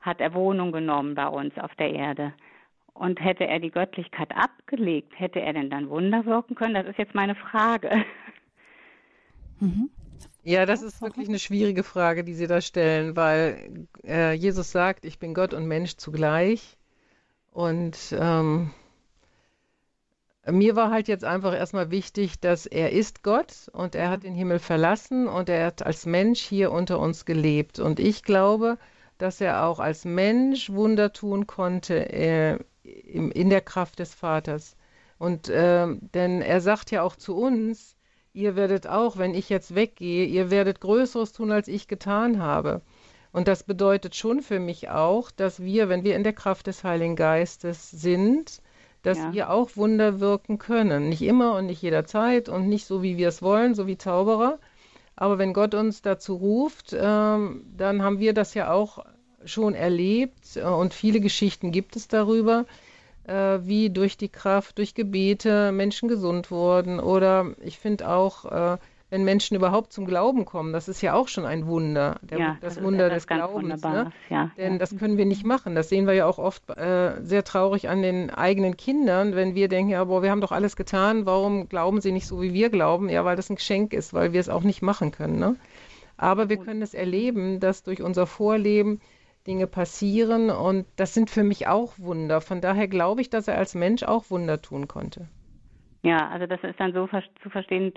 hat 0.00 0.20
er 0.20 0.34
Wohnung 0.34 0.70
genommen 0.70 1.14
bei 1.14 1.28
uns 1.28 1.56
auf 1.56 1.74
der 1.76 1.94
Erde. 1.94 2.34
Und 2.92 3.24
hätte 3.24 3.46
er 3.46 3.60
die 3.60 3.70
Göttlichkeit 3.70 4.36
abgelegt, 4.36 5.18
hätte 5.18 5.40
er 5.40 5.54
denn 5.54 5.70
dann 5.70 5.88
Wunder 5.88 6.26
wirken 6.26 6.54
können? 6.54 6.74
Das 6.74 6.86
ist 6.86 6.98
jetzt 6.98 7.14
meine 7.14 7.36
Frage. 7.36 8.04
Mhm. 9.60 9.88
Ja, 10.42 10.66
das 10.66 10.82
ist 10.82 11.02
wirklich 11.02 11.28
eine 11.28 11.38
schwierige 11.38 11.82
Frage, 11.82 12.24
die 12.24 12.34
Sie 12.34 12.46
da 12.46 12.60
stellen, 12.60 13.16
weil 13.16 13.86
äh, 14.04 14.32
Jesus 14.32 14.70
sagt, 14.70 15.04
ich 15.04 15.18
bin 15.18 15.34
Gott 15.34 15.52
und 15.52 15.66
Mensch 15.66 15.96
zugleich. 15.96 16.78
Und 17.52 17.98
ähm, 18.12 18.70
mir 20.50 20.76
war 20.76 20.90
halt 20.90 21.08
jetzt 21.08 21.24
einfach 21.24 21.54
erstmal 21.54 21.90
wichtig, 21.90 22.40
dass 22.40 22.66
er 22.66 22.92
ist 22.92 23.22
Gott 23.22 23.68
und 23.72 23.94
er 23.94 24.10
hat 24.10 24.22
den 24.22 24.34
Himmel 24.34 24.58
verlassen 24.58 25.28
und 25.28 25.48
er 25.48 25.66
hat 25.66 25.84
als 25.84 26.06
Mensch 26.06 26.40
hier 26.40 26.72
unter 26.72 26.98
uns 26.98 27.24
gelebt. 27.24 27.78
Und 27.78 28.00
ich 28.00 28.22
glaube, 28.22 28.78
dass 29.18 29.40
er 29.40 29.66
auch 29.66 29.80
als 29.80 30.04
Mensch 30.04 30.70
Wunder 30.70 31.12
tun 31.12 31.46
konnte 31.46 32.10
äh, 32.12 32.58
in, 32.84 33.50
der 33.50 33.60
Kraft 33.60 33.98
des 33.98 34.14
Vaters. 34.14 34.76
Und 35.18 35.48
äh, 35.48 35.88
denn 36.14 36.40
er 36.40 36.60
sagt 36.60 36.90
ja 36.92 37.02
auch 37.02 37.16
zu 37.16 37.36
uns, 37.36 37.97
ihr 38.38 38.54
werdet 38.54 38.86
auch, 38.86 39.18
wenn 39.18 39.34
ich 39.34 39.48
jetzt 39.48 39.74
weggehe, 39.74 40.24
ihr 40.24 40.50
werdet 40.50 40.80
Größeres 40.80 41.32
tun, 41.32 41.50
als 41.50 41.66
ich 41.66 41.88
getan 41.88 42.40
habe. 42.40 42.80
Und 43.32 43.48
das 43.48 43.64
bedeutet 43.64 44.14
schon 44.14 44.40
für 44.40 44.60
mich 44.60 44.88
auch, 44.88 45.30
dass 45.30 45.60
wir, 45.60 45.88
wenn 45.88 46.04
wir 46.04 46.14
in 46.16 46.22
der 46.22 46.32
Kraft 46.32 46.68
des 46.68 46.84
Heiligen 46.84 47.16
Geistes 47.16 47.90
sind, 47.90 48.62
dass 49.02 49.18
ja. 49.18 49.32
wir 49.32 49.50
auch 49.50 49.76
Wunder 49.76 50.20
wirken 50.20 50.58
können. 50.58 51.08
Nicht 51.08 51.22
immer 51.22 51.54
und 51.56 51.66
nicht 51.66 51.82
jederzeit 51.82 52.48
und 52.48 52.68
nicht 52.68 52.86
so, 52.86 53.02
wie 53.02 53.16
wir 53.16 53.28
es 53.28 53.42
wollen, 53.42 53.74
so 53.74 53.86
wie 53.86 53.98
Zauberer. 53.98 54.58
Aber 55.16 55.38
wenn 55.38 55.52
Gott 55.52 55.74
uns 55.74 56.00
dazu 56.00 56.36
ruft, 56.36 56.96
ähm, 56.98 57.64
dann 57.76 58.02
haben 58.02 58.20
wir 58.20 58.34
das 58.34 58.54
ja 58.54 58.70
auch 58.70 59.04
schon 59.44 59.74
erlebt 59.74 60.56
äh, 60.56 60.62
und 60.62 60.94
viele 60.94 61.20
Geschichten 61.20 61.72
gibt 61.72 61.96
es 61.96 62.06
darüber, 62.06 62.66
äh, 63.28 63.66
wie 63.66 63.90
durch 63.90 64.16
die 64.16 64.28
Kraft, 64.28 64.78
durch 64.78 64.94
Gebete 64.94 65.72
Menschen 65.72 66.08
gesund 66.08 66.50
wurden. 66.50 67.00
Oder 67.00 67.52
ich 67.62 67.78
finde 67.78 68.08
auch, 68.08 68.44
äh, 68.44 68.78
wenn 69.10 69.24
Menschen 69.24 69.56
überhaupt 69.56 69.92
zum 69.92 70.06
Glauben 70.06 70.44
kommen, 70.44 70.72
das 70.72 70.86
ist 70.86 71.00
ja 71.00 71.14
auch 71.14 71.28
schon 71.28 71.46
ein 71.46 71.66
Wunder, 71.66 72.16
der, 72.20 72.38
ja, 72.38 72.58
das, 72.60 72.74
das 72.74 72.84
Wunder 72.84 73.08
des 73.08 73.26
Glaubens. 73.26 73.82
Ne? 73.82 74.12
Ja, 74.28 74.50
Denn 74.58 74.74
ja. 74.74 74.78
das 74.78 74.96
können 74.96 75.16
wir 75.16 75.24
nicht 75.24 75.46
machen. 75.46 75.74
Das 75.74 75.88
sehen 75.88 76.06
wir 76.06 76.12
ja 76.12 76.26
auch 76.26 76.38
oft 76.38 76.68
äh, 76.70 77.22
sehr 77.22 77.42
traurig 77.42 77.88
an 77.88 78.02
den 78.02 78.30
eigenen 78.30 78.76
Kindern, 78.76 79.34
wenn 79.34 79.54
wir 79.54 79.68
denken, 79.68 79.92
ja, 79.92 80.04
boah, 80.04 80.22
wir 80.22 80.30
haben 80.30 80.42
doch 80.42 80.52
alles 80.52 80.76
getan, 80.76 81.24
warum 81.24 81.68
glauben 81.68 82.00
sie 82.00 82.12
nicht 82.12 82.26
so, 82.26 82.42
wie 82.42 82.52
wir 82.52 82.68
glauben? 82.68 83.08
Ja, 83.08 83.24
weil 83.24 83.36
das 83.36 83.48
ein 83.48 83.56
Geschenk 83.56 83.94
ist, 83.94 84.12
weil 84.12 84.34
wir 84.34 84.40
es 84.40 84.50
auch 84.50 84.62
nicht 84.62 84.82
machen 84.82 85.10
können. 85.10 85.38
Ne? 85.38 85.56
Aber 86.18 86.50
wir 86.50 86.58
können 86.58 86.82
es 86.82 86.92
erleben, 86.92 87.60
dass 87.60 87.84
durch 87.84 88.02
unser 88.02 88.26
Vorleben 88.26 89.00
Dinge 89.48 89.66
passieren 89.66 90.50
und 90.50 90.86
das 90.96 91.14
sind 91.14 91.30
für 91.30 91.42
mich 91.42 91.66
auch 91.66 91.98
Wunder. 91.98 92.40
Von 92.40 92.60
daher 92.60 92.86
glaube 92.86 93.22
ich, 93.22 93.30
dass 93.30 93.48
er 93.48 93.56
als 93.56 93.74
Mensch 93.74 94.02
auch 94.02 94.30
Wunder 94.30 94.60
tun 94.60 94.86
konnte. 94.86 95.28
Ja, 96.02 96.28
also 96.28 96.46
das 96.46 96.62
ist 96.62 96.78
dann 96.78 96.92
so 96.92 97.08
zu 97.42 97.50
verstehen, 97.50 97.92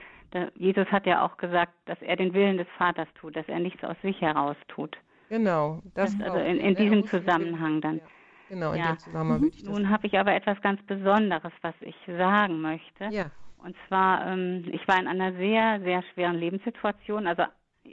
Jesus 0.56 0.88
hat 0.88 1.06
ja 1.06 1.24
auch 1.24 1.38
gesagt, 1.38 1.74
dass 1.86 2.02
er 2.02 2.16
den 2.16 2.34
Willen 2.34 2.58
des 2.58 2.68
Vaters 2.78 3.08
tut, 3.20 3.36
dass 3.36 3.48
er 3.48 3.60
nichts 3.60 3.84
aus 3.84 3.98
sich 4.02 4.20
heraus 4.22 4.56
tut. 4.70 4.98
Genau, 5.30 5.82
das, 5.94 6.18
das 6.18 6.30
also 6.30 6.40
in, 6.40 6.58
in 6.58 6.76
diesem 6.76 7.06
Zusammenhang 7.06 7.82
dann. 7.82 7.98
Ja, 7.98 8.04
genau, 8.50 8.72
in 8.72 8.80
ja. 8.80 8.88
dem 8.88 9.00
Zusammenhang 9.00 9.42
würde 9.42 9.56
ich 9.56 9.64
das 9.64 9.72
Nun 9.72 9.90
habe 9.90 10.08
ich 10.08 10.18
aber 10.18 10.34
etwas 10.34 10.60
ganz 10.62 10.82
Besonderes, 10.84 11.54
was 11.62 11.76
ich 11.82 11.96
sagen 12.06 12.62
möchte. 12.62 13.06
Ja. 13.12 13.26
Und 13.64 13.76
zwar, 13.88 14.26
ähm, 14.28 14.66
ich 14.72 14.88
war 14.88 15.00
in 15.00 15.08
einer 15.08 15.34
sehr, 15.34 15.80
sehr 15.82 16.02
schweren 16.14 16.36
Lebenssituation. 16.36 17.28
Also 17.28 17.44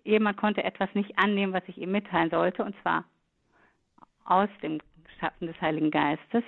jemand 0.04 0.36
konnte 0.36 0.64
etwas 0.64 0.88
nicht 0.94 1.18
annehmen, 1.18 1.52
was 1.52 1.62
ich 1.66 1.76
ihm 1.78 1.92
mitteilen 1.92 2.30
sollte, 2.30 2.64
und 2.64 2.74
zwar 2.82 3.04
aus 4.30 4.48
dem 4.62 4.80
Schatten 5.18 5.46
des 5.46 5.60
Heiligen 5.60 5.90
Geistes. 5.90 6.44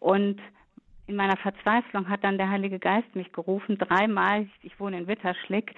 Und 0.00 0.40
in 1.06 1.16
meiner 1.16 1.36
Verzweiflung 1.36 2.08
hat 2.08 2.24
dann 2.24 2.38
der 2.38 2.50
Heilige 2.50 2.78
Geist 2.78 3.14
mich 3.14 3.32
gerufen, 3.32 3.78
dreimal, 3.78 4.48
ich 4.62 4.78
wohne 4.80 4.98
in 4.98 5.06
Witterschlick, 5.06 5.74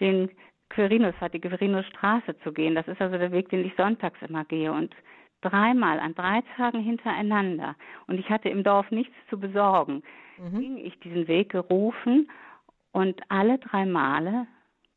den 0.00 0.30
Quirinus, 0.68 1.14
die 1.32 1.40
Quirinusstraße 1.40 2.38
zu 2.40 2.52
gehen. 2.52 2.74
Das 2.74 2.88
ist 2.88 3.00
also 3.00 3.16
der 3.16 3.32
Weg, 3.32 3.48
den 3.48 3.64
ich 3.64 3.74
sonntags 3.76 4.20
immer 4.22 4.44
gehe. 4.44 4.72
Und 4.72 4.94
dreimal 5.40 6.00
an 6.00 6.14
drei 6.14 6.42
Tagen 6.56 6.80
hintereinander. 6.80 7.76
Und 8.06 8.18
ich 8.18 8.28
hatte 8.28 8.48
im 8.48 8.64
Dorf 8.64 8.90
nichts 8.90 9.14
zu 9.30 9.38
besorgen. 9.38 10.02
Mhm. 10.38 10.58
Ging 10.58 10.76
ich 10.78 10.98
diesen 11.00 11.28
Weg 11.28 11.50
gerufen 11.50 12.28
und 12.92 13.20
alle 13.28 13.58
drei 13.58 13.86
Male 13.86 14.46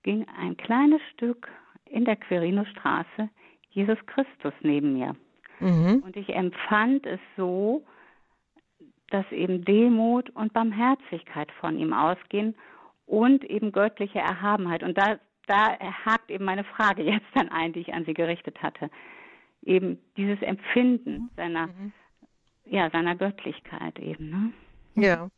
ging 0.04 0.26
ein 0.40 0.58
kleines 0.58 1.02
Stück 1.14 1.50
in 1.86 2.06
der 2.06 2.16
Quirinusstraße 2.16 3.30
Jesus 3.72 3.98
Christus 4.08 4.54
neben 4.62 4.94
mir. 4.94 5.16
Mhm. 5.60 6.04
Und 6.06 6.16
ich 6.16 6.30
empfand 6.30 7.06
es 7.06 7.20
so, 7.38 7.86
dass 9.10 9.30
eben 9.32 9.66
Demut 9.66 10.30
und 10.32 10.54
Barmherzigkeit 10.54 11.52
von 11.60 11.78
ihm 11.78 11.94
ausgehen 11.94 12.56
und 13.06 13.44
eben 13.44 13.72
göttliche 13.72 14.20
Erhabenheit. 14.20 14.84
Und 14.84 14.98
da, 14.98 15.20
da 15.48 15.78
hakt 16.06 16.30
eben 16.30 16.46
meine 16.46 16.64
Frage 16.64 17.04
jetzt 17.12 17.28
dann 17.34 17.50
ein, 17.50 17.74
die 17.74 17.82
ich 17.82 17.94
an 17.94 18.06
Sie 18.06 18.14
gerichtet 18.14 18.62
hatte. 18.62 18.90
Eben 19.62 20.00
dieses 20.16 20.42
Empfinden 20.42 21.14
mhm. 21.14 21.30
seiner, 21.36 21.68
mhm. 21.68 21.94
ja, 22.66 22.90
seiner 22.92 23.16
Göttlichkeit 23.16 24.00
eben. 24.00 24.30
Ne? 24.30 25.04
Ja. 25.04 25.30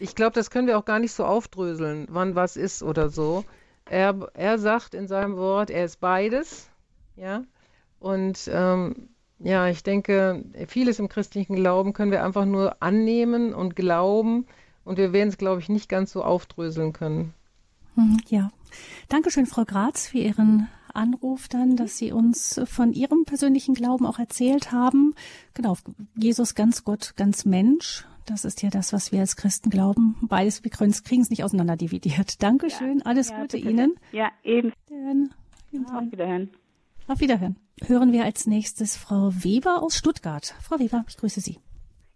Ich 0.00 0.14
glaube, 0.14 0.32
das 0.32 0.50
können 0.50 0.66
wir 0.66 0.78
auch 0.78 0.84
gar 0.84 0.98
nicht 0.98 1.12
so 1.12 1.24
aufdröseln, 1.24 2.06
wann 2.10 2.34
was 2.34 2.56
ist 2.56 2.82
oder 2.82 3.08
so. 3.08 3.44
Er, 3.86 4.28
er 4.34 4.58
sagt 4.58 4.94
in 4.94 5.06
seinem 5.06 5.36
Wort, 5.36 5.70
er 5.70 5.84
ist 5.84 6.00
beides, 6.00 6.70
ja. 7.16 7.44
Und 8.00 8.50
ähm, 8.52 9.13
ja, 9.38 9.68
ich 9.68 9.82
denke, 9.82 10.44
vieles 10.68 10.98
im 10.98 11.08
christlichen 11.08 11.56
Glauben 11.56 11.92
können 11.92 12.10
wir 12.10 12.24
einfach 12.24 12.44
nur 12.44 12.82
annehmen 12.82 13.54
und 13.54 13.76
glauben 13.76 14.46
und 14.84 14.98
wir 14.98 15.12
werden 15.12 15.28
es, 15.28 15.38
glaube 15.38 15.60
ich, 15.60 15.68
nicht 15.68 15.88
ganz 15.88 16.12
so 16.12 16.22
aufdröseln 16.22 16.92
können. 16.92 17.34
Hm, 17.94 18.18
ja. 18.28 18.50
Dankeschön, 19.08 19.46
Frau 19.46 19.64
Graz, 19.64 20.08
für 20.08 20.18
Ihren 20.18 20.68
Anruf 20.92 21.48
dann, 21.48 21.76
dass 21.76 21.98
Sie 21.98 22.12
uns 22.12 22.60
von 22.66 22.92
Ihrem 22.92 23.24
persönlichen 23.24 23.74
Glauben 23.74 24.06
auch 24.06 24.18
erzählt 24.18 24.72
haben. 24.72 25.14
Genau, 25.54 25.76
Jesus 26.16 26.54
ganz 26.54 26.84
Gott, 26.84 27.14
ganz 27.16 27.44
Mensch. 27.44 28.06
Das 28.26 28.44
ist 28.44 28.62
ja 28.62 28.70
das, 28.70 28.92
was 28.92 29.12
wir 29.12 29.20
als 29.20 29.36
Christen 29.36 29.68
glauben. 29.68 30.16
Beides, 30.22 30.64
wir 30.64 30.70
kriegen 30.70 31.20
es 31.20 31.30
nicht 31.30 31.44
auseinander 31.44 31.76
dividiert. 31.76 32.42
Dankeschön, 32.42 32.98
ja, 33.00 33.06
alles 33.06 33.30
ja, 33.30 33.40
Gute 33.40 33.58
bitte. 33.58 33.70
Ihnen. 33.70 33.94
Ja, 34.12 34.30
eben. 34.42 34.72
Dann, 34.88 35.30
auf 35.92 36.10
Wiederhören. 36.10 36.50
Auf 37.06 37.20
Wiederhören. 37.20 37.56
Hören 37.86 38.12
wir 38.12 38.24
als 38.24 38.46
nächstes 38.46 38.96
Frau 38.96 39.28
Weber 39.44 39.82
aus 39.82 39.94
Stuttgart. 39.98 40.54
Frau 40.66 40.78
Weber, 40.78 41.04
ich 41.06 41.18
grüße 41.18 41.40
Sie. 41.40 41.60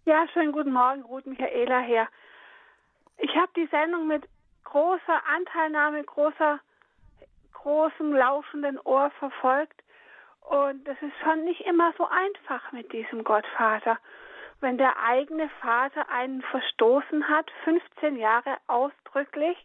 Ja, 0.05 0.25
schönen 0.33 0.51
guten 0.51 0.73
Morgen, 0.73 1.03
Ruth 1.03 1.27
Michaela 1.27 1.79
her. 1.81 2.07
Ich 3.19 3.29
habe 3.35 3.51
die 3.55 3.67
Sendung 3.67 4.07
mit 4.07 4.27
großer 4.63 5.21
Anteilnahme, 5.27 6.03
großer, 6.03 6.59
großem 7.53 8.13
laufenden 8.13 8.79
Ohr 8.79 9.11
verfolgt. 9.19 9.79
Und 10.49 10.83
das 10.87 10.97
ist 11.03 11.13
schon 11.23 11.45
nicht 11.45 11.61
immer 11.61 11.93
so 11.95 12.07
einfach 12.07 12.71
mit 12.71 12.91
diesem 12.91 13.23
Gottvater. 13.23 13.99
Wenn 14.59 14.79
der 14.79 14.97
eigene 15.03 15.49
Vater 15.61 16.09
einen 16.09 16.41
verstoßen 16.41 17.27
hat, 17.27 17.51
15 17.63 18.17
Jahre 18.17 18.57
ausdrücklich. 18.65 19.57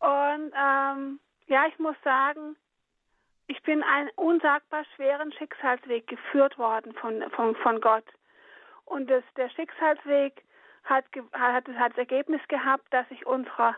Und 0.00 0.52
ähm, 0.54 1.18
ja, 1.46 1.64
ich 1.66 1.78
muss 1.78 1.96
sagen, 2.04 2.56
ich 3.46 3.62
bin 3.62 3.82
einen 3.82 4.10
unsagbar 4.16 4.84
schweren 4.96 5.32
Schicksalsweg 5.32 6.06
geführt 6.06 6.58
worden 6.58 6.94
von, 6.94 7.22
von, 7.30 7.54
von 7.56 7.80
Gott. 7.80 8.04
Und 8.84 9.10
das, 9.10 9.24
der 9.36 9.48
Schicksalsweg 9.50 10.42
hat, 10.84 11.04
hat, 11.32 11.68
hat 11.68 11.92
das 11.92 11.98
Ergebnis 11.98 12.40
gehabt, 12.48 12.86
dass 12.90 13.06
ich 13.10 13.26
unserer 13.26 13.76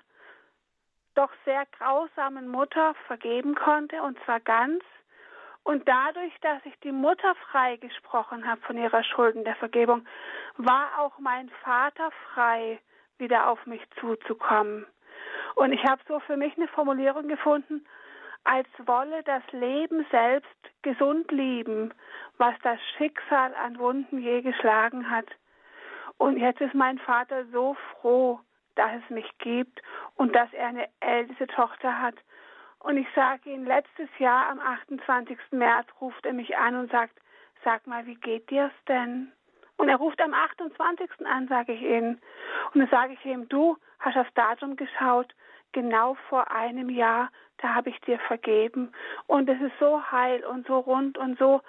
doch 1.14 1.30
sehr 1.44 1.64
grausamen 1.78 2.48
Mutter 2.48 2.94
vergeben 3.06 3.54
konnte, 3.54 4.02
und 4.02 4.18
zwar 4.24 4.40
ganz. 4.40 4.82
Und 5.62 5.88
dadurch, 5.88 6.34
dass 6.40 6.64
ich 6.66 6.78
die 6.80 6.92
Mutter 6.92 7.34
freigesprochen 7.50 8.46
habe 8.46 8.60
von 8.62 8.76
ihrer 8.76 9.02
Schulden 9.02 9.44
der 9.44 9.54
Vergebung, 9.56 10.06
war 10.56 10.98
auch 10.98 11.18
mein 11.18 11.48
Vater 11.62 12.10
frei, 12.32 12.80
wieder 13.18 13.48
auf 13.48 13.64
mich 13.64 13.82
zuzukommen. 14.00 14.86
Und 15.54 15.72
ich 15.72 15.82
habe 15.84 16.02
so 16.06 16.20
für 16.20 16.36
mich 16.36 16.56
eine 16.56 16.68
Formulierung 16.68 17.28
gefunden, 17.28 17.86
als 18.44 18.68
wolle 18.84 19.22
das 19.22 19.42
Leben 19.52 20.06
selbst 20.10 20.48
gesund 20.82 21.30
lieben, 21.32 21.92
was 22.38 22.54
das 22.62 22.78
Schicksal 22.96 23.54
an 23.54 23.78
Wunden 23.78 24.18
je 24.18 24.42
geschlagen 24.42 25.10
hat. 25.10 25.26
Und 26.18 26.36
jetzt 26.36 26.60
ist 26.60 26.74
mein 26.74 26.98
Vater 26.98 27.46
so 27.46 27.76
froh, 27.92 28.40
dass 28.76 28.90
es 29.02 29.10
mich 29.10 29.30
gibt 29.38 29.82
und 30.16 30.34
dass 30.34 30.52
er 30.52 30.68
eine 30.68 30.88
älteste 31.00 31.46
Tochter 31.46 32.00
hat. 32.00 32.16
Und 32.80 32.98
ich 32.98 33.06
sage 33.14 33.50
ihm, 33.50 33.64
letztes 33.64 34.08
Jahr 34.18 34.48
am 34.50 34.60
28. 34.60 35.38
März 35.52 35.88
ruft 36.00 36.26
er 36.26 36.34
mich 36.34 36.56
an 36.56 36.76
und 36.76 36.90
sagt, 36.90 37.18
sag 37.64 37.86
mal, 37.86 38.04
wie 38.06 38.16
geht 38.16 38.50
dir's 38.50 38.72
denn? 38.88 39.32
Und 39.76 39.88
er 39.88 39.96
ruft 39.96 40.20
am 40.20 40.34
28. 40.34 41.26
an, 41.26 41.48
sage 41.48 41.72
ich 41.72 41.82
ihm. 41.82 42.18
Und 42.72 42.80
dann 42.80 42.88
sage 42.90 43.14
ich 43.14 43.24
ihm, 43.24 43.48
du 43.48 43.76
hast 44.00 44.16
aufs 44.16 44.34
Datum 44.34 44.76
geschaut, 44.76 45.34
genau 45.74 46.14
vor 46.30 46.50
einem 46.50 46.88
Jahr, 46.88 47.30
da 47.58 47.74
habe 47.74 47.90
ich 47.90 48.00
dir 48.00 48.18
vergeben. 48.20 48.92
Und 49.26 49.50
es 49.50 49.60
ist 49.60 49.78
so 49.78 50.02
heil 50.10 50.42
und 50.44 50.66
so 50.66 50.78
rund 50.78 51.18
und 51.18 51.38
so, 51.38 51.60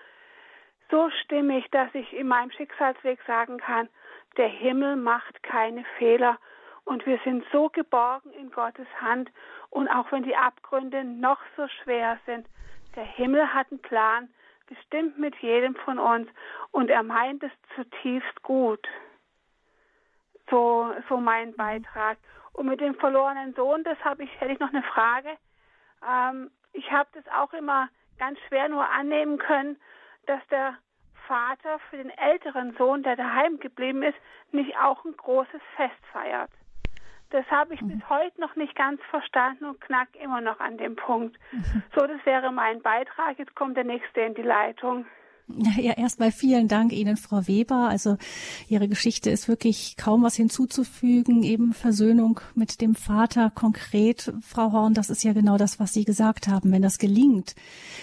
so 0.90 1.10
stimmig, 1.24 1.70
dass 1.72 1.94
ich 1.94 2.14
in 2.14 2.28
meinem 2.28 2.52
Schicksalsweg 2.52 3.20
sagen 3.28 3.58
kann, 3.58 3.90
der 4.38 4.48
Himmel 4.48 4.96
macht 4.96 5.44
keine 5.44 5.84
Fehler 5.98 6.38
und 6.86 7.06
wir 7.06 7.20
sind 7.24 7.44
so 7.52 7.70
geborgen 7.70 8.32
in 8.32 8.52
Gottes 8.52 8.88
Hand 9.02 9.32
und 9.70 9.90
auch 9.90 10.12
wenn 10.12 10.24
die 10.24 10.36
Abgründe 10.36 11.04
noch 11.04 11.40
so 11.58 11.68
schwer 11.84 12.20
sind, 12.26 12.48
der 12.96 13.04
Himmel 13.04 13.54
hat 13.54 13.68
einen 13.72 13.82
Plan, 13.82 14.30
bestimmt 14.68 15.18
mit 15.18 15.36
jedem 15.38 15.76
von 15.76 16.00
uns 16.00 16.30
und 16.72 16.90
er 16.90 17.04
meint 17.04 17.44
es 17.44 17.52
zutiefst 17.76 18.42
gut. 18.44 18.88
So, 20.50 20.94
so 21.10 21.18
mein 21.18 21.54
Beitrag. 21.56 22.18
Und 22.56 22.68
mit 22.68 22.80
dem 22.80 22.96
verlorenen 22.96 23.54
Sohn, 23.54 23.84
das 23.84 23.98
habe 24.04 24.24
ich, 24.24 24.42
hätte 24.42 24.54
ich 24.54 24.60
noch 24.60 24.74
eine 24.74 24.84
Frage. 24.84 25.30
Ähm, 26.08 26.52
ich 26.72 26.90
habe 26.92 27.10
das 27.14 27.28
auch 27.34 27.54
immer 27.54 27.90
ganz 28.18 28.40
schwer 28.48 28.70
nur 28.70 28.90
annehmen 28.90 29.38
können, 29.38 29.78
dass 30.26 30.46
der 30.48 30.78
Vater 31.28 31.80
für 31.90 31.98
den 31.98 32.12
älteren 32.12 32.76
Sohn, 32.78 33.04
der 33.04 33.18
daheim 33.18 33.60
geblieben 33.60 34.04
ist, 34.04 34.18
nicht 34.52 34.78
auch 34.78 35.04
ein 35.04 35.18
großes 35.18 35.62
Fest 35.76 36.06
feiert. 36.14 36.52
Das 37.32 37.46
habe 37.52 37.74
ich 37.74 37.82
mhm. 37.82 37.98
bis 37.98 38.10
heute 38.10 38.40
noch 38.40 38.56
nicht 38.56 38.76
ganz 38.76 39.02
verstanden 39.10 39.66
und 39.66 39.82
knack 39.82 40.10
immer 40.16 40.40
noch 40.40 40.60
an 40.62 40.78
dem 40.78 40.96
Punkt. 40.96 41.38
Mhm. 41.52 41.84
So, 41.94 42.08
das 42.08 42.26
wäre 42.26 42.52
mein 42.54 42.82
Beitrag. 42.82 43.38
Jetzt 43.38 43.56
kommt 43.56 43.76
der 43.76 43.84
nächste 43.84 44.22
in 44.22 44.36
die 44.36 44.44
Leitung. 44.44 45.06
Ja, 45.48 45.94
erstmal 45.94 46.32
vielen 46.32 46.68
Dank 46.68 46.92
Ihnen, 46.92 47.18
Frau 47.18 47.48
Weber. 47.48 47.88
Also 47.88 48.18
Ihre 48.68 48.88
Geschichte 48.88 49.30
ist 49.30 49.48
wirklich 49.48 49.96
kaum 49.96 50.24
was 50.24 50.36
hinzuzufügen. 50.36 51.44
Eben 51.44 51.74
Versöhnung 51.74 52.40
mit 52.56 52.82
dem 52.82 52.96
Vater 52.96 53.52
konkret, 53.52 54.34
Frau 54.42 54.72
Horn, 54.72 54.96
das 54.96 55.12
ist 55.12 55.24
ja 55.24 55.34
genau 55.34 55.58
das, 55.58 55.80
was 55.80 55.94
Sie 55.94 56.04
gesagt 56.04 56.48
haben, 56.48 56.72
wenn 56.72 56.82
das 56.82 56.98
gelingt. 56.98 57.56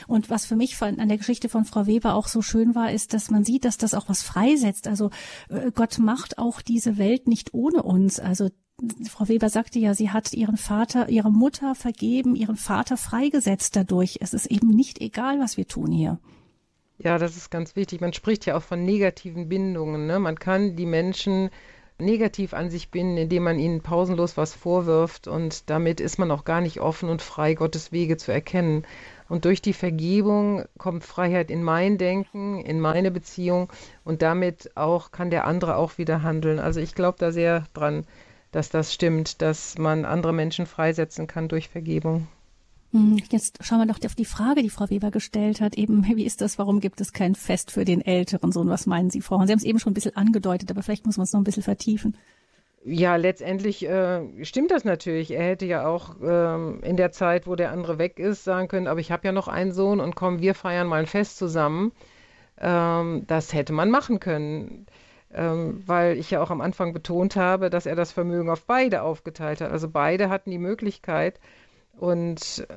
Und 0.06 0.30
was 0.30 0.46
für 0.46 0.54
mich 0.54 0.80
an 0.80 1.08
der 1.08 1.18
Geschichte 1.18 1.48
von 1.48 1.64
Frau 1.64 1.86
Weber 1.86 2.14
auch 2.14 2.28
so 2.28 2.42
schön 2.42 2.76
war, 2.76 2.92
ist, 2.92 3.12
dass 3.12 3.30
man 3.30 3.44
sieht, 3.44 3.64
dass 3.64 3.76
das 3.76 3.94
auch 3.94 4.08
was 4.08 4.22
freisetzt. 4.22 4.86
Also 4.86 5.10
äh, 5.48 5.72
Gott 5.74 5.98
macht 5.98 6.38
auch 6.38 6.62
diese 6.62 6.96
Welt 6.96 7.26
nicht 7.26 7.54
ohne 7.54 7.82
uns. 7.82 8.20
Also 8.20 8.50
Frau 9.08 9.28
Weber 9.28 9.48
sagte 9.48 9.80
ja, 9.80 9.94
sie 9.94 10.10
hat 10.10 10.32
ihren 10.32 10.56
Vater, 10.56 11.08
ihre 11.08 11.30
Mutter 11.30 11.74
vergeben, 11.74 12.36
ihren 12.36 12.56
Vater 12.56 12.96
freigesetzt 12.96 13.74
dadurch. 13.74 14.18
Es 14.20 14.32
ist 14.32 14.46
eben 14.46 14.68
nicht 14.68 15.00
egal, 15.00 15.40
was 15.40 15.56
wir 15.56 15.66
tun 15.66 15.90
hier. 15.90 16.18
Ja, 17.02 17.18
das 17.18 17.36
ist 17.36 17.50
ganz 17.50 17.74
wichtig. 17.74 18.00
Man 18.00 18.12
spricht 18.12 18.46
ja 18.46 18.56
auch 18.56 18.62
von 18.62 18.84
negativen 18.84 19.48
Bindungen. 19.48 20.06
Ne? 20.06 20.20
Man 20.20 20.38
kann 20.38 20.76
die 20.76 20.86
Menschen 20.86 21.50
negativ 21.98 22.54
an 22.54 22.70
sich 22.70 22.90
binden, 22.92 23.16
indem 23.16 23.42
man 23.42 23.58
ihnen 23.58 23.80
pausenlos 23.80 24.36
was 24.36 24.54
vorwirft 24.54 25.26
und 25.26 25.68
damit 25.68 26.00
ist 26.00 26.18
man 26.18 26.30
auch 26.30 26.44
gar 26.44 26.60
nicht 26.60 26.80
offen 26.80 27.08
und 27.08 27.20
frei, 27.20 27.54
Gottes 27.54 27.90
Wege 27.90 28.16
zu 28.18 28.32
erkennen. 28.32 28.84
Und 29.28 29.44
durch 29.46 29.60
die 29.60 29.72
Vergebung 29.72 30.64
kommt 30.78 31.04
Freiheit 31.04 31.50
in 31.50 31.64
mein 31.64 31.98
Denken, 31.98 32.60
in 32.60 32.78
meine 32.78 33.10
Beziehung 33.10 33.68
und 34.04 34.22
damit 34.22 34.70
auch 34.76 35.10
kann 35.10 35.30
der 35.30 35.44
andere 35.44 35.76
auch 35.76 35.98
wieder 35.98 36.22
handeln. 36.22 36.60
Also 36.60 36.78
ich 36.78 36.94
glaube 36.94 37.18
da 37.18 37.32
sehr 37.32 37.66
dran, 37.74 38.04
dass 38.52 38.68
das 38.68 38.94
stimmt, 38.94 39.42
dass 39.42 39.76
man 39.76 40.04
andere 40.04 40.32
Menschen 40.32 40.66
freisetzen 40.66 41.26
kann 41.26 41.48
durch 41.48 41.68
Vergebung. 41.68 42.28
Hm, 42.92 43.18
jetzt 43.30 43.58
schauen 43.64 43.78
wir 43.78 43.86
doch 43.86 44.04
auf 44.04 44.14
die 44.14 44.26
Frage, 44.26 44.62
die 44.62 44.70
Frau 44.70 44.88
Weber 44.90 45.10
gestellt 45.10 45.60
hat. 45.60 45.76
Eben, 45.76 46.04
wie 46.16 46.24
ist 46.24 46.40
das? 46.40 46.58
Warum 46.58 46.80
gibt 46.80 47.00
es 47.00 47.12
kein 47.12 47.34
Fest 47.34 47.70
für 47.70 47.84
den 47.84 48.00
älteren 48.00 48.52
Sohn? 48.52 48.68
Was 48.68 48.86
meinen 48.86 49.10
Sie, 49.10 49.20
Frau? 49.20 49.36
Und 49.36 49.46
Sie 49.46 49.52
haben 49.52 49.58
es 49.58 49.64
eben 49.64 49.78
schon 49.78 49.92
ein 49.92 49.94
bisschen 49.94 50.16
angedeutet, 50.16 50.70
aber 50.70 50.82
vielleicht 50.82 51.06
muss 51.06 51.16
man 51.16 51.24
es 51.24 51.32
noch 51.32 51.40
ein 51.40 51.44
bisschen 51.44 51.62
vertiefen. 51.62 52.16
Ja, 52.84 53.14
letztendlich 53.14 53.88
äh, 53.88 54.44
stimmt 54.44 54.72
das 54.72 54.84
natürlich. 54.84 55.30
Er 55.30 55.44
hätte 55.44 55.66
ja 55.66 55.86
auch 55.86 56.16
ähm, 56.20 56.80
in 56.82 56.96
der 56.96 57.12
Zeit, 57.12 57.46
wo 57.46 57.54
der 57.54 57.70
andere 57.70 57.98
weg 57.98 58.18
ist, 58.18 58.42
sagen 58.42 58.66
können, 58.66 58.88
aber 58.88 58.98
ich 58.98 59.12
habe 59.12 59.26
ja 59.26 59.32
noch 59.32 59.46
einen 59.46 59.72
Sohn 59.72 60.00
und 60.00 60.16
komm, 60.16 60.40
wir 60.40 60.54
feiern 60.54 60.88
mal 60.88 61.00
ein 61.00 61.06
Fest 61.06 61.38
zusammen. 61.38 61.92
Ähm, 62.60 63.24
das 63.28 63.52
hätte 63.52 63.72
man 63.72 63.88
machen 63.90 64.18
können, 64.18 64.86
ähm, 65.32 65.84
weil 65.86 66.18
ich 66.18 66.32
ja 66.32 66.42
auch 66.42 66.50
am 66.50 66.60
Anfang 66.60 66.92
betont 66.92 67.36
habe, 67.36 67.70
dass 67.70 67.86
er 67.86 67.94
das 67.94 68.10
Vermögen 68.10 68.50
auf 68.50 68.64
beide 68.64 69.02
aufgeteilt 69.02 69.60
hat. 69.60 69.70
Also 69.70 69.88
beide 69.88 70.28
hatten 70.28 70.50
die 70.50 70.58
Möglichkeit, 70.58 71.38
und 71.98 72.66
äh, 72.68 72.74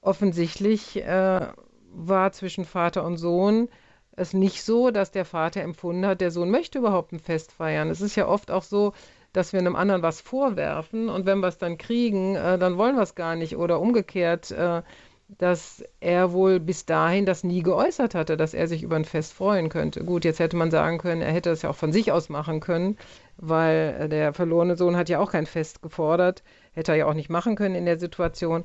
offensichtlich 0.00 0.96
äh, 0.96 1.46
war 1.92 2.32
zwischen 2.32 2.64
Vater 2.64 3.04
und 3.04 3.16
Sohn 3.16 3.68
es 4.12 4.32
nicht 4.32 4.62
so, 4.64 4.90
dass 4.90 5.10
der 5.10 5.24
Vater 5.24 5.60
empfunden 5.60 6.06
hat, 6.06 6.20
der 6.20 6.30
Sohn 6.30 6.50
möchte 6.50 6.78
überhaupt 6.78 7.12
ein 7.12 7.20
Fest 7.20 7.52
feiern. 7.52 7.90
Es 7.90 8.00
ist 8.00 8.16
ja 8.16 8.26
oft 8.26 8.50
auch 8.50 8.62
so, 8.62 8.94
dass 9.32 9.52
wir 9.52 9.60
einem 9.60 9.76
anderen 9.76 10.02
was 10.02 10.22
vorwerfen 10.22 11.10
und 11.10 11.26
wenn 11.26 11.40
wir 11.40 11.48
es 11.48 11.58
dann 11.58 11.76
kriegen, 11.76 12.34
äh, 12.34 12.58
dann 12.58 12.78
wollen 12.78 12.96
wir 12.96 13.02
es 13.02 13.14
gar 13.14 13.36
nicht 13.36 13.56
oder 13.56 13.80
umgekehrt. 13.80 14.50
Äh, 14.50 14.82
dass 15.28 15.82
er 16.00 16.32
wohl 16.32 16.60
bis 16.60 16.86
dahin 16.86 17.26
das 17.26 17.42
nie 17.42 17.62
geäußert 17.62 18.14
hatte, 18.14 18.36
dass 18.36 18.54
er 18.54 18.68
sich 18.68 18.82
über 18.82 18.96
ein 18.96 19.04
Fest 19.04 19.32
freuen 19.32 19.68
könnte. 19.68 20.04
Gut, 20.04 20.24
jetzt 20.24 20.38
hätte 20.38 20.56
man 20.56 20.70
sagen 20.70 20.98
können, 20.98 21.20
er 21.20 21.32
hätte 21.32 21.50
das 21.50 21.62
ja 21.62 21.70
auch 21.70 21.76
von 21.76 21.92
sich 21.92 22.12
aus 22.12 22.28
machen 22.28 22.60
können, 22.60 22.96
weil 23.36 24.08
der 24.08 24.34
verlorene 24.34 24.76
Sohn 24.76 24.96
hat 24.96 25.08
ja 25.08 25.18
auch 25.18 25.32
kein 25.32 25.46
Fest 25.46 25.82
gefordert, 25.82 26.44
hätte 26.76 26.92
er 26.92 26.98
ja 26.98 27.06
auch 27.06 27.14
nicht 27.14 27.30
machen 27.30 27.56
können 27.56 27.74
in 27.74 27.86
der 27.86 27.98
Situation. 27.98 28.64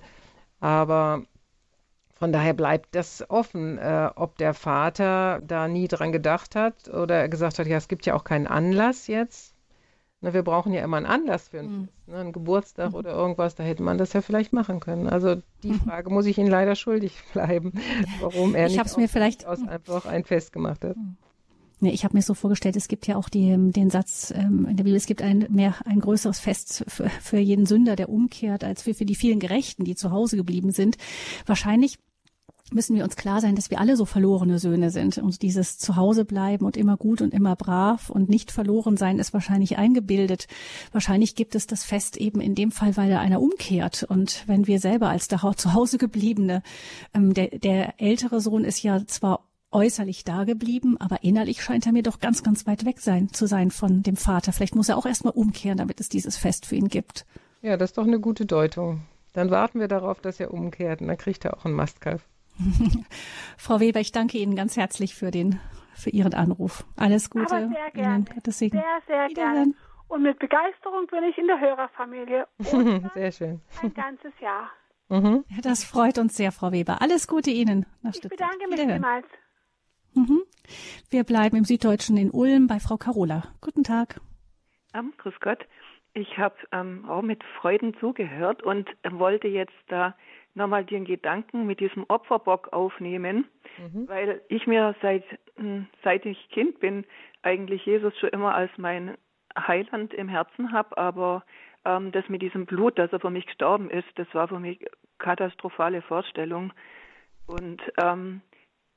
Aber 0.60 1.24
von 2.14 2.32
daher 2.32 2.54
bleibt 2.54 2.94
das 2.94 3.28
offen, 3.30 3.80
äh, 3.80 4.10
ob 4.16 4.38
der 4.38 4.54
Vater 4.54 5.42
da 5.44 5.68
nie 5.68 5.88
dran 5.88 6.12
gedacht 6.12 6.56
hat 6.56 6.88
oder 6.90 7.28
gesagt 7.28 7.58
hat, 7.58 7.66
ja, 7.66 7.78
es 7.78 7.88
gibt 7.88 8.06
ja 8.06 8.14
auch 8.14 8.24
keinen 8.24 8.46
Anlass 8.46 9.08
jetzt. 9.08 9.56
Na, 10.24 10.36
wir 10.36 10.44
brauchen 10.44 10.72
ja 10.72 10.84
immer 10.84 10.98
einen 10.98 11.08
Anlass 11.08 11.48
für 11.48 11.60
einen, 11.60 11.80
mhm. 11.80 11.90
ne, 12.06 12.18
einen 12.18 12.32
Geburtstag 12.32 12.92
mhm. 12.92 12.96
oder 12.96 13.12
irgendwas, 13.12 13.56
da 13.56 13.64
hätte 13.64 13.82
man 13.82 13.98
das 13.98 14.14
ja 14.14 14.22
vielleicht 14.22 14.54
machen 14.54 14.80
können. 14.80 15.08
Also 15.08 15.42
die 15.64 15.72
mhm. 15.72 15.80
Frage 15.80 16.12
muss 16.12 16.28
ich 16.28 16.38
Ihnen 16.38 16.52
leider 16.52 16.76
schuldig 16.76 17.18
bleiben, 17.34 17.74
warum 18.20 18.54
er 18.54 18.68
ich 18.68 18.78
nicht 18.78 18.98
mir 18.98 19.10
vielleicht 19.10 19.48
aus 19.48 19.68
einfach 19.68 20.06
ein 20.06 20.24
Fest 20.24 20.54
gemacht 20.54 20.84
hat. 20.84 20.96
Mhm. 20.96 21.18
Nee, 21.84 21.90
ich 21.90 22.04
habe 22.04 22.16
mir 22.16 22.22
so 22.22 22.36
vorgestellt, 22.36 22.76
es 22.76 22.88
gibt 22.88 23.08
ja 23.08 23.16
auch 23.16 23.28
die, 23.28 23.58
den 23.72 23.90
Satz 23.90 24.32
ähm, 24.36 24.68
in 24.70 24.78
der 24.78 24.84
Bibel, 24.84 24.96
es 24.96 25.08
gibt 25.08 25.24
ein 25.24 25.48
mehr 25.50 25.76
ein 25.86 26.00
größeres 26.00 26.40
Fest 26.40 26.86
für, 26.88 27.10
für 27.10 27.40
jeden 27.40 27.66
Sünder, 27.66 27.96
der 27.96 28.10
umkehrt, 28.10 28.64
als 28.64 28.84
für, 28.84 28.94
für 28.94 29.06
die 29.06 29.16
vielen 29.16 29.40
Gerechten, 29.40 29.84
die 29.84 29.96
zu 29.96 30.12
Hause 30.12 30.38
geblieben 30.38 30.72
sind. 30.72 30.98
Wahrscheinlich 31.48 31.98
müssen 32.72 32.96
wir 32.96 33.04
uns 33.04 33.16
klar 33.16 33.42
sein, 33.42 33.56
dass 33.56 33.70
wir 33.70 33.80
alle 33.80 33.98
so 33.98 34.06
verlorene 34.06 34.60
Söhne 34.60 34.92
sind. 34.92 35.18
Und 35.18 35.42
dieses 35.42 35.78
Zuhause 35.78 36.24
bleiben 36.24 36.66
und 36.66 36.78
immer 36.78 36.98
gut 36.98 37.22
und 37.22 37.34
immer 37.34 37.56
brav 37.56 38.10
und 38.10 38.30
nicht 38.30 38.52
verloren 38.52 38.96
sein 38.96 39.20
ist 39.20 39.34
wahrscheinlich 39.34 39.78
eingebildet. 39.78 40.48
Wahrscheinlich 40.92 41.36
gibt 41.36 41.56
es 41.56 41.68
das 41.68 41.84
Fest 41.84 42.18
eben 42.18 42.42
in 42.42 42.56
dem 42.56 42.72
Fall, 42.72 42.96
weil 42.96 43.10
da 43.10 43.20
einer 43.20 43.42
umkehrt. 43.42 44.04
Und 44.04 44.44
wenn 44.48 44.68
wir 44.68 44.80
selber 44.80 45.10
als 45.10 45.28
der 45.28 45.42
zu 45.58 45.74
Hause 45.74 45.98
gebliebene, 45.98 46.64
ähm, 47.14 47.34
der, 47.34 47.48
der 47.48 48.00
ältere 48.00 48.40
Sohn 48.40 48.64
ist 48.64 48.84
ja 48.84 49.06
zwar 49.08 49.51
äußerlich 49.72 50.24
da 50.24 50.44
geblieben, 50.44 50.98
aber 51.00 51.24
innerlich 51.24 51.62
scheint 51.64 51.86
er 51.86 51.92
mir 51.92 52.04
doch 52.04 52.20
ganz, 52.20 52.44
ganz 52.44 52.68
weit 52.68 52.86
weg 52.86 53.00
sein 53.00 53.30
zu 53.30 53.48
sein 53.48 53.72
von 53.72 54.04
dem 54.04 54.18
Vater. 54.18 54.52
Vielleicht 54.52 54.76
muss 54.76 54.90
er 54.90 54.98
auch 54.98 55.06
erstmal 55.06 55.34
umkehren, 55.34 55.78
damit 55.78 56.00
es 56.00 56.10
dieses 56.10 56.38
Fest 56.38 56.66
für 56.66 56.76
ihn 56.76 56.88
gibt. 56.88 57.26
Ja, 57.62 57.78
das 57.78 57.92
ist 57.92 57.98
doch 57.98 58.08
eine 58.08 58.20
gute 58.20 58.46
Deutung. 58.46 59.02
Dann 59.34 59.50
warten 59.50 59.80
wir 59.80 59.88
darauf, 59.88 60.20
dass 60.20 60.40
er 60.40 60.54
umkehrt 60.54 61.02
und 61.02 61.08
dann 61.08 61.18
kriegt 61.18 61.46
er 61.46 61.58
auch 61.58 61.66
einen 61.66 61.76
Mastkalf. 61.76 62.28
Frau 63.58 63.80
Weber, 63.80 64.00
ich 64.00 64.12
danke 64.12 64.38
Ihnen 64.38 64.56
ganz 64.56 64.76
herzlich 64.76 65.16
für 65.16 65.32
den, 65.32 65.60
für 65.96 66.10
Ihren 66.10 66.34
Anruf. 66.34 66.84
Alles 66.98 67.30
Gute. 67.30 67.56
Aber 67.56 67.68
sehr 67.68 67.92
gerne. 67.94 68.26
Sehr, 68.44 68.72
sehr 69.08 69.30
gerne. 69.30 69.74
Und 70.08 70.24
mit 70.24 70.40
Begeisterung 70.40 71.08
bin 71.08 71.24
ich 71.24 71.38
in 71.38 71.48
der 71.48 71.60
Hörerfamilie. 71.60 72.48
sehr 73.14 73.32
schön. 73.32 73.62
Ein 73.82 73.94
ganzes 73.94 74.34
Jahr. 74.42 74.70
Mhm. 75.08 75.46
Ja, 75.50 75.62
das 75.62 75.84
freut 75.84 76.18
uns 76.18 76.36
sehr, 76.36 76.52
Frau 76.52 76.72
Weber. 76.72 77.02
Alles 77.02 77.28
Gute 77.28 77.50
Ihnen 77.50 77.86
nach 78.02 78.14
Ich 78.14 78.22
bedanke 78.22 78.68
mich 78.68 78.80
vielmals. 78.80 79.26
Mhm. 80.14 80.42
Wir 81.10 81.24
bleiben 81.24 81.58
im 81.58 81.64
Süddeutschen 81.64 82.18
in 82.18 82.32
Ulm 82.32 82.68
bei 82.68 82.80
Frau 82.80 82.98
Carola. 82.98 83.44
Guten 83.62 83.84
Tag. 83.84 84.20
Um, 84.94 85.14
grüß 85.18 85.40
Gott. 85.40 85.60
Ich 86.14 86.38
habe 86.38 86.56
ähm, 86.74 87.06
auch 87.08 87.22
mit 87.22 87.42
Freuden 87.62 87.96
zugehört 88.00 88.64
und 88.64 88.90
äh, 89.04 89.12
wollte 89.14 89.48
jetzt 89.48 89.74
da 89.88 90.16
nochmal 90.54 90.84
den 90.84 91.06
Gedanken 91.06 91.66
mit 91.66 91.80
diesem 91.80 92.06
Opferbock 92.10 92.74
aufnehmen, 92.74 93.46
mhm. 93.78 94.10
weil 94.10 94.42
ich 94.50 94.68
mir 94.68 94.94
seit, 95.02 95.24
hm, 95.56 95.88
seit 96.04 96.26
ich 96.26 96.50
Kind 96.50 96.80
bin, 96.82 97.06
eigentlich 97.42 97.86
Jesus 97.86 98.18
schon 98.20 98.30
immer 98.30 98.54
als 98.54 98.72
mein 98.78 99.18
Heiland 99.58 100.14
im 100.14 100.28
Herzen 100.28 100.74
habe, 100.74 100.98
aber 100.98 101.46
ähm, 101.86 102.12
das 102.12 102.28
mit 102.28 102.42
diesem 102.42 102.66
Blut, 102.66 103.00
dass 103.00 103.14
er 103.14 103.22
für 103.22 103.30
mich 103.30 103.46
gestorben 103.46 103.90
ist, 103.90 104.08
das 104.16 104.28
war 104.34 104.50
für 104.50 104.60
mich 104.60 104.86
katastrophale 105.18 106.02
Vorstellung. 106.02 106.74
Und 107.48 107.82
ähm, 107.98 108.42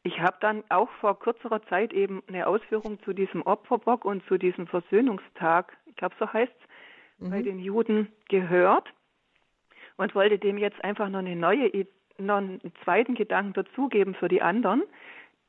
ich 0.04 0.20
habe 0.20 0.36
dann 0.40 0.62
auch 0.68 0.90
vor 1.00 1.18
kürzerer 1.18 1.62
Zeit 1.66 1.92
eben 1.94 2.22
eine 2.28 2.46
Ausführung 2.46 3.02
zu 3.02 3.14
diesem 3.14 3.42
Opferbock 3.42 4.04
und 4.04 4.24
zu 4.26 4.36
diesem 4.36 4.66
Versöhnungstag, 4.66 5.76
ich 5.86 5.96
glaube 5.96 6.14
so 6.18 6.30
heißt 6.30 6.52
es, 6.52 7.26
mhm. 7.26 7.30
bei 7.30 7.42
den 7.42 7.58
Juden 7.58 8.12
gehört 8.28 8.92
und 9.96 10.14
wollte 10.14 10.38
dem 10.38 10.58
jetzt 10.58 10.82
einfach 10.84 11.08
noch 11.08 11.20
eine 11.20 11.34
neue, 11.34 11.86
noch 12.18 12.36
einen 12.36 12.60
zweiten 12.84 13.14
Gedanken 13.14 13.54
dazugeben 13.54 14.14
für 14.14 14.28
die 14.28 14.42
anderen, 14.42 14.82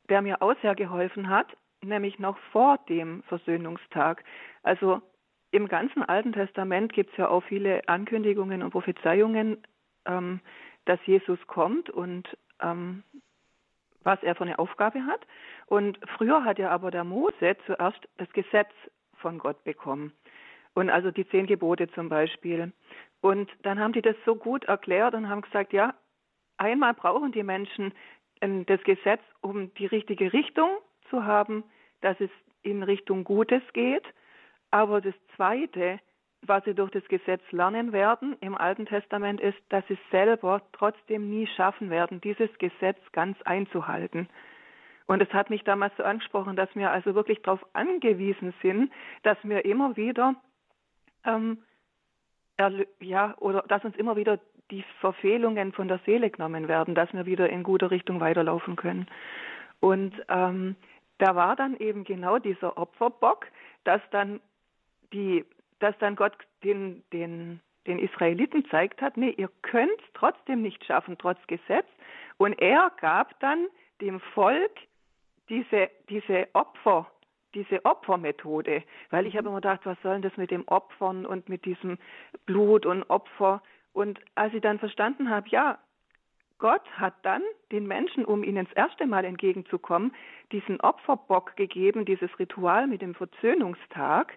der 0.08 0.22
mir 0.22 0.40
auch 0.40 0.54
sehr 0.62 0.74
geholfen 0.74 1.28
hat, 1.28 1.54
nämlich 1.82 2.18
noch 2.18 2.38
vor 2.50 2.78
dem 2.88 3.22
Versöhnungstag. 3.24 4.24
Also 4.62 5.02
im 5.50 5.68
ganzen 5.68 6.02
Alten 6.02 6.32
Testament 6.32 6.94
gibt 6.94 7.10
es 7.10 7.18
ja 7.18 7.28
auch 7.28 7.42
viele 7.44 7.86
Ankündigungen 7.88 8.62
und 8.62 8.70
Prophezeiungen, 8.70 9.58
ähm, 10.06 10.40
dass 10.86 10.98
Jesus 11.04 11.38
kommt 11.46 11.90
und 11.90 12.26
ähm, 12.62 13.02
was 14.06 14.22
er 14.22 14.36
für 14.36 14.44
eine 14.44 14.58
Aufgabe 14.58 15.04
hat. 15.04 15.26
Und 15.66 15.98
früher 16.16 16.44
hat 16.44 16.58
ja 16.58 16.70
aber 16.70 16.90
der 16.90 17.04
Mose 17.04 17.56
zuerst 17.66 18.08
das 18.16 18.30
Gesetz 18.32 18.70
von 19.16 19.38
Gott 19.38 19.62
bekommen. 19.64 20.12
Und 20.74 20.90
also 20.90 21.10
die 21.10 21.28
zehn 21.28 21.46
Gebote 21.46 21.90
zum 21.90 22.08
Beispiel. 22.08 22.72
Und 23.20 23.50
dann 23.62 23.80
haben 23.80 23.92
die 23.92 24.02
das 24.02 24.16
so 24.24 24.36
gut 24.36 24.64
erklärt 24.64 25.14
und 25.14 25.28
haben 25.28 25.42
gesagt, 25.42 25.72
ja, 25.72 25.94
einmal 26.56 26.94
brauchen 26.94 27.32
die 27.32 27.42
Menschen 27.42 27.92
ähm, 28.40 28.64
das 28.66 28.80
Gesetz, 28.84 29.22
um 29.40 29.74
die 29.74 29.86
richtige 29.86 30.32
Richtung 30.32 30.70
zu 31.10 31.24
haben, 31.24 31.64
dass 32.00 32.18
es 32.20 32.30
in 32.62 32.84
Richtung 32.84 33.24
Gutes 33.24 33.62
geht. 33.72 34.04
Aber 34.70 35.00
das 35.00 35.14
Zweite, 35.34 35.98
was 36.48 36.64
sie 36.64 36.74
durch 36.74 36.90
das 36.90 37.06
Gesetz 37.08 37.42
lernen 37.50 37.92
werden 37.92 38.36
im 38.40 38.56
Alten 38.56 38.86
Testament, 38.86 39.40
ist, 39.40 39.58
dass 39.68 39.86
sie 39.88 39.98
selber 40.10 40.62
trotzdem 40.72 41.28
nie 41.30 41.46
schaffen 41.46 41.90
werden, 41.90 42.20
dieses 42.20 42.50
Gesetz 42.58 42.98
ganz 43.12 43.40
einzuhalten. 43.42 44.28
Und 45.06 45.22
es 45.22 45.32
hat 45.32 45.50
mich 45.50 45.62
damals 45.62 45.96
so 45.96 46.02
angesprochen, 46.02 46.56
dass 46.56 46.68
wir 46.74 46.90
also 46.90 47.14
wirklich 47.14 47.40
darauf 47.42 47.64
angewiesen 47.74 48.52
sind, 48.62 48.92
dass 49.22 49.38
wir 49.42 49.64
immer 49.64 49.96
wieder 49.96 50.34
ähm, 51.24 51.58
ja, 53.00 53.34
oder 53.38 53.62
dass 53.68 53.84
uns 53.84 53.96
immer 53.96 54.16
wieder 54.16 54.38
die 54.70 54.84
Verfehlungen 55.00 55.72
von 55.72 55.88
der 55.88 56.00
Seele 56.04 56.30
genommen 56.30 56.68
werden, 56.68 56.94
dass 56.94 57.12
wir 57.12 57.26
wieder 57.26 57.48
in 57.48 57.62
guter 57.62 57.90
Richtung 57.90 58.20
weiterlaufen 58.20 58.76
können. 58.76 59.06
Und 59.80 60.14
ähm, 60.28 60.74
da 61.18 61.36
war 61.36 61.54
dann 61.56 61.76
eben 61.76 62.04
genau 62.04 62.38
dieser 62.38 62.76
Opferbock, 62.76 63.46
dass 63.84 64.00
dann 64.10 64.40
die, 65.12 65.44
dass 65.78 65.96
dann 65.98 66.16
Gott 66.16 66.36
den, 66.64 67.02
den, 67.12 67.60
den 67.86 67.98
Israeliten 67.98 68.64
zeigt 68.70 69.00
hat, 69.02 69.16
nee, 69.16 69.30
ihr 69.30 69.50
könnt 69.62 70.00
trotzdem 70.14 70.62
nicht 70.62 70.84
schaffen, 70.84 71.16
trotz 71.18 71.38
Gesetz. 71.46 71.86
Und 72.38 72.60
er 72.60 72.92
gab 73.00 73.38
dann 73.40 73.66
dem 74.00 74.20
Volk 74.20 74.72
diese, 75.48 75.90
diese 76.08 76.48
Opfer, 76.52 77.10
diese 77.54 77.84
Opfermethode, 77.84 78.82
weil 79.10 79.26
ich 79.26 79.36
habe 79.36 79.48
immer 79.48 79.56
gedacht, 79.56 79.80
was 79.84 80.00
soll 80.02 80.14
denn 80.14 80.22
das 80.22 80.36
mit 80.36 80.50
dem 80.50 80.66
Opfern 80.68 81.24
und 81.24 81.48
mit 81.48 81.64
diesem 81.64 81.98
Blut 82.44 82.84
und 82.84 83.04
Opfer? 83.04 83.62
Und 83.92 84.20
als 84.34 84.52
ich 84.52 84.60
dann 84.60 84.78
verstanden 84.78 85.30
habe, 85.30 85.48
ja, 85.48 85.78
Gott 86.58 86.82
hat 86.92 87.14
dann 87.22 87.42
den 87.70 87.86
Menschen, 87.86 88.24
um 88.24 88.42
ihnen 88.42 88.64
das 88.64 88.74
erste 88.74 89.06
Mal 89.06 89.24
entgegenzukommen, 89.24 90.12
diesen 90.52 90.80
Opferbock 90.80 91.54
gegeben, 91.56 92.04
dieses 92.04 92.38
Ritual 92.38 92.86
mit 92.86 93.02
dem 93.02 93.14
Versöhnungstag, 93.14 94.32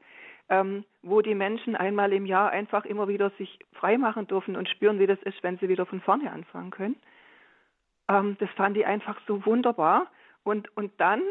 ähm, 0.49 0.83
wo 1.01 1.21
die 1.21 1.35
Menschen 1.35 1.75
einmal 1.75 2.11
im 2.11 2.25
Jahr 2.25 2.49
einfach 2.49 2.85
immer 2.85 3.07
wieder 3.07 3.29
sich 3.31 3.59
freimachen 3.73 4.27
dürfen 4.27 4.55
und 4.55 4.67
spüren, 4.67 4.99
wie 4.99 5.07
das 5.07 5.21
ist, 5.23 5.41
wenn 5.43 5.57
sie 5.59 5.69
wieder 5.69 5.85
von 5.85 6.01
vorne 6.01 6.31
anfangen 6.31 6.71
können. 6.71 6.95
Ähm, 8.07 8.35
das 8.39 8.49
fand 8.51 8.75
ich 8.77 8.85
einfach 8.85 9.19
so 9.27 9.45
wunderbar. 9.45 10.07
Und, 10.43 10.75
und 10.75 10.91
dann 10.99 11.21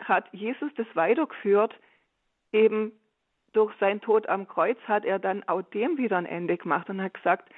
hat 0.00 0.28
Jesus 0.32 0.70
das 0.76 0.86
weitergeführt, 0.94 1.74
eben 2.52 2.92
durch 3.52 3.72
seinen 3.80 4.00
Tod 4.00 4.28
am 4.28 4.46
Kreuz 4.46 4.78
hat 4.86 5.04
er 5.04 5.18
dann 5.18 5.42
auch 5.48 5.62
dem 5.62 5.98
wieder 5.98 6.18
ein 6.18 6.26
Ende 6.26 6.56
gemacht 6.56 6.88
und 6.88 7.02
hat 7.02 7.14
gesagt, 7.14 7.50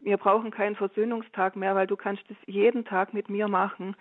wir 0.00 0.16
brauchen 0.16 0.50
keinen 0.50 0.76
Versöhnungstag 0.76 1.56
mehr, 1.56 1.74
weil 1.74 1.86
du 1.86 1.96
kannst 1.96 2.24
es 2.30 2.36
jeden 2.46 2.84
Tag 2.84 3.14
mit 3.14 3.28
mir 3.30 3.48
machen, 3.48 3.96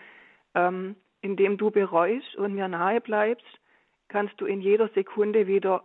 ähm, 0.54 0.96
indem 1.22 1.58
du 1.58 1.72
bereust 1.72 2.36
und 2.36 2.54
mir 2.54 2.68
nahe 2.68 3.02
bleibst, 3.02 3.46
kannst 4.08 4.40
du 4.40 4.46
in 4.46 4.62
jeder 4.62 4.90
Sekunde 4.90 5.48
wieder 5.48 5.84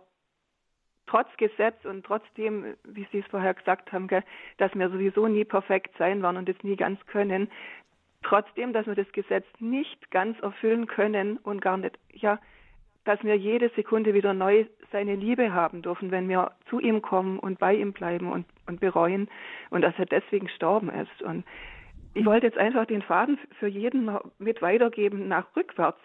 trotz 1.11 1.27
Gesetz 1.35 1.83
und 1.83 2.05
trotzdem, 2.05 2.77
wie 2.85 3.05
Sie 3.11 3.19
es 3.19 3.25
vorher 3.27 3.53
gesagt 3.53 3.91
haben, 3.91 4.07
gell, 4.07 4.23
dass 4.57 4.73
wir 4.73 4.89
sowieso 4.89 5.27
nie 5.27 5.43
perfekt 5.43 5.93
sein 5.97 6.23
werden 6.23 6.37
und 6.37 6.47
es 6.47 6.63
nie 6.63 6.77
ganz 6.77 7.05
können, 7.07 7.49
trotzdem, 8.23 8.71
dass 8.71 8.87
wir 8.87 8.95
das 8.95 9.11
Gesetz 9.11 9.45
nicht 9.59 10.09
ganz 10.11 10.39
erfüllen 10.39 10.87
können 10.87 11.35
und 11.37 11.61
gar 11.61 11.75
nicht, 11.75 11.99
ja, 12.13 12.39
dass 13.03 13.21
wir 13.23 13.35
jede 13.35 13.69
Sekunde 13.75 14.13
wieder 14.13 14.33
neu 14.33 14.65
seine 14.93 15.15
Liebe 15.15 15.53
haben 15.53 15.81
dürfen, 15.81 16.11
wenn 16.11 16.29
wir 16.29 16.51
zu 16.69 16.79
ihm 16.79 17.01
kommen 17.01 17.39
und 17.39 17.59
bei 17.59 17.75
ihm 17.75 17.91
bleiben 17.91 18.31
und, 18.31 18.45
und 18.67 18.79
bereuen 18.79 19.29
und 19.69 19.81
dass 19.81 19.95
er 19.97 20.05
deswegen 20.05 20.45
gestorben 20.47 20.89
ist. 20.89 21.21
Und 21.21 21.43
ich 22.13 22.25
wollte 22.25 22.45
jetzt 22.45 22.57
einfach 22.57 22.85
den 22.85 23.01
Faden 23.01 23.37
für 23.59 23.67
jeden 23.67 24.17
mit 24.39 24.61
weitergeben 24.61 25.27
nach 25.27 25.53
rückwärts, 25.57 25.99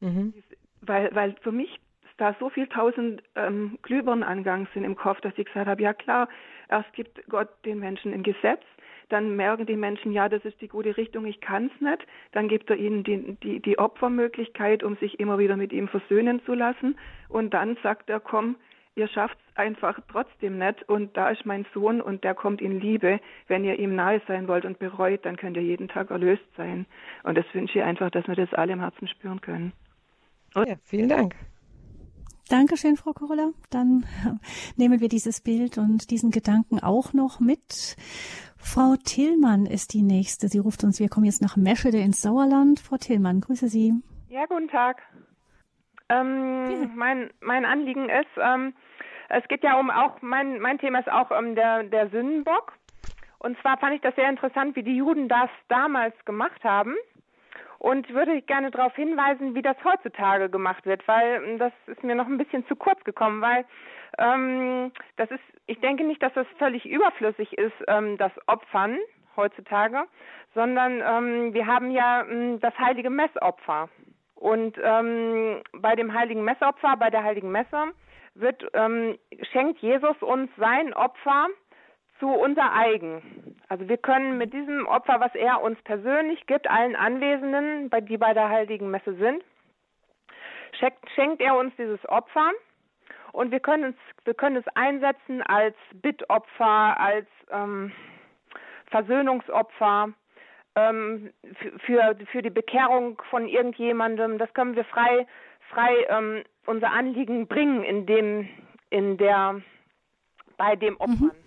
mhm. 0.00 0.34
weil, 0.82 1.14
weil 1.14 1.34
für 1.40 1.52
mich 1.52 1.80
da 2.16 2.34
so 2.38 2.48
viel 2.48 2.66
tausend 2.68 3.22
ähm, 3.34 3.78
Glühbirnen 3.82 4.22
angegangen 4.22 4.68
sind 4.72 4.84
im 4.84 4.96
Kopf, 4.96 5.20
dass 5.20 5.32
ich 5.36 5.46
gesagt 5.46 5.66
habe, 5.66 5.82
ja 5.82 5.92
klar, 5.92 6.28
erst 6.68 6.92
gibt 6.92 7.26
Gott 7.28 7.48
den 7.64 7.78
Menschen 7.78 8.12
ein 8.12 8.22
Gesetz, 8.22 8.62
dann 9.08 9.36
merken 9.36 9.66
die 9.66 9.76
Menschen, 9.76 10.12
ja, 10.12 10.28
das 10.28 10.44
ist 10.44 10.60
die 10.60 10.68
gute 10.68 10.96
Richtung, 10.96 11.26
ich 11.26 11.40
kann 11.40 11.70
es 11.74 11.80
nicht. 11.80 12.06
Dann 12.32 12.48
gibt 12.48 12.70
er 12.70 12.76
ihnen 12.76 13.04
die, 13.04 13.36
die, 13.42 13.60
die 13.60 13.78
Opfermöglichkeit, 13.78 14.82
um 14.82 14.96
sich 14.96 15.20
immer 15.20 15.38
wieder 15.38 15.56
mit 15.56 15.72
ihm 15.72 15.88
versöhnen 15.88 16.42
zu 16.44 16.54
lassen. 16.54 16.96
Und 17.28 17.52
dann 17.52 17.76
sagt 17.82 18.08
er, 18.08 18.20
komm, 18.20 18.56
ihr 18.96 19.08
schafft 19.08 19.36
es 19.38 19.56
einfach 19.56 19.98
trotzdem 20.10 20.58
nicht 20.58 20.88
und 20.88 21.16
da 21.16 21.30
ist 21.30 21.44
mein 21.44 21.66
Sohn 21.74 22.00
und 22.00 22.24
der 22.24 22.34
kommt 22.34 22.60
in 22.62 22.80
Liebe. 22.80 23.20
Wenn 23.46 23.64
ihr 23.64 23.78
ihm 23.78 23.94
nahe 23.94 24.22
sein 24.26 24.48
wollt 24.48 24.64
und 24.64 24.78
bereut, 24.78 25.24
dann 25.26 25.36
könnt 25.36 25.56
ihr 25.56 25.62
jeden 25.62 25.88
Tag 25.88 26.10
erlöst 26.10 26.44
sein. 26.56 26.86
Und 27.24 27.36
das 27.36 27.44
wünsche 27.52 27.78
ich 27.78 27.84
einfach, 27.84 28.10
dass 28.10 28.26
wir 28.26 28.36
das 28.36 28.52
alle 28.54 28.72
im 28.72 28.80
Herzen 28.80 29.08
spüren 29.08 29.40
können. 29.40 29.72
Ja, 30.54 30.76
vielen 30.84 31.08
Dank. 31.08 31.34
Dankeschön, 32.48 32.96
Frau 32.96 33.12
Korolla. 33.12 33.50
Dann 33.70 34.04
nehmen 34.76 35.00
wir 35.00 35.08
dieses 35.08 35.40
Bild 35.40 35.78
und 35.78 36.10
diesen 36.10 36.30
Gedanken 36.30 36.78
auch 36.78 37.12
noch 37.14 37.40
mit. 37.40 37.96
Frau 38.58 38.96
Tillmann 39.02 39.66
ist 39.66 39.94
die 39.94 40.02
nächste. 40.02 40.48
Sie 40.48 40.58
ruft 40.58 40.84
uns, 40.84 41.00
wir 41.00 41.08
kommen 41.08 41.26
jetzt 41.26 41.40
nach 41.40 41.56
Meschede 41.56 41.98
ins 41.98 42.20
Sauerland. 42.20 42.80
Frau 42.80 42.96
Tillmann, 42.96 43.40
grüße 43.40 43.68
Sie. 43.68 43.94
Ja, 44.28 44.44
guten 44.46 44.68
Tag. 44.68 45.02
Ähm, 46.10 46.66
ja. 46.70 46.88
mein, 46.94 47.30
mein 47.40 47.64
Anliegen 47.64 48.10
ist, 48.10 48.28
ähm, 48.36 48.74
es 49.30 49.46
geht 49.48 49.62
ja 49.62 49.78
um 49.80 49.90
auch, 49.90 50.20
mein, 50.20 50.60
mein 50.60 50.78
Thema 50.78 50.98
ist 50.98 51.10
auch 51.10 51.30
um 51.30 51.54
der, 51.54 51.84
der 51.84 52.10
Sündenbock. 52.10 52.72
Und 53.38 53.58
zwar 53.60 53.78
fand 53.78 53.94
ich 53.94 54.02
das 54.02 54.14
sehr 54.16 54.28
interessant, 54.28 54.76
wie 54.76 54.82
die 54.82 54.96
Juden 54.96 55.28
das 55.28 55.48
damals 55.68 56.14
gemacht 56.24 56.62
haben 56.62 56.94
und 57.78 58.08
würde 58.10 58.42
gerne 58.42 58.70
darauf 58.70 58.94
hinweisen, 58.94 59.54
wie 59.54 59.62
das 59.62 59.76
heutzutage 59.84 60.48
gemacht 60.48 60.86
wird, 60.86 61.06
weil 61.08 61.42
ähm, 61.44 61.58
das 61.58 61.72
ist 61.86 62.02
mir 62.02 62.14
noch 62.14 62.26
ein 62.26 62.38
bisschen 62.38 62.66
zu 62.66 62.76
kurz 62.76 63.02
gekommen, 63.04 63.40
weil 63.40 63.64
ähm, 64.18 64.92
das 65.16 65.30
ist, 65.30 65.42
ich 65.66 65.80
denke 65.80 66.04
nicht, 66.04 66.22
dass 66.22 66.32
das 66.34 66.46
völlig 66.58 66.86
überflüssig 66.86 67.52
ist, 67.58 67.74
ähm, 67.88 68.16
das 68.18 68.32
Opfern 68.46 68.98
heutzutage, 69.36 70.04
sondern 70.54 71.02
ähm, 71.04 71.54
wir 71.54 71.66
haben 71.66 71.90
ja 71.90 72.22
ähm, 72.22 72.60
das 72.60 72.76
heilige 72.78 73.10
Messopfer. 73.10 73.88
Und 74.34 74.78
ähm, 74.82 75.62
bei 75.72 75.96
dem 75.96 76.12
heiligen 76.12 76.44
Messopfer, 76.44 76.96
bei 76.96 77.10
der 77.10 77.24
heiligen 77.24 77.50
Messe, 77.50 77.92
wird, 78.34 78.66
ähm, 78.74 79.16
schenkt 79.52 79.78
Jesus 79.80 80.20
uns 80.20 80.50
sein 80.56 80.92
Opfer 80.92 81.48
zu 82.18 82.28
unser 82.28 82.72
eigen. 82.72 83.56
Also 83.68 83.88
wir 83.88 83.96
können 83.96 84.38
mit 84.38 84.52
diesem 84.52 84.86
Opfer, 84.86 85.20
was 85.20 85.34
er 85.34 85.62
uns 85.62 85.80
persönlich 85.82 86.46
gibt, 86.46 86.68
allen 86.68 86.96
Anwesenden, 86.96 87.90
die 88.06 88.18
bei 88.18 88.34
der 88.34 88.48
heiligen 88.48 88.90
Messe 88.90 89.14
sind, 89.14 89.42
schenkt, 90.78 91.10
schenkt 91.14 91.40
er 91.40 91.56
uns 91.56 91.74
dieses 91.76 92.04
Opfer 92.08 92.52
und 93.32 93.50
wir 93.50 93.60
können 93.60 93.94
es, 93.94 94.24
wir 94.26 94.34
können 94.34 94.56
es 94.56 94.64
einsetzen 94.74 95.42
als 95.42 95.74
Bittopfer, 95.94 97.00
als 97.00 97.26
ähm, 97.50 97.92
Versöhnungsopfer, 98.86 100.12
ähm, 100.76 101.32
für, 101.84 102.16
für 102.30 102.42
die 102.42 102.50
Bekehrung 102.50 103.20
von 103.30 103.48
irgendjemandem. 103.48 104.38
Das 104.38 104.52
können 104.54 104.76
wir 104.76 104.84
frei, 104.84 105.26
frei 105.70 106.06
ähm, 106.08 106.44
unser 106.66 106.92
Anliegen 106.92 107.46
bringen 107.46 107.84
in 107.84 108.06
dem, 108.06 108.48
in 108.90 109.16
der, 109.16 109.60
bei 110.56 110.76
dem 110.76 110.96
Opfern. 111.00 111.32
Mhm. 111.34 111.43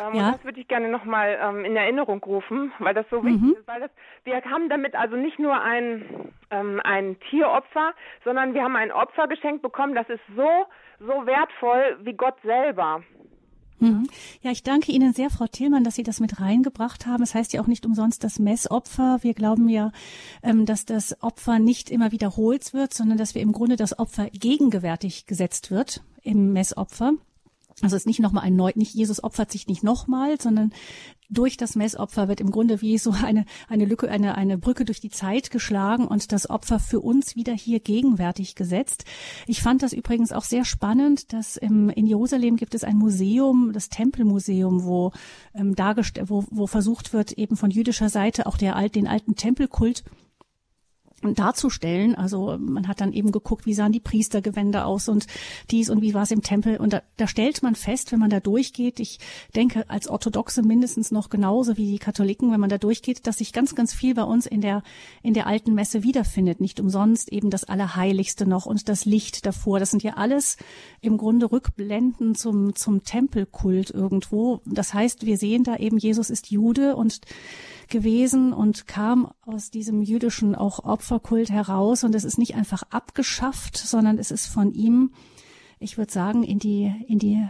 Ähm, 0.00 0.14
ja. 0.14 0.32
das 0.32 0.44
würde 0.44 0.60
ich 0.60 0.68
gerne 0.68 0.88
nochmal 0.88 1.38
ähm, 1.42 1.64
in 1.64 1.76
Erinnerung 1.76 2.22
rufen, 2.22 2.72
weil 2.78 2.94
das 2.94 3.06
so 3.10 3.22
mhm. 3.22 3.26
wichtig 3.26 3.58
ist. 3.58 3.68
Weil 3.68 3.80
das, 3.80 3.90
wir 4.24 4.42
haben 4.44 4.68
damit 4.68 4.94
also 4.94 5.16
nicht 5.16 5.38
nur 5.38 5.60
ein, 5.60 6.32
ähm, 6.50 6.80
ein 6.84 7.18
Tieropfer, 7.30 7.92
sondern 8.24 8.54
wir 8.54 8.62
haben 8.62 8.76
ein 8.76 8.92
Opfer 8.92 9.28
geschenkt 9.28 9.62
bekommen, 9.62 9.94
das 9.94 10.08
ist 10.08 10.22
so, 10.36 10.66
so 10.98 11.26
wertvoll 11.26 11.98
wie 12.02 12.14
Gott 12.14 12.36
selber. 12.42 13.02
Mhm. 13.80 14.08
Ja, 14.42 14.50
ich 14.50 14.62
danke 14.62 14.92
Ihnen 14.92 15.14
sehr, 15.14 15.30
Frau 15.30 15.46
Tillmann, 15.46 15.84
dass 15.84 15.94
Sie 15.94 16.02
das 16.02 16.20
mit 16.20 16.40
reingebracht 16.40 17.06
haben. 17.06 17.22
Es 17.22 17.30
das 17.30 17.34
heißt 17.34 17.52
ja 17.54 17.62
auch 17.62 17.66
nicht 17.66 17.86
umsonst 17.86 18.22
das 18.22 18.38
Messopfer. 18.38 19.18
Wir 19.22 19.34
glauben 19.34 19.68
ja, 19.68 19.90
ähm, 20.42 20.66
dass 20.66 20.84
das 20.84 21.22
Opfer 21.22 21.58
nicht 21.58 21.90
immer 21.90 22.12
wiederholt 22.12 22.74
wird, 22.74 22.92
sondern 22.92 23.16
dass 23.16 23.34
wir 23.34 23.42
im 23.42 23.52
Grunde 23.52 23.76
das 23.76 23.98
Opfer 23.98 24.28
gegenwärtig 24.30 25.26
gesetzt 25.26 25.70
wird 25.70 26.02
im 26.22 26.52
Messopfer. 26.52 27.12
Also 27.82 27.96
es 27.96 28.02
ist 28.02 28.06
nicht 28.06 28.20
nochmal 28.20 28.44
ein 28.44 28.56
neu, 28.56 28.72
nicht 28.74 28.94
Jesus 28.94 29.24
opfert 29.24 29.50
sich 29.50 29.66
nicht 29.66 29.82
nochmal, 29.82 30.40
sondern 30.40 30.72
durch 31.30 31.56
das 31.56 31.76
Messopfer 31.76 32.28
wird 32.28 32.40
im 32.40 32.50
Grunde 32.50 32.82
wie 32.82 32.98
so 32.98 33.12
eine, 33.12 33.46
eine 33.68 33.84
Lücke, 33.84 34.10
eine, 34.10 34.34
eine 34.34 34.58
Brücke 34.58 34.84
durch 34.84 35.00
die 35.00 35.10
Zeit 35.10 35.50
geschlagen 35.50 36.06
und 36.06 36.32
das 36.32 36.50
Opfer 36.50 36.80
für 36.80 37.00
uns 37.00 37.36
wieder 37.36 37.54
hier 37.54 37.80
gegenwärtig 37.80 38.56
gesetzt. 38.56 39.04
Ich 39.46 39.62
fand 39.62 39.82
das 39.82 39.92
übrigens 39.92 40.32
auch 40.32 40.44
sehr 40.44 40.64
spannend, 40.64 41.32
dass 41.32 41.56
im, 41.56 41.88
in 41.88 42.06
Jerusalem 42.06 42.56
gibt 42.56 42.74
es 42.74 42.84
ein 42.84 42.96
Museum, 42.96 43.72
das 43.72 43.88
Tempelmuseum, 43.88 44.84
wo, 44.84 45.12
ähm, 45.54 45.74
dargestellt, 45.74 46.28
wo, 46.28 46.44
wo 46.50 46.66
versucht 46.66 47.12
wird, 47.12 47.32
eben 47.32 47.56
von 47.56 47.70
jüdischer 47.70 48.08
Seite 48.08 48.46
auch 48.46 48.56
der, 48.56 48.88
den 48.88 49.06
alten 49.06 49.36
Tempelkult 49.36 50.04
darzustellen. 51.22 52.14
Also 52.14 52.56
man 52.58 52.88
hat 52.88 53.00
dann 53.00 53.12
eben 53.12 53.32
geguckt, 53.32 53.66
wie 53.66 53.74
sahen 53.74 53.92
die 53.92 54.00
Priestergewänder 54.00 54.86
aus 54.86 55.08
und 55.08 55.26
dies 55.70 55.90
und 55.90 56.00
wie 56.00 56.14
war 56.14 56.22
es 56.22 56.30
im 56.30 56.42
Tempel. 56.42 56.76
Und 56.78 56.92
da, 56.92 57.02
da 57.16 57.26
stellt 57.26 57.62
man 57.62 57.74
fest, 57.74 58.12
wenn 58.12 58.18
man 58.18 58.30
da 58.30 58.40
durchgeht, 58.40 59.00
ich 59.00 59.18
denke 59.54 59.88
als 59.88 60.08
Orthodoxe 60.08 60.62
mindestens 60.62 61.10
noch 61.10 61.28
genauso 61.28 61.76
wie 61.76 61.90
die 61.90 61.98
Katholiken, 61.98 62.52
wenn 62.52 62.60
man 62.60 62.70
da 62.70 62.78
durchgeht, 62.78 63.26
dass 63.26 63.38
sich 63.38 63.52
ganz, 63.52 63.74
ganz 63.74 63.92
viel 63.92 64.14
bei 64.14 64.22
uns 64.22 64.46
in 64.46 64.60
der, 64.60 64.82
in 65.22 65.34
der 65.34 65.46
alten 65.46 65.74
Messe 65.74 66.02
wiederfindet. 66.02 66.60
Nicht 66.60 66.80
umsonst 66.80 67.30
eben 67.32 67.50
das 67.50 67.64
Allerheiligste 67.64 68.46
noch 68.46 68.66
und 68.66 68.88
das 68.88 69.04
Licht 69.04 69.44
davor. 69.46 69.78
Das 69.78 69.90
sind 69.90 70.02
ja 70.02 70.14
alles 70.14 70.56
im 71.00 71.18
Grunde 71.18 71.52
Rückblenden 71.52 72.34
zum, 72.34 72.74
zum 72.74 73.04
Tempelkult 73.04 73.90
irgendwo. 73.90 74.62
Das 74.64 74.94
heißt, 74.94 75.26
wir 75.26 75.36
sehen 75.36 75.64
da 75.64 75.76
eben, 75.76 75.98
Jesus 75.98 76.30
ist 76.30 76.50
Jude 76.50 76.96
und 76.96 77.20
gewesen 77.90 78.52
und 78.52 78.86
kam 78.86 79.32
aus 79.42 79.70
diesem 79.70 80.00
jüdischen 80.02 80.54
auch 80.54 80.84
Opferkult 80.84 81.50
heraus 81.50 82.04
und 82.04 82.14
es 82.14 82.24
ist 82.24 82.38
nicht 82.38 82.54
einfach 82.54 82.82
abgeschafft, 82.90 83.76
sondern 83.76 84.18
es 84.18 84.30
ist 84.30 84.46
von 84.46 84.72
ihm 84.72 85.10
ich 85.82 85.96
würde 85.96 86.12
sagen, 86.12 86.42
in 86.42 86.58
die, 86.58 86.92
in 87.08 87.18
die, 87.18 87.42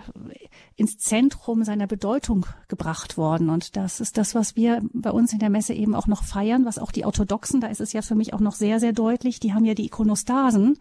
ins 0.77 0.99
Zentrum 0.99 1.65
seiner 1.65 1.89
Bedeutung 1.89 2.47
gebracht 2.69 3.17
worden. 3.17 3.51
Und 3.51 3.75
das 3.77 3.99
ist 3.99 4.17
das, 4.17 4.37
was 4.37 4.55
wir 4.55 4.83
bei 4.93 5.11
uns 5.11 5.33
in 5.33 5.41
der 5.41 5.51
Messe 5.51 5.75
eben 5.75 5.97
auch 5.97 6.07
noch 6.07 6.23
feiern, 6.23 6.65
was 6.65 6.79
auch 6.79 6.93
die 6.93 7.05
Orthodoxen, 7.05 7.61
da 7.61 7.67
ist 7.67 7.81
es 7.81 7.93
ja 7.93 8.03
für 8.03 8.15
mich 8.15 8.33
auch 8.33 8.39
noch 8.39 8.55
sehr, 8.55 8.79
sehr 8.79 8.93
deutlich, 8.93 9.41
die 9.41 9.53
haben 9.53 9.65
ja 9.65 9.75
die 9.75 9.87
Ikonostasen. 9.87 10.79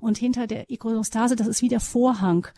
Und 0.00 0.18
hinter 0.18 0.48
der 0.48 0.68
Ikonostase, 0.68 1.36
das 1.36 1.46
ist 1.46 1.62
wie 1.62 1.68
der 1.68 1.78
Vorhang, 1.78 2.48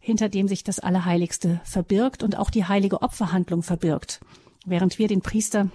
hinter 0.00 0.30
dem 0.30 0.48
sich 0.48 0.64
das 0.64 0.78
Allerheiligste 0.78 1.60
verbirgt 1.64 2.22
und 2.22 2.38
auch 2.38 2.48
die 2.48 2.64
heilige 2.64 3.02
Opferhandlung 3.02 3.62
verbirgt. 3.62 4.20
Während 4.64 4.98
wir 4.98 5.06
den 5.06 5.20
Priester 5.20 5.68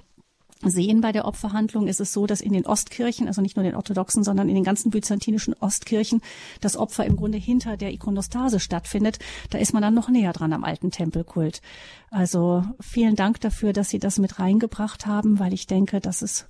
sehen 0.63 1.01
bei 1.01 1.11
der 1.11 1.25
Opferhandlung, 1.25 1.87
ist 1.87 1.99
es 1.99 2.13
so, 2.13 2.25
dass 2.25 2.41
in 2.41 2.53
den 2.53 2.65
Ostkirchen, 2.65 3.27
also 3.27 3.41
nicht 3.41 3.55
nur 3.55 3.63
den 3.63 3.75
orthodoxen, 3.75 4.23
sondern 4.23 4.49
in 4.49 4.55
den 4.55 4.63
ganzen 4.63 4.91
byzantinischen 4.91 5.55
Ostkirchen, 5.59 6.21
das 6.61 6.77
Opfer 6.77 7.05
im 7.05 7.15
Grunde 7.15 7.37
hinter 7.37 7.77
der 7.77 7.91
Ikonostase 7.91 8.59
stattfindet. 8.59 9.19
Da 9.51 9.57
ist 9.57 9.73
man 9.73 9.81
dann 9.81 9.93
noch 9.93 10.09
näher 10.09 10.33
dran 10.33 10.53
am 10.53 10.63
alten 10.63 10.91
Tempelkult. 10.91 11.61
Also 12.09 12.63
vielen 12.79 13.15
Dank 13.15 13.41
dafür, 13.41 13.73
dass 13.73 13.89
Sie 13.89 13.99
das 13.99 14.19
mit 14.19 14.39
reingebracht 14.39 15.05
haben, 15.05 15.39
weil 15.39 15.53
ich 15.53 15.67
denke, 15.67 15.99
das 15.99 16.21
ist, 16.21 16.47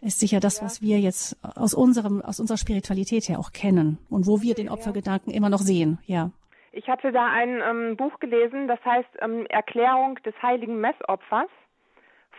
ist 0.00 0.20
sicher 0.20 0.40
das, 0.40 0.62
was 0.62 0.82
wir 0.82 1.00
jetzt 1.00 1.36
aus 1.42 1.74
unserem, 1.74 2.22
aus 2.22 2.40
unserer 2.40 2.58
Spiritualität 2.58 3.28
her 3.28 3.38
auch 3.38 3.52
kennen 3.52 3.98
und 4.08 4.26
wo 4.26 4.42
wir 4.42 4.54
den 4.54 4.68
Opfergedanken 4.68 5.32
immer 5.32 5.50
noch 5.50 5.60
sehen, 5.60 5.98
ja. 6.06 6.30
Ich 6.76 6.88
hatte 6.88 7.12
da 7.12 7.26
ein 7.26 7.62
ähm, 7.62 7.96
Buch 7.96 8.18
gelesen, 8.18 8.66
das 8.66 8.84
heißt 8.84 9.08
ähm, 9.20 9.46
Erklärung 9.46 10.18
des 10.24 10.34
heiligen 10.42 10.80
Messopfers 10.80 11.48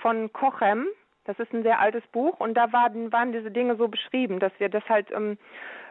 von 0.06 0.32
Kochem. 0.32 0.86
Das 1.24 1.40
ist 1.40 1.52
ein 1.52 1.64
sehr 1.64 1.80
altes 1.80 2.04
Buch 2.12 2.40
und 2.40 2.54
da 2.54 2.72
waren, 2.72 3.12
waren 3.12 3.32
diese 3.32 3.50
Dinge 3.50 3.76
so 3.76 3.88
beschrieben, 3.88 4.40
dass 4.40 4.52
wir 4.60 4.70
das 4.70 4.84
halt 4.88 5.08
ähm, 5.12 5.40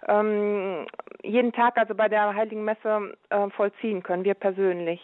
ähm, 0.06 0.86
jeden 1.24 1.50
Tag, 1.52 1.76
also 1.76 1.96
bei 1.96 2.08
der 2.08 2.32
Heiligen 2.32 2.64
Messe, 2.64 3.16
äh, 3.30 3.50
vollziehen 3.50 4.04
können, 4.04 4.22
wir 4.22 4.34
persönlich. 4.34 5.00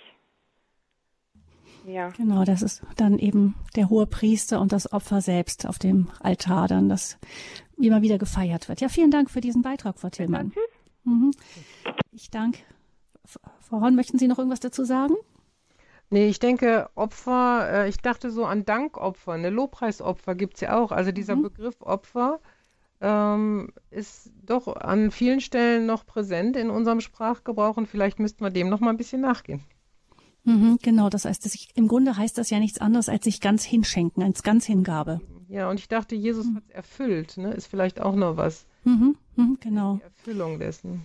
Ja. 1.85 2.11
Genau, 2.11 2.45
das 2.45 2.63
ist 2.63 2.85
dann 2.97 3.19
eben 3.19 3.57
der 3.75 3.91
hohe 3.91 4.07
Priester 4.07 4.61
und 4.61 4.71
das 4.71 4.93
Opfer 4.93 5.21
selbst 5.21 5.67
auf 5.67 5.81
dem 5.81 6.09
Altar, 6.21 6.69
dann 6.69 6.89
das 6.89 7.19
immer 7.77 8.03
wieder 8.03 8.19
gefeiert 8.19 8.69
wird. 8.69 8.81
Ja, 8.81 8.89
vielen 8.89 9.11
Dank 9.11 9.29
für 9.29 9.41
diesen 9.41 9.63
Beitrag, 9.63 9.99
Frau 9.99 10.11
Tillmann. 10.11 10.53
Mhm. 11.03 11.33
Ich 12.13 12.31
danke. 12.31 12.61
Frau 13.25 13.81
Horn, 13.81 13.97
möchten 13.97 14.21
Sie 14.21 14.29
noch 14.29 14.39
irgendwas 14.39 14.61
dazu 14.61 14.85
sagen? 14.85 15.15
Nee, 16.11 16.29
ich 16.29 16.41
denke, 16.41 16.91
Opfer, 16.97 17.69
äh, 17.71 17.89
ich 17.89 17.99
dachte 17.99 18.31
so 18.31 18.45
an 18.45 18.65
Dankopfer, 18.65 19.39
ne, 19.39 19.49
Lobpreisopfer 19.49 20.35
gibt 20.35 20.55
es 20.55 20.61
ja 20.61 20.77
auch. 20.77 20.91
Also 20.91 21.13
dieser 21.13 21.37
mhm. 21.37 21.43
Begriff 21.43 21.81
Opfer 21.81 22.41
ähm, 23.01 23.73
ist 23.91 24.33
doch 24.43 24.67
an 24.67 25.13
vielen 25.13 25.41
Stellen 25.41 25.87
noch 25.87 26.05
präsent 26.05 26.57
in 26.57 26.69
unserem 26.69 27.01
Sprachgebrauch 27.01 27.77
und 27.77 27.87
vielleicht 27.87 28.19
müssten 28.19 28.45
wir 28.45 28.51
dem 28.51 28.69
noch 28.69 28.81
mal 28.81 28.91
ein 28.91 28.97
bisschen 28.97 29.21
nachgehen. 29.21 29.63
Mhm, 30.45 30.79
genau, 30.83 31.11
das 31.11 31.27
heißt, 31.27 31.47
ich, 31.55 31.69
im 31.75 31.87
Grunde 31.87 32.17
heißt 32.17 32.37
das 32.39 32.51
ja 32.51 32.59
nichts 32.59 32.81
anderes 32.81 33.09
als 33.09 33.25
sich 33.25 33.41
ganz 33.41 33.63
hinschenken, 33.63 34.23
als 34.23 34.43
ganz 34.43 34.65
Hingabe. 34.67 35.21
Ja, 35.49 35.69
und 35.71 35.79
ich 35.79 35.89
dachte, 35.89 36.15
Jesus 36.15 36.47
mhm. 36.47 36.57
hat 36.57 36.65
es 36.69 36.75
erfüllt, 36.75 37.37
ne? 37.37 37.53
ist 37.53 37.67
vielleicht 37.67 38.01
auch 38.01 38.15
noch 38.15 38.37
was. 38.37 38.67
Mhm, 38.85 39.17
mhm 39.37 39.59
genau. 39.61 39.97
Die 39.97 40.03
Erfüllung 40.03 40.59
dessen. 40.59 41.03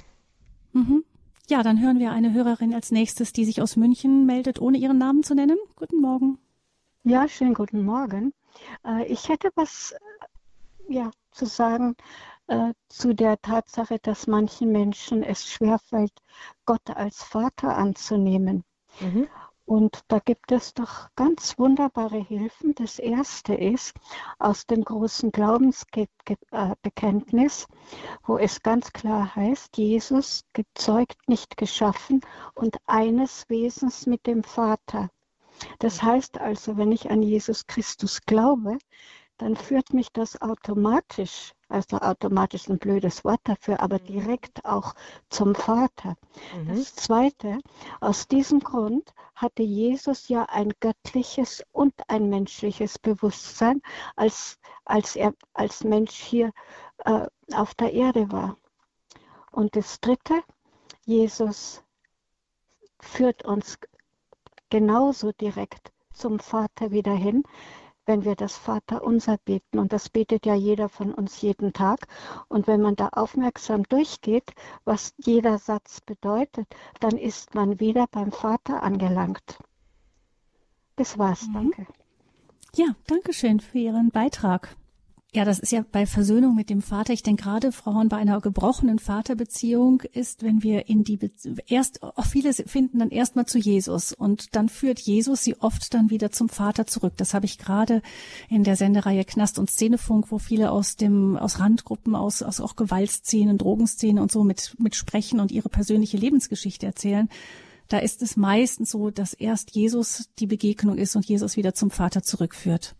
Mhm. 0.74 1.04
Ja, 1.48 1.62
dann 1.62 1.80
hören 1.80 2.00
wir 2.00 2.12
eine 2.12 2.34
Hörerin 2.34 2.74
als 2.74 2.92
nächstes, 2.92 3.32
die 3.32 3.46
sich 3.46 3.62
aus 3.62 3.76
München 3.76 4.26
meldet, 4.26 4.60
ohne 4.60 4.80
ihren 4.80 4.98
Namen 4.98 5.22
zu 5.22 5.36
nennen. 5.36 5.58
Guten 5.76 6.02
Morgen. 6.02 6.40
Ja, 7.04 7.28
schönen 7.28 7.54
guten 7.54 7.86
Morgen. 7.86 8.34
Äh, 8.84 9.06
ich 9.06 9.30
hätte 9.30 9.52
was 9.56 9.94
ja, 10.88 11.12
zu 11.32 11.46
sagen 11.46 11.96
äh, 12.48 12.74
zu 12.90 13.14
der 13.14 13.40
Tatsache, 13.42 14.00
dass 14.02 14.26
manchen 14.26 14.72
Menschen 14.72 15.22
es 15.22 15.46
schwerfällt, 15.46 16.14
Gott 16.66 16.90
als 16.90 17.22
Vater 17.22 17.78
anzunehmen. 17.78 18.64
Mhm. 19.00 19.28
Und 19.66 20.02
da 20.10 20.20
gibt 20.20 20.52
es 20.52 20.76
doch 20.76 21.10
ganz 21.16 21.58
wunderbare 21.58 22.20
Hilfen. 22.20 22.76
Das 22.76 23.00
erste 23.00 23.56
ist 23.56 23.96
aus 24.38 24.68
dem 24.68 24.84
großen 24.84 25.32
Glaubensbekenntnis, 25.32 27.66
wo 28.24 28.38
es 28.38 28.62
ganz 28.62 28.94
klar 28.94 29.36
heißt, 29.36 29.76
Jesus 29.78 30.44
gezeugt, 30.54 31.18
nicht 31.28 31.58
geschaffen 31.58 32.22
und 32.54 32.78
eines 32.86 33.50
Wesens 33.50 34.06
mit 34.06 34.28
dem 34.28 34.44
Vater. 34.44 35.10
Das 35.80 36.04
heißt 36.04 36.40
also, 36.40 36.78
wenn 36.78 36.92
ich 36.92 37.10
an 37.10 37.24
Jesus 37.24 37.66
Christus 37.66 38.22
glaube, 38.22 38.78
dann 39.38 39.56
führt 39.56 39.94
mich 39.94 40.12
das 40.14 40.42
automatisch, 40.42 41.54
also 41.68 41.98
automatisch 41.98 42.70
ein 42.70 42.78
blödes 42.78 43.26
Wort 43.26 43.42
dafür, 43.44 43.82
aber 43.82 44.00
mhm. 44.00 44.06
direkt 44.06 44.66
auch 44.66 44.94
zum 45.30 45.56
Vater. 45.56 46.16
Mhm. 46.56 46.68
Das 46.70 46.96
Zweite, 46.96 47.60
aus 48.00 48.28
diesem 48.28 48.60
Grund 48.62 49.14
hatte 49.36 49.64
Jesus 49.64 50.30
ja 50.30 50.44
ein 50.44 50.72
göttliches 50.80 51.64
und 51.72 51.94
ein 52.08 52.30
menschliches 52.30 52.98
Bewusstsein, 52.98 53.82
als, 54.16 54.58
als 54.86 55.16
er 55.16 55.34
als 55.54 55.84
Mensch 55.84 56.16
hier 56.16 56.52
äh, 57.04 57.28
auf 57.54 57.76
der 57.76 57.92
Erde 57.92 58.32
war. 58.32 58.58
Und 59.52 59.76
das 59.76 60.00
Dritte, 60.00 60.44
Jesus 61.06 61.84
führt 63.00 63.44
uns 63.46 63.78
genauso 64.70 65.32
direkt 65.32 65.92
zum 66.14 66.40
Vater 66.40 66.92
wieder 66.92 67.14
hin, 67.14 67.44
wenn 68.06 68.24
wir 68.24 68.36
das 68.36 68.58
Vater 68.58 69.04
unser 69.04 69.38
beten. 69.38 69.80
Und 69.80 69.94
das 69.94 70.10
betet 70.10 70.46
ja 70.46 70.56
jeder 70.56 70.90
von 70.90 71.14
uns 71.14 71.42
jeden 71.42 71.74
Tag. 71.74 72.08
Und 72.48 72.68
wenn 72.68 72.82
man 72.82 72.96
da 72.96 73.10
aufmerksam 73.10 73.84
durchgeht, 73.84 74.54
was 74.84 75.14
jeder 75.18 75.58
Satz 75.58 76.02
bedeutet, 76.02 76.68
dann 77.00 77.18
ist 77.18 77.56
man 77.56 77.80
wieder 77.80 78.08
beim 78.10 78.32
Vater 78.32 78.84
angelangt. 78.84 79.60
Das 80.96 81.18
war's, 81.18 81.48
mhm. 81.48 81.54
danke. 81.54 81.88
Ja, 82.76 82.88
danke 83.08 83.34
schön 83.34 83.60
für 83.60 83.78
Ihren 83.78 84.12
Beitrag. 84.12 84.76
Ja, 85.36 85.44
das 85.44 85.60
ist 85.60 85.74
ja 85.74 85.84
bei 85.92 86.06
Versöhnung 86.06 86.56
mit 86.56 86.70
dem 86.70 86.82
Vater. 86.82 87.12
Ich 87.12 87.22
denke 87.22 87.44
gerade 87.44 87.74
Frauen 87.74 88.08
bei 88.08 88.16
einer 88.16 88.40
gebrochenen 88.40 89.00
Vaterbeziehung 89.00 90.02
ist, 90.14 90.44
wenn 90.44 90.64
wir 90.64 90.88
in 90.88 91.04
die 91.04 91.18
Be 91.18 91.30
erst 91.68 92.02
auch 92.04 92.26
viele 92.26 92.54
finden 92.54 93.00
dann 93.00 93.10
erstmal 93.10 93.46
zu 93.46 93.58
Jesus 93.58 94.14
und 94.14 94.56
dann 94.56 94.70
führt 94.70 94.98
Jesus 94.98 95.44
sie 95.44 95.60
oft 95.60 95.94
dann 95.94 96.10
wieder 96.10 96.32
zum 96.32 96.48
Vater 96.48 96.88
zurück. 96.88 97.16
Das 97.18 97.34
habe 97.34 97.48
ich 97.48 97.58
gerade 97.58 98.02
in 98.48 98.64
der 98.64 98.78
Sendereihe 98.78 99.26
Knast 99.26 99.60
und 99.60 99.70
Szenefunk, 99.70 100.32
wo 100.32 100.38
viele 100.38 100.72
aus 100.72 100.96
dem 100.96 101.36
aus 101.36 101.60
Randgruppen, 101.60 102.16
aus 102.16 102.42
aus 102.42 102.62
auch 102.62 102.78
Gewaltszenen, 102.78 103.58
Drogenszenen 103.58 104.24
und 104.24 104.32
so 104.32 104.46
mit 104.46 104.76
mit 104.80 104.96
sprechen 104.96 105.42
und 105.42 105.52
ihre 105.52 105.68
persönliche 105.68 106.16
Lebensgeschichte 106.16 106.86
erzählen. 106.86 107.28
Da 107.90 107.98
ist 107.98 108.22
es 108.22 108.38
meistens 108.38 108.90
so, 108.90 109.10
dass 109.12 109.34
erst 109.34 109.76
Jesus 109.76 110.30
die 110.40 110.48
Begegnung 110.48 110.98
ist 110.98 111.14
und 111.18 111.26
Jesus 111.26 111.58
wieder 111.58 111.74
zum 111.74 111.92
Vater 111.92 112.24
zurückführt. 112.24 112.96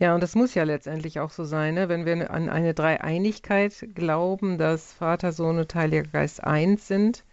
Ja, 0.00 0.14
und 0.14 0.22
das 0.22 0.36
muss 0.36 0.54
ja 0.54 0.62
letztendlich 0.62 1.18
auch 1.18 1.30
so 1.30 1.42
sein, 1.42 1.74
ne? 1.74 1.88
wenn 1.88 2.06
wir 2.06 2.30
an 2.30 2.48
eine 2.48 2.72
Dreieinigkeit 2.72 3.88
glauben, 3.94 4.56
dass 4.56 4.92
Vater, 4.92 5.32
Sohn 5.32 5.58
und 5.58 5.74
Heiliger 5.74 6.08
Geist 6.08 6.44
eins 6.44 6.86
sind, 6.86 7.24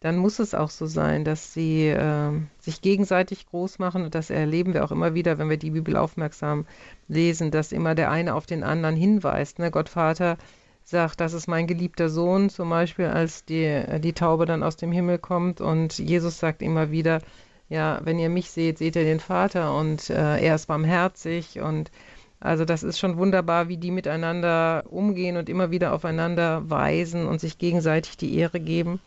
dann 0.00 0.16
muss 0.16 0.38
es 0.38 0.54
auch 0.54 0.70
so 0.70 0.86
sein, 0.86 1.24
dass 1.24 1.52
sie 1.52 1.88
äh, 1.88 2.32
sich 2.58 2.80
gegenseitig 2.80 3.46
groß 3.48 3.78
machen. 3.78 4.02
Und 4.04 4.14
das 4.14 4.30
erleben 4.30 4.72
wir 4.72 4.84
auch 4.84 4.92
immer 4.92 5.12
wieder, 5.12 5.36
wenn 5.36 5.50
wir 5.50 5.58
die 5.58 5.72
Bibel 5.72 5.96
aufmerksam 5.96 6.64
lesen, 7.06 7.50
dass 7.50 7.72
immer 7.72 7.94
der 7.94 8.10
eine 8.10 8.34
auf 8.34 8.46
den 8.46 8.62
anderen 8.62 8.96
hinweist. 8.96 9.58
Ne? 9.58 9.70
Gott 9.70 9.90
Vater 9.90 10.38
sagt, 10.84 11.20
das 11.20 11.34
ist 11.34 11.48
mein 11.48 11.66
geliebter 11.66 12.08
Sohn, 12.08 12.48
zum 12.48 12.70
Beispiel, 12.70 13.06
als 13.06 13.44
die, 13.44 13.84
die 14.00 14.12
Taube 14.14 14.46
dann 14.46 14.62
aus 14.62 14.76
dem 14.76 14.92
Himmel 14.92 15.18
kommt. 15.18 15.60
Und 15.60 15.98
Jesus 15.98 16.38
sagt 16.38 16.62
immer 16.62 16.90
wieder, 16.90 17.20
ja, 17.68 18.00
wenn 18.04 18.18
ihr 18.18 18.28
mich 18.28 18.50
seht, 18.50 18.78
seht 18.78 18.96
ihr 18.96 19.04
den 19.04 19.20
Vater 19.20 19.76
und 19.76 20.10
äh, 20.10 20.38
er 20.38 20.54
ist 20.54 20.66
barmherzig 20.66 21.60
und 21.60 21.90
also 22.38 22.64
das 22.64 22.82
ist 22.82 22.98
schon 22.98 23.16
wunderbar, 23.16 23.68
wie 23.68 23.76
die 23.78 23.90
miteinander 23.90 24.84
umgehen 24.88 25.36
und 25.36 25.48
immer 25.48 25.70
wieder 25.70 25.92
aufeinander 25.92 26.68
weisen 26.68 27.26
und 27.26 27.40
sich 27.40 27.58
gegenseitig 27.58 28.16
die 28.16 28.36
Ehre 28.36 28.60
geben. 28.60 29.00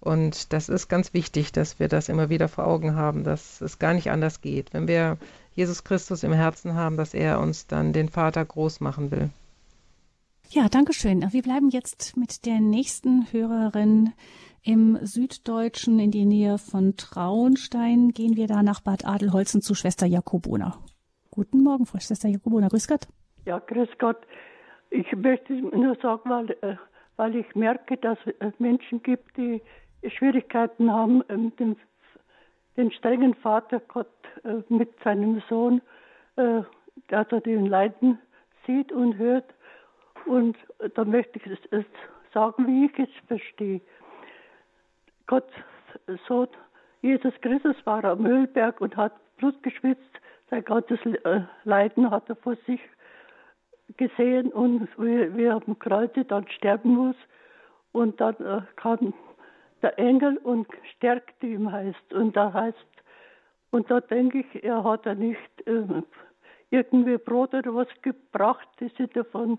Und 0.00 0.52
das 0.52 0.68
ist 0.68 0.88
ganz 0.88 1.14
wichtig, 1.14 1.52
dass 1.52 1.78
wir 1.78 1.88
das 1.88 2.10
immer 2.10 2.28
wieder 2.28 2.48
vor 2.48 2.66
Augen 2.66 2.94
haben, 2.94 3.24
dass 3.24 3.60
es 3.62 3.78
gar 3.78 3.94
nicht 3.94 4.10
anders 4.10 4.42
geht. 4.42 4.74
Wenn 4.74 4.86
wir 4.86 5.16
Jesus 5.54 5.84
Christus 5.84 6.24
im 6.24 6.32
Herzen 6.32 6.74
haben, 6.74 6.96
dass 6.96 7.14
er 7.14 7.40
uns 7.40 7.66
dann 7.66 7.92
den 7.92 8.10
Vater 8.10 8.44
groß 8.44 8.80
machen 8.80 9.10
will. 9.10 9.30
Ja, 10.50 10.68
danke 10.68 10.92
schön. 10.92 11.32
Wir 11.32 11.42
bleiben 11.42 11.70
jetzt 11.70 12.16
mit 12.16 12.44
der 12.44 12.60
nächsten 12.60 13.26
Hörerin 13.32 14.12
im 14.64 14.98
Süddeutschen 15.02 15.98
in 15.98 16.10
die 16.10 16.24
Nähe 16.24 16.58
von 16.58 16.96
Traunstein. 16.96 18.10
Gehen 18.10 18.36
wir 18.36 18.46
da 18.46 18.62
nach 18.62 18.80
Bad 18.80 19.06
Adelholzen 19.06 19.60
zu 19.60 19.74
Schwester 19.74 20.06
Jakobona. 20.06 20.78
Guten 21.30 21.62
Morgen, 21.62 21.84
Frau 21.84 21.98
Schwester 21.98 22.28
Jakobona. 22.28 22.68
Grüß 22.68 22.88
Gott. 22.88 23.06
Ja, 23.44 23.58
grüß 23.58 23.90
Gott. 23.98 24.16
Ich 24.90 25.12
möchte 25.12 25.52
nur 25.52 25.96
sagen, 25.96 26.30
weil, 26.30 26.50
äh, 26.62 26.76
weil 27.16 27.36
ich 27.36 27.54
merke, 27.54 27.96
dass 27.98 28.18
es 28.38 28.58
Menschen 28.58 29.02
gibt, 29.02 29.36
die 29.36 29.60
Schwierigkeiten 30.16 30.90
haben, 30.90 31.22
ähm, 31.28 31.54
den, 31.56 31.76
den 32.76 32.90
strengen 32.92 33.34
Vater 33.34 33.80
Gott 33.80 34.08
äh, 34.44 34.62
mit 34.68 34.90
seinem 35.02 35.42
Sohn, 35.48 35.82
äh, 36.36 36.62
dass 37.08 37.26
er 37.30 37.40
den 37.40 37.66
Leiden 37.66 38.18
sieht 38.66 38.92
und 38.92 39.18
hört. 39.18 39.52
Und 40.26 40.56
da 40.94 41.04
möchte 41.04 41.38
ich 41.38 41.46
es 41.70 41.84
sagen, 42.32 42.66
wie 42.66 42.86
ich 42.86 42.98
es 42.98 43.10
verstehe. 43.26 43.82
Gott 45.26 45.48
so, 46.28 46.48
Jesus 47.02 47.34
Christus 47.40 47.76
war 47.84 48.04
am 48.04 48.22
Müllberg 48.22 48.80
und 48.80 48.96
hat 48.96 49.12
Blut 49.36 49.62
geschwitzt. 49.62 50.20
Sein 50.50 50.64
ganzes 50.64 50.98
äh, 51.04 51.42
Leiden 51.64 52.10
hat 52.10 52.28
er 52.28 52.36
vor 52.36 52.56
sich 52.66 52.80
gesehen 53.96 54.52
und 54.52 54.88
wie, 54.98 55.44
er 55.44 55.54
am 55.54 55.78
Kreuz 55.78 56.12
dann 56.28 56.48
sterben 56.48 56.94
muss. 56.94 57.16
Und 57.92 58.20
dann 58.20 58.34
äh, 58.36 58.62
kam 58.76 59.14
der 59.82 59.98
Engel 59.98 60.38
und 60.38 60.66
stärkte 60.96 61.46
ihm 61.46 61.70
heißt. 61.70 62.12
Und 62.12 62.36
da 62.36 62.52
heißt, 62.52 62.78
und 63.70 63.90
da 63.90 64.00
denke 64.00 64.38
ich, 64.38 64.64
er 64.64 64.84
hat 64.84 65.04
ja 65.06 65.14
nicht 65.14 65.66
äh, 65.66 66.02
irgendwie 66.70 67.18
Brot 67.18 67.54
oder 67.54 67.74
was 67.74 67.88
gebracht, 68.02 68.68
die 68.80 68.88
sind 68.96 69.14
ja 69.14 69.24
von 69.24 69.58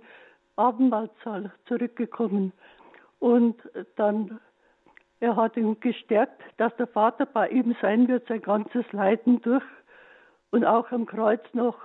Abendmahlzahl 0.55 1.51
zurückgekommen. 1.65 2.53
Und 3.19 3.61
dann 3.95 4.39
er 5.19 5.35
hat 5.35 5.57
ihn 5.57 5.79
gestärkt, 5.79 6.41
dass 6.57 6.75
der 6.75 6.87
Vater 6.87 7.25
bei 7.25 7.49
ihm 7.49 7.75
sein 7.81 8.07
wird, 8.07 8.27
sein 8.27 8.41
ganzes 8.41 8.85
Leiden 8.91 9.41
durch 9.41 9.63
und 10.51 10.65
auch 10.65 10.91
am 10.91 11.05
Kreuz 11.05 11.41
noch, 11.53 11.77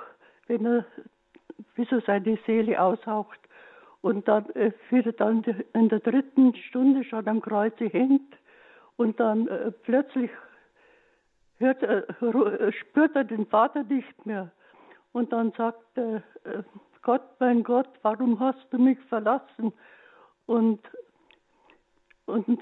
wenn 0.47 0.67
er 0.67 0.85
wie 1.75 1.85
so 1.85 2.01
seine 2.01 2.39
Seele 2.47 2.81
aushaucht. 2.81 3.39
Und 4.03 4.29
dann, 4.29 4.49
äh, 4.51 4.73
wie 4.89 5.01
er 5.01 5.13
dann 5.13 5.45
in 5.75 5.89
der 5.89 6.01
dritten 6.01 6.55
Stunde 6.55 7.05
schon 7.05 7.29
am 7.29 7.43
Kreuz 7.43 7.75
hängt 7.79 8.35
und 8.97 9.21
dann 9.21 9.47
äh, 9.49 9.71
plötzlich 9.71 10.31
hört, 11.59 11.83
äh, 11.83 12.73
spürt 12.73 13.15
er 13.15 13.25
den 13.25 13.47
Vater 13.47 13.85
nicht 13.85 14.27
mehr. 14.27 14.51
Und 15.13 15.33
dann 15.33 15.53
sagt 15.53 15.85
er, 15.97 16.23
äh, 16.45 16.63
Gott, 17.03 17.23
mein 17.39 17.63
Gott, 17.63 17.89
warum 18.03 18.41
hast 18.41 18.67
du 18.71 18.79
mich 18.79 18.99
verlassen? 19.09 19.73
Und, 20.47 20.81
und 22.27 22.61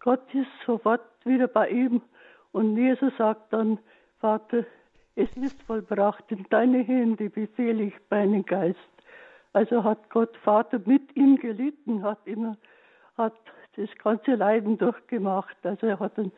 Gott 0.00 0.34
ist 0.34 0.48
sofort 0.66 1.02
wieder 1.24 1.46
bei 1.46 1.68
ihm 1.68 2.02
und 2.52 2.76
Jesus 2.76 3.12
sagt 3.16 3.52
dann, 3.52 3.78
Vater, 4.18 4.64
es 5.14 5.30
ist 5.36 5.60
vollbracht, 5.62 6.24
in 6.28 6.46
deine 6.50 6.78
Hände 6.78 7.30
befehle 7.30 7.84
ich 7.84 7.94
meinen 8.08 8.44
Geist. 8.44 8.78
Also 9.52 9.84
hat 9.84 10.08
Gott 10.10 10.36
Vater 10.38 10.80
mit 10.84 11.14
ihm 11.16 11.36
gelitten, 11.36 12.02
hat 12.02 12.20
immer, 12.24 12.56
hat 13.16 13.34
das 13.76 13.88
ganze 14.02 14.34
Leiden 14.34 14.78
durchgemacht. 14.78 15.56
Also 15.62 15.86
er 15.86 15.98
hat 15.98 16.18
ein, 16.18 16.32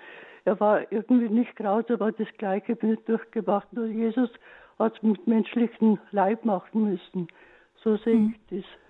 er 0.44 0.58
war 0.58 0.90
irgendwie 0.90 1.28
nicht 1.28 1.54
grausam, 1.56 1.96
aber 1.96 2.12
das 2.12 2.28
Gleiche 2.38 2.76
mit 2.80 3.08
durchgemacht. 3.08 3.72
Nur 3.72 3.86
Jesus 3.86 4.30
hat 4.78 4.96
es 4.96 5.02
mit 5.02 5.26
menschlichem 5.26 5.98
Leib 6.10 6.44
machen 6.44 6.90
müssen. 6.90 7.28
So 7.76 7.96
sehe 7.96 8.16
mhm. 8.16 8.34
ich 8.50 8.62
das. 8.62 8.81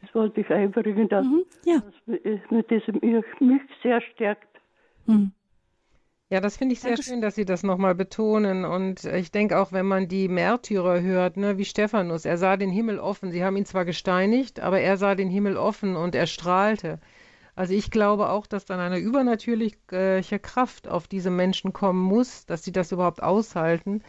Das 0.00 0.14
wollte 0.14 0.40
ich 0.40 0.50
einbringen, 0.50 1.08
dass, 1.08 1.26
mhm, 1.26 1.44
ja. 1.64 1.80
dass 1.80 2.50
mit 2.50 2.70
diesem 2.70 3.00
mich 3.40 3.62
sehr 3.82 4.00
stärkt. 4.00 4.48
Mhm. 5.06 5.32
Ja, 6.32 6.40
das 6.40 6.56
finde 6.56 6.74
ich 6.74 6.80
sehr 6.80 6.90
Dankeschön. 6.90 7.14
schön, 7.14 7.22
dass 7.22 7.34
Sie 7.34 7.44
das 7.44 7.64
nochmal 7.64 7.96
betonen. 7.96 8.64
Und 8.64 9.04
ich 9.04 9.32
denke 9.32 9.58
auch, 9.58 9.72
wenn 9.72 9.86
man 9.86 10.06
die 10.06 10.28
Märtyrer 10.28 11.00
hört, 11.02 11.36
ne, 11.36 11.58
wie 11.58 11.64
Stephanus, 11.64 12.24
er 12.24 12.38
sah 12.38 12.56
den 12.56 12.70
Himmel 12.70 13.00
offen. 13.00 13.32
Sie 13.32 13.44
haben 13.44 13.56
ihn 13.56 13.66
zwar 13.66 13.84
gesteinigt, 13.84 14.60
aber 14.60 14.80
er 14.80 14.96
sah 14.96 15.16
den 15.16 15.28
Himmel 15.28 15.56
offen 15.56 15.96
und 15.96 16.14
er 16.14 16.26
strahlte. 16.26 17.00
Also 17.56 17.74
ich 17.74 17.90
glaube 17.90 18.30
auch, 18.30 18.46
dass 18.46 18.64
dann 18.64 18.78
eine 18.78 18.98
übernatürliche 18.98 20.38
Kraft 20.38 20.86
auf 20.86 21.08
diese 21.08 21.30
Menschen 21.30 21.72
kommen 21.72 22.00
muss, 22.00 22.46
dass 22.46 22.62
sie 22.62 22.72
das 22.72 22.92
überhaupt 22.92 23.22
aushalten. 23.22 24.02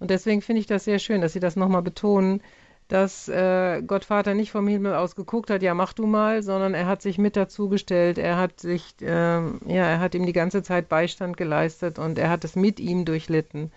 Und 0.00 0.10
deswegen 0.10 0.42
finde 0.42 0.60
ich 0.60 0.66
das 0.66 0.84
sehr 0.84 0.98
schön, 0.98 1.20
dass 1.20 1.32
Sie 1.32 1.40
das 1.40 1.56
nochmal 1.56 1.82
betonen, 1.82 2.42
dass 2.88 3.28
äh, 3.28 3.82
Gott 3.82 4.06
Vater 4.06 4.34
nicht 4.34 4.50
vom 4.50 4.66
Himmel 4.66 4.94
aus 4.94 5.14
geguckt 5.14 5.50
hat, 5.50 5.62
ja 5.62 5.74
mach 5.74 5.92
du 5.92 6.06
mal, 6.06 6.42
sondern 6.42 6.74
er 6.74 6.86
hat 6.86 7.02
sich 7.02 7.18
mit 7.18 7.36
dazugestellt, 7.36 8.16
er 8.18 8.38
hat 8.38 8.60
sich, 8.60 8.94
äh, 9.00 9.06
ja, 9.06 9.50
er 9.66 10.00
hat 10.00 10.14
ihm 10.14 10.24
die 10.24 10.32
ganze 10.32 10.62
Zeit 10.62 10.88
Beistand 10.88 11.36
geleistet 11.36 11.98
und 11.98 12.18
er 12.18 12.30
hat 12.30 12.44
es 12.44 12.56
mit 12.56 12.80
ihm 12.80 13.04
durchlitten. 13.04 13.70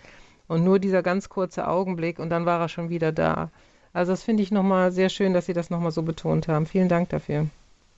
Und 0.48 0.64
nur 0.64 0.80
dieser 0.80 1.04
ganz 1.04 1.30
kurze 1.30 1.68
Augenblick 1.68 2.20
und 2.20 2.30
dann 2.30 2.46
war 2.46 2.60
er 2.60 2.70
schon 2.70 2.90
wieder 2.90 3.12
da. 3.12 3.52
Also 3.94 4.14
das 4.14 4.24
finde 4.24 4.44
ich 4.44 4.52
nochmal 4.52 4.92
sehr 4.92 5.10
schön, 5.10 5.34
dass 5.34 5.46
Sie 5.46 5.54
das 5.54 5.70
nochmal 5.70 5.92
so 5.92 6.02
betont 6.04 6.48
haben. 6.48 6.66
Vielen 6.66 6.90
Dank 6.90 7.10
dafür. 7.10 7.48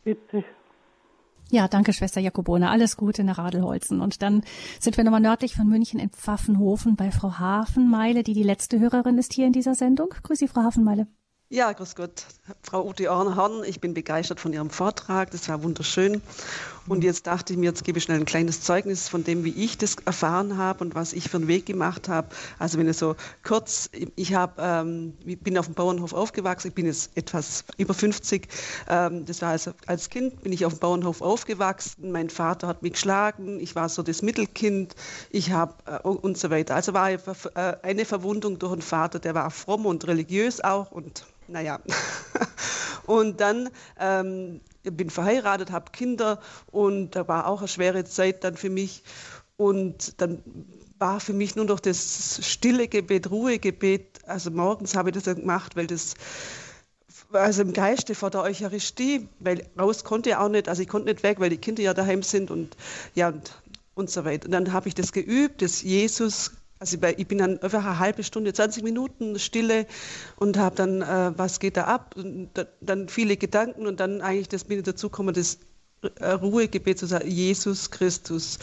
Bitte. 0.04 0.44
Ja, 1.54 1.68
danke, 1.68 1.94
Schwester 1.94 2.20
Jakobone. 2.20 2.72
Alles 2.72 2.98
Gute 2.98 3.24
nach 3.24 3.38
Radelholzen. 3.38 4.02
Und 4.02 4.24
dann 4.24 4.42
sind 4.80 4.98
wir 4.98 5.04
nochmal 5.04 5.22
nördlich 5.22 5.54
von 5.54 5.68
München 5.68 6.00
in 6.00 6.10
Pfaffenhofen 6.10 6.96
bei 6.96 7.12
Frau 7.12 7.38
Hafenmeile, 7.38 8.24
die 8.24 8.34
die 8.34 8.42
letzte 8.42 8.80
Hörerin 8.80 9.20
ist 9.20 9.34
hier 9.34 9.46
in 9.46 9.54
dieser 9.54 9.76
Sendung. 9.76 10.16
Grüß 10.24 10.40
Sie, 10.40 10.48
Frau 10.48 10.64
Hafenmeile. 10.64 11.06
Ja, 11.50 11.72
grüß 11.72 11.94
Gott, 11.94 12.26
Frau 12.64 12.84
Ute 12.88 13.12
Ornhorn. 13.12 13.64
Ich 13.68 13.80
bin 13.80 13.94
begeistert 13.94 14.40
von 14.40 14.52
Ihrem 14.52 14.72
Vortrag. 14.72 15.30
Das 15.30 15.48
war 15.48 15.62
wunderschön. 15.62 16.24
Und 16.88 17.04
jetzt 17.04 17.28
dachte 17.28 17.54
ich 17.54 17.60
mir, 17.60 17.68
jetzt 17.68 17.86
gebe 17.86 17.98
ich 17.98 18.04
schnell 18.04 18.20
ein 18.20 18.26
kleines 18.26 18.62
Zeugnis 18.62 19.08
von 19.08 19.24
dem, 19.24 19.46
wie 19.46 19.52
ich 19.52 19.78
das 19.78 19.96
erfahren 20.06 20.58
habe 20.58 20.84
und 20.84 20.96
was 20.96 21.14
ich 21.14 21.30
für 21.30 21.38
einen 21.38 21.48
Weg 21.48 21.66
gemacht 21.66 22.10
habe. 22.10 22.28
Also 22.60 22.78
wenn 22.78 22.88
es 22.88 23.00
so 23.00 23.16
kurz, 23.44 23.90
ich 24.16 24.34
habe, 24.34 24.54
ähm, 24.58 25.14
ich 25.26 25.40
bin 25.40 25.58
auf 25.58 25.68
dem 25.68 25.76
Bauernhof 25.76 26.14
aufgewachsen. 26.14 26.70
Ich 26.70 26.74
bin 26.74 26.86
jetzt 26.86 27.16
etwas 27.16 27.64
über 27.78 27.94
50. 27.94 28.48
Ähm, 28.90 29.26
das 29.26 29.42
war 29.42 29.50
also 29.50 29.72
als 29.88 30.10
Kind 30.10 30.42
bin 30.44 30.52
ich 30.52 30.66
auf 30.66 30.74
dem 30.74 30.80
Bauernhof 30.80 31.22
aufgewachsen. 31.22 32.12
Mein 32.12 32.30
Vater 32.30 32.68
hat 32.68 32.84
mich 32.84 32.94
geschlagen. 32.94 33.60
Ich 33.62 33.76
war 33.76 33.88
so 33.88 34.04
das 34.04 34.22
Mittelkind. 34.22 34.96
Ich 35.30 35.52
habe 35.52 35.76
äh, 35.86 36.06
und 36.08 36.38
so 36.38 36.50
weiter. 36.50 36.76
Also 36.76 36.94
war 36.94 37.10
äh, 37.10 37.18
eine 37.82 38.04
Verwundung 38.04 38.60
durch 38.60 38.74
einen 38.74 38.82
Vater, 38.82 39.20
der 39.20 39.36
war 39.36 39.50
fromm 39.52 39.86
und 39.86 40.06
religiös 40.08 40.62
auch 40.62 40.92
und 40.92 41.26
naja. 41.48 41.80
und 43.06 43.40
dann 43.40 43.70
ähm, 44.00 44.60
bin 44.92 45.10
verheiratet, 45.10 45.72
habe 45.72 45.92
Kinder 45.92 46.40
und 46.72 47.12
da 47.12 47.28
war 47.28 47.48
auch 47.48 47.60
eine 47.60 47.68
schwere 47.68 48.04
Zeit 48.04 48.44
dann 48.44 48.58
für 48.58 48.70
mich. 48.70 49.04
Und 49.56 50.20
dann 50.22 50.44
war 50.98 51.20
für 51.20 51.34
mich 51.34 51.56
nur 51.56 51.66
noch 51.66 51.80
das 51.80 52.40
stille 52.42 52.88
Gebet, 52.88 53.30
Ruhegebet. 53.30 54.20
Also 54.26 54.52
morgens 54.52 54.96
habe 54.96 55.10
ich 55.10 55.16
das 55.16 55.24
dann 55.24 55.42
gemacht, 55.42 55.76
weil 55.76 55.88
das 55.88 56.16
also 57.32 57.64
im 57.64 57.74
Geiste 57.74 58.16
vor 58.16 58.30
der 58.30 58.42
Eucharistie, 58.42 59.28
weil 59.40 59.66
raus 59.80 60.04
konnte 60.04 60.30
ich 60.30 60.36
auch 60.36 60.50
nicht, 60.50 60.70
also 60.70 60.82
ich 60.82 60.88
konnte 60.88 61.10
nicht 61.10 61.24
weg, 61.24 61.40
weil 61.40 61.50
die 61.50 61.58
Kinder 61.58 61.82
ja 61.82 61.94
daheim 61.94 62.24
sind 62.24 62.52
und 62.52 62.76
ja 63.16 63.30
und, 63.30 63.54
und 63.96 64.10
so 64.10 64.24
weiter. 64.26 64.46
Und 64.46 64.52
dann 64.52 64.72
habe 64.72 64.88
ich 64.88 64.96
das 64.96 65.12
geübt, 65.12 65.62
das 65.62 65.82
Jesus 65.82 66.52
also 66.80 66.98
ich 67.18 67.28
bin 67.28 67.38
dann 67.38 67.60
einfach 67.60 67.86
eine 67.86 68.00
halbe 68.00 68.24
Stunde, 68.24 68.54
20 68.54 68.84
Minuten 68.84 69.40
Stille 69.40 69.88
und 70.36 70.58
habe 70.58 70.76
dann, 70.76 71.02
äh, 71.02 71.32
was 71.38 71.60
geht 71.60 71.78
da 71.78 71.86
ab? 71.86 72.16
Und 72.18 72.50
dann 72.82 73.08
viele 73.08 73.38
Gedanken 73.38 73.88
und 73.88 74.00
dann 74.00 74.22
eigentlich 74.22 74.50
das 74.50 74.66
bin 74.66 74.80
ich 74.80 74.84
dazu 74.84 75.10
gekommen, 75.10 75.34
das 75.34 75.60
äh, 76.20 76.32
Ruhegebet 76.32 77.00
zu 77.00 77.06
sagen, 77.06 77.30
Jesus 77.30 77.92
Christus. 77.92 78.60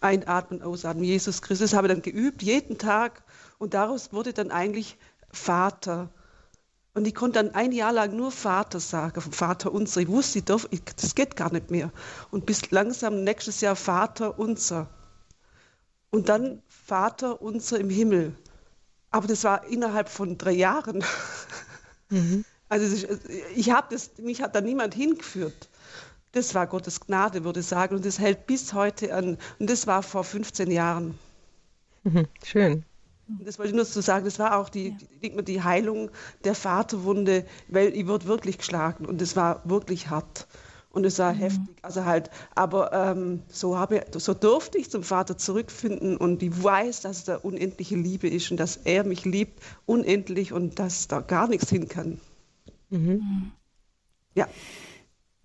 Einatmen, 0.00 0.62
ausatmen, 0.62 1.04
Jesus 1.04 1.42
Christus. 1.42 1.70
Das 1.70 1.76
habe 1.76 1.86
ich 1.86 1.92
dann 1.92 2.02
geübt, 2.02 2.42
jeden 2.42 2.78
Tag. 2.78 3.22
Und 3.58 3.74
daraus 3.74 4.12
wurde 4.12 4.32
dann 4.32 4.50
eigentlich 4.50 4.96
Vater. 5.30 6.10
Und 6.94 7.06
ich 7.06 7.14
konnte 7.14 7.42
dann 7.42 7.54
ein 7.54 7.72
Jahr 7.72 7.92
lang 7.92 8.16
nur 8.16 8.32
Vater 8.32 8.80
sagen, 8.80 9.20
Vater 9.20 9.72
unser. 9.72 10.00
Ich 10.00 10.08
wusste, 10.08 10.40
ich 10.40 10.44
darf, 10.44 10.66
ich, 10.70 10.82
das 10.96 11.14
geht 11.14 11.36
gar 11.36 11.52
nicht 11.52 11.70
mehr. 11.70 11.92
Und 12.30 12.46
bis 12.46 12.70
langsam 12.70 13.22
nächstes 13.22 13.60
Jahr 13.60 13.76
Vater 13.76 14.38
unser. 14.38 14.88
Und 16.10 16.28
dann 16.28 16.62
Vater 16.68 17.40
unser 17.40 17.78
im 17.78 17.90
Himmel. 17.90 18.34
Aber 19.10 19.26
das 19.26 19.44
war 19.44 19.66
innerhalb 19.66 20.08
von 20.08 20.38
drei 20.38 20.52
Jahren. 20.52 21.04
Mhm. 22.12 22.44
Also 22.68 23.06
ich 23.54 23.70
habe 23.70 23.86
das, 23.90 24.18
mich 24.18 24.42
hat 24.42 24.56
da 24.56 24.60
niemand 24.60 24.94
hingeführt. 24.94 25.68
Das 26.32 26.56
war 26.56 26.66
Gottes 26.66 26.98
Gnade, 26.98 27.44
würde 27.44 27.60
ich 27.60 27.66
sagen. 27.66 27.94
Und 27.94 28.04
das 28.04 28.18
hält 28.18 28.48
bis 28.48 28.72
heute 28.72 29.14
an. 29.14 29.38
Und 29.60 29.70
das 29.70 29.86
war 29.86 30.02
vor 30.02 30.24
15 30.24 30.72
Jahren. 30.72 31.16
Mhm. 32.02 32.26
Schön. 32.44 32.84
Und 33.28 33.46
das 33.46 33.58
wollte 33.58 33.70
ich 33.70 33.76
nur 33.76 33.84
so 33.84 34.00
sagen, 34.00 34.24
das 34.24 34.38
war 34.38 34.56
auch 34.56 34.68
die, 34.68 34.96
ja. 35.22 35.42
die 35.42 35.62
Heilung 35.62 36.10
der 36.44 36.54
Vaterwunde, 36.54 37.46
weil 37.68 37.94
ich 37.94 38.06
wurde 38.06 38.26
wirklich 38.26 38.58
geschlagen 38.58 39.06
und 39.06 39.22
es 39.22 39.36
war 39.36 39.62
wirklich 39.68 40.10
hart. 40.10 40.46
Und 40.92 41.06
es 41.06 41.18
war 41.20 41.34
mhm. 41.34 41.38
heftig. 41.38 41.76
Also 41.82 42.04
halt, 42.04 42.30
aber 42.54 42.92
ähm, 42.92 43.42
so, 43.48 43.78
habe, 43.78 44.04
so 44.16 44.34
durfte 44.34 44.78
ich 44.78 44.90
zum 44.90 45.04
Vater 45.04 45.38
zurückfinden 45.38 46.16
und 46.16 46.42
ich 46.42 46.62
weiß, 46.62 47.02
dass 47.02 47.24
da 47.24 47.36
unendliche 47.36 47.96
Liebe 47.96 48.28
ist 48.28 48.50
und 48.50 48.58
dass 48.58 48.76
er 48.76 49.04
mich 49.04 49.24
liebt, 49.24 49.60
unendlich 49.86 50.52
und 50.52 50.78
dass 50.78 51.06
da 51.06 51.20
gar 51.20 51.48
nichts 51.48 51.70
hin 51.70 51.88
kann. 51.88 52.20
Mhm. 52.90 53.52
Ja. 54.34 54.48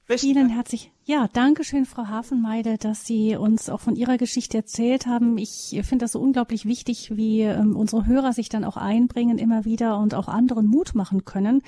Vielen 0.08 0.50
herzlich, 0.50 0.92
ja, 1.04 1.28
danke 1.34 1.64
schön, 1.64 1.86
Frau 1.88 2.06
Hafenmeide, 2.06 2.78
dass 2.78 3.08
Sie 3.08 3.36
uns 3.36 3.72
auch 3.72 3.80
von 3.80 3.96
Ihrer 3.96 4.18
Geschichte 4.18 4.58
erzählt 4.58 5.08
haben. 5.08 5.40
Ich 5.40 5.80
finde 5.82 6.06
das 6.06 6.12
so 6.12 6.20
unglaublich 6.20 6.66
wichtig, 6.66 7.16
wie 7.16 7.42
ähm, 7.42 7.76
unsere 7.76 8.06
Hörer 8.06 8.32
sich 8.32 8.50
dann 8.50 8.64
auch 8.64 8.78
einbringen 8.78 9.40
immer 9.40 9.66
wieder 9.66 9.98
und 9.98 10.14
auch 10.14 10.28
anderen 10.28 10.68
Mut 10.68 10.94
machen 10.94 11.26
können 11.26 11.64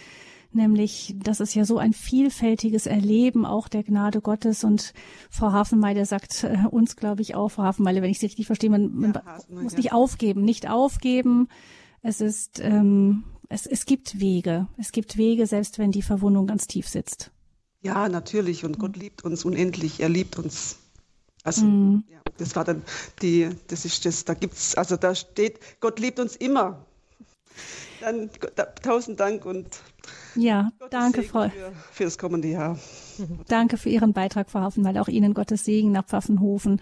nämlich 0.51 1.15
das 1.17 1.39
ist 1.39 1.53
ja 1.53 1.65
so 1.65 1.77
ein 1.77 1.93
vielfältiges 1.93 2.85
Erleben 2.85 3.45
auch 3.45 3.67
der 3.67 3.83
Gnade 3.83 4.21
Gottes 4.21 4.63
und 4.63 4.93
Frau 5.29 5.51
Hafenmeile 5.51 6.05
sagt 6.05 6.43
äh, 6.43 6.57
uns, 6.69 6.95
glaube 6.95 7.21
ich, 7.21 7.35
auch, 7.35 7.49
Frau 7.49 7.63
Hafenmeile, 7.63 8.01
wenn 8.01 8.09
ich 8.09 8.19
Sie 8.19 8.25
richtig 8.25 8.47
verstehe, 8.47 8.69
man, 8.69 8.93
man 8.95 9.13
ja, 9.13 9.39
muss 9.49 9.75
nicht 9.75 9.93
aufgeben, 9.93 10.43
nicht 10.43 10.69
aufgeben. 10.69 11.47
Es 12.01 12.21
ist, 12.21 12.59
ähm, 12.59 13.23
es, 13.49 13.65
es 13.65 13.85
gibt 13.85 14.19
Wege, 14.19 14.67
es 14.77 14.91
gibt 14.91 15.17
Wege, 15.17 15.47
selbst 15.47 15.79
wenn 15.79 15.91
die 15.91 16.01
Verwundung 16.01 16.47
ganz 16.47 16.67
tief 16.67 16.87
sitzt. 16.87 17.31
Ja, 17.81 18.09
natürlich 18.09 18.65
und 18.65 18.79
Gott 18.79 18.97
liebt 18.97 19.23
uns 19.23 19.45
unendlich, 19.45 19.99
er 19.99 20.09
liebt 20.09 20.37
uns. 20.37 20.77
Also, 21.43 21.65
mm. 21.65 22.03
ja, 22.09 22.19
das 22.37 22.55
war 22.55 22.65
dann 22.65 22.81
die, 23.21 23.49
das 23.67 23.85
ist 23.85 24.05
das, 24.05 24.25
da 24.25 24.33
gibt's, 24.33 24.75
also 24.75 24.97
da 24.97 25.15
steht, 25.15 25.59
Gott 25.79 25.99
liebt 25.99 26.19
uns 26.19 26.35
immer. 26.35 26.85
Dann 28.01 28.29
da, 28.55 28.65
tausend 28.65 29.19
Dank 29.19 29.45
und 29.45 29.67
ja, 30.35 30.69
Gottes 30.79 30.91
danke, 30.91 31.21
Segen 31.21 31.31
Frau. 31.31 31.49
Für, 31.49 31.71
für, 31.91 32.03
das 32.03 32.17
kommende 32.17 32.47
Jahr. 32.47 32.77
Danke 33.47 33.77
für 33.77 33.89
Ihren 33.89 34.13
Beitrag, 34.13 34.49
Frau 34.49 34.59
Hafenwald. 34.59 34.99
Auch 34.99 35.07
Ihnen 35.07 35.33
Gottes 35.33 35.65
Segen 35.65 35.91
nach 35.91 36.05
Pfaffenhofen. 36.05 36.79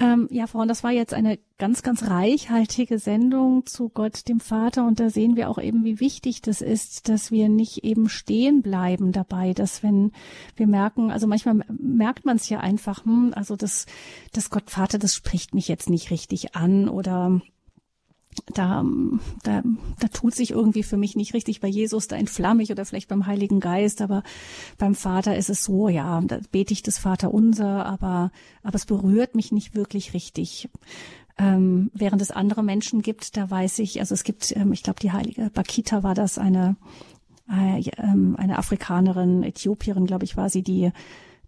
Ähm, 0.00 0.26
ja, 0.30 0.46
Frau, 0.46 0.64
das 0.64 0.82
war 0.82 0.90
jetzt 0.90 1.12
eine 1.12 1.38
ganz, 1.58 1.82
ganz 1.82 2.04
reichhaltige 2.04 2.98
Sendung 2.98 3.66
zu 3.66 3.90
Gott, 3.90 4.26
dem 4.28 4.40
Vater. 4.40 4.86
Und 4.86 5.00
da 5.00 5.10
sehen 5.10 5.36
wir 5.36 5.50
auch 5.50 5.58
eben, 5.58 5.84
wie 5.84 6.00
wichtig 6.00 6.40
das 6.40 6.62
ist, 6.62 7.08
dass 7.10 7.30
wir 7.30 7.50
nicht 7.50 7.84
eben 7.84 8.08
stehen 8.08 8.62
bleiben 8.62 9.12
dabei, 9.12 9.52
dass 9.52 9.82
wenn 9.82 10.12
wir 10.56 10.66
merken, 10.66 11.10
also 11.10 11.26
manchmal 11.26 11.60
merkt 11.68 12.24
man 12.24 12.36
es 12.36 12.48
ja 12.48 12.60
einfach, 12.60 13.04
hm, 13.04 13.32
also 13.36 13.56
das, 13.56 13.84
das 14.32 14.48
Gott 14.48 14.70
Vater, 14.70 14.98
das 14.98 15.14
spricht 15.14 15.54
mich 15.54 15.68
jetzt 15.68 15.90
nicht 15.90 16.10
richtig 16.10 16.56
an 16.56 16.88
oder 16.88 17.40
da, 18.54 18.84
da, 19.42 19.62
da 19.98 20.08
tut 20.08 20.34
sich 20.34 20.50
irgendwie 20.50 20.82
für 20.82 20.96
mich 20.96 21.16
nicht 21.16 21.34
richtig 21.34 21.60
bei 21.60 21.68
Jesus, 21.68 22.08
da 22.08 22.16
entflamme 22.16 22.62
ich 22.62 22.70
oder 22.70 22.84
vielleicht 22.84 23.08
beim 23.08 23.26
Heiligen 23.26 23.60
Geist, 23.60 24.02
aber 24.02 24.22
beim 24.78 24.94
Vater 24.94 25.36
ist 25.36 25.50
es 25.50 25.64
so, 25.64 25.88
ja, 25.88 26.20
da 26.20 26.38
bete 26.52 26.72
ich 26.72 26.82
das 26.82 26.98
Vater 26.98 27.32
unser, 27.32 27.86
aber, 27.86 28.30
aber 28.62 28.76
es 28.76 28.86
berührt 28.86 29.34
mich 29.34 29.52
nicht 29.52 29.74
wirklich 29.74 30.14
richtig. 30.14 30.68
Ähm, 31.38 31.90
während 31.92 32.22
es 32.22 32.30
andere 32.30 32.62
Menschen 32.62 33.02
gibt, 33.02 33.36
da 33.36 33.50
weiß 33.50 33.80
ich, 33.80 34.00
also 34.00 34.14
es 34.14 34.24
gibt, 34.24 34.56
ähm, 34.56 34.72
ich 34.72 34.82
glaube, 34.82 35.00
die 35.00 35.12
heilige 35.12 35.50
Bakita 35.50 36.02
war 36.02 36.14
das, 36.14 36.38
eine, 36.38 36.76
äh, 37.50 37.82
ähm, 37.98 38.36
eine 38.38 38.58
Afrikanerin, 38.58 39.42
Äthiopierin, 39.42 40.06
glaube 40.06 40.24
ich, 40.24 40.38
war 40.38 40.48
sie, 40.48 40.62
die 40.62 40.92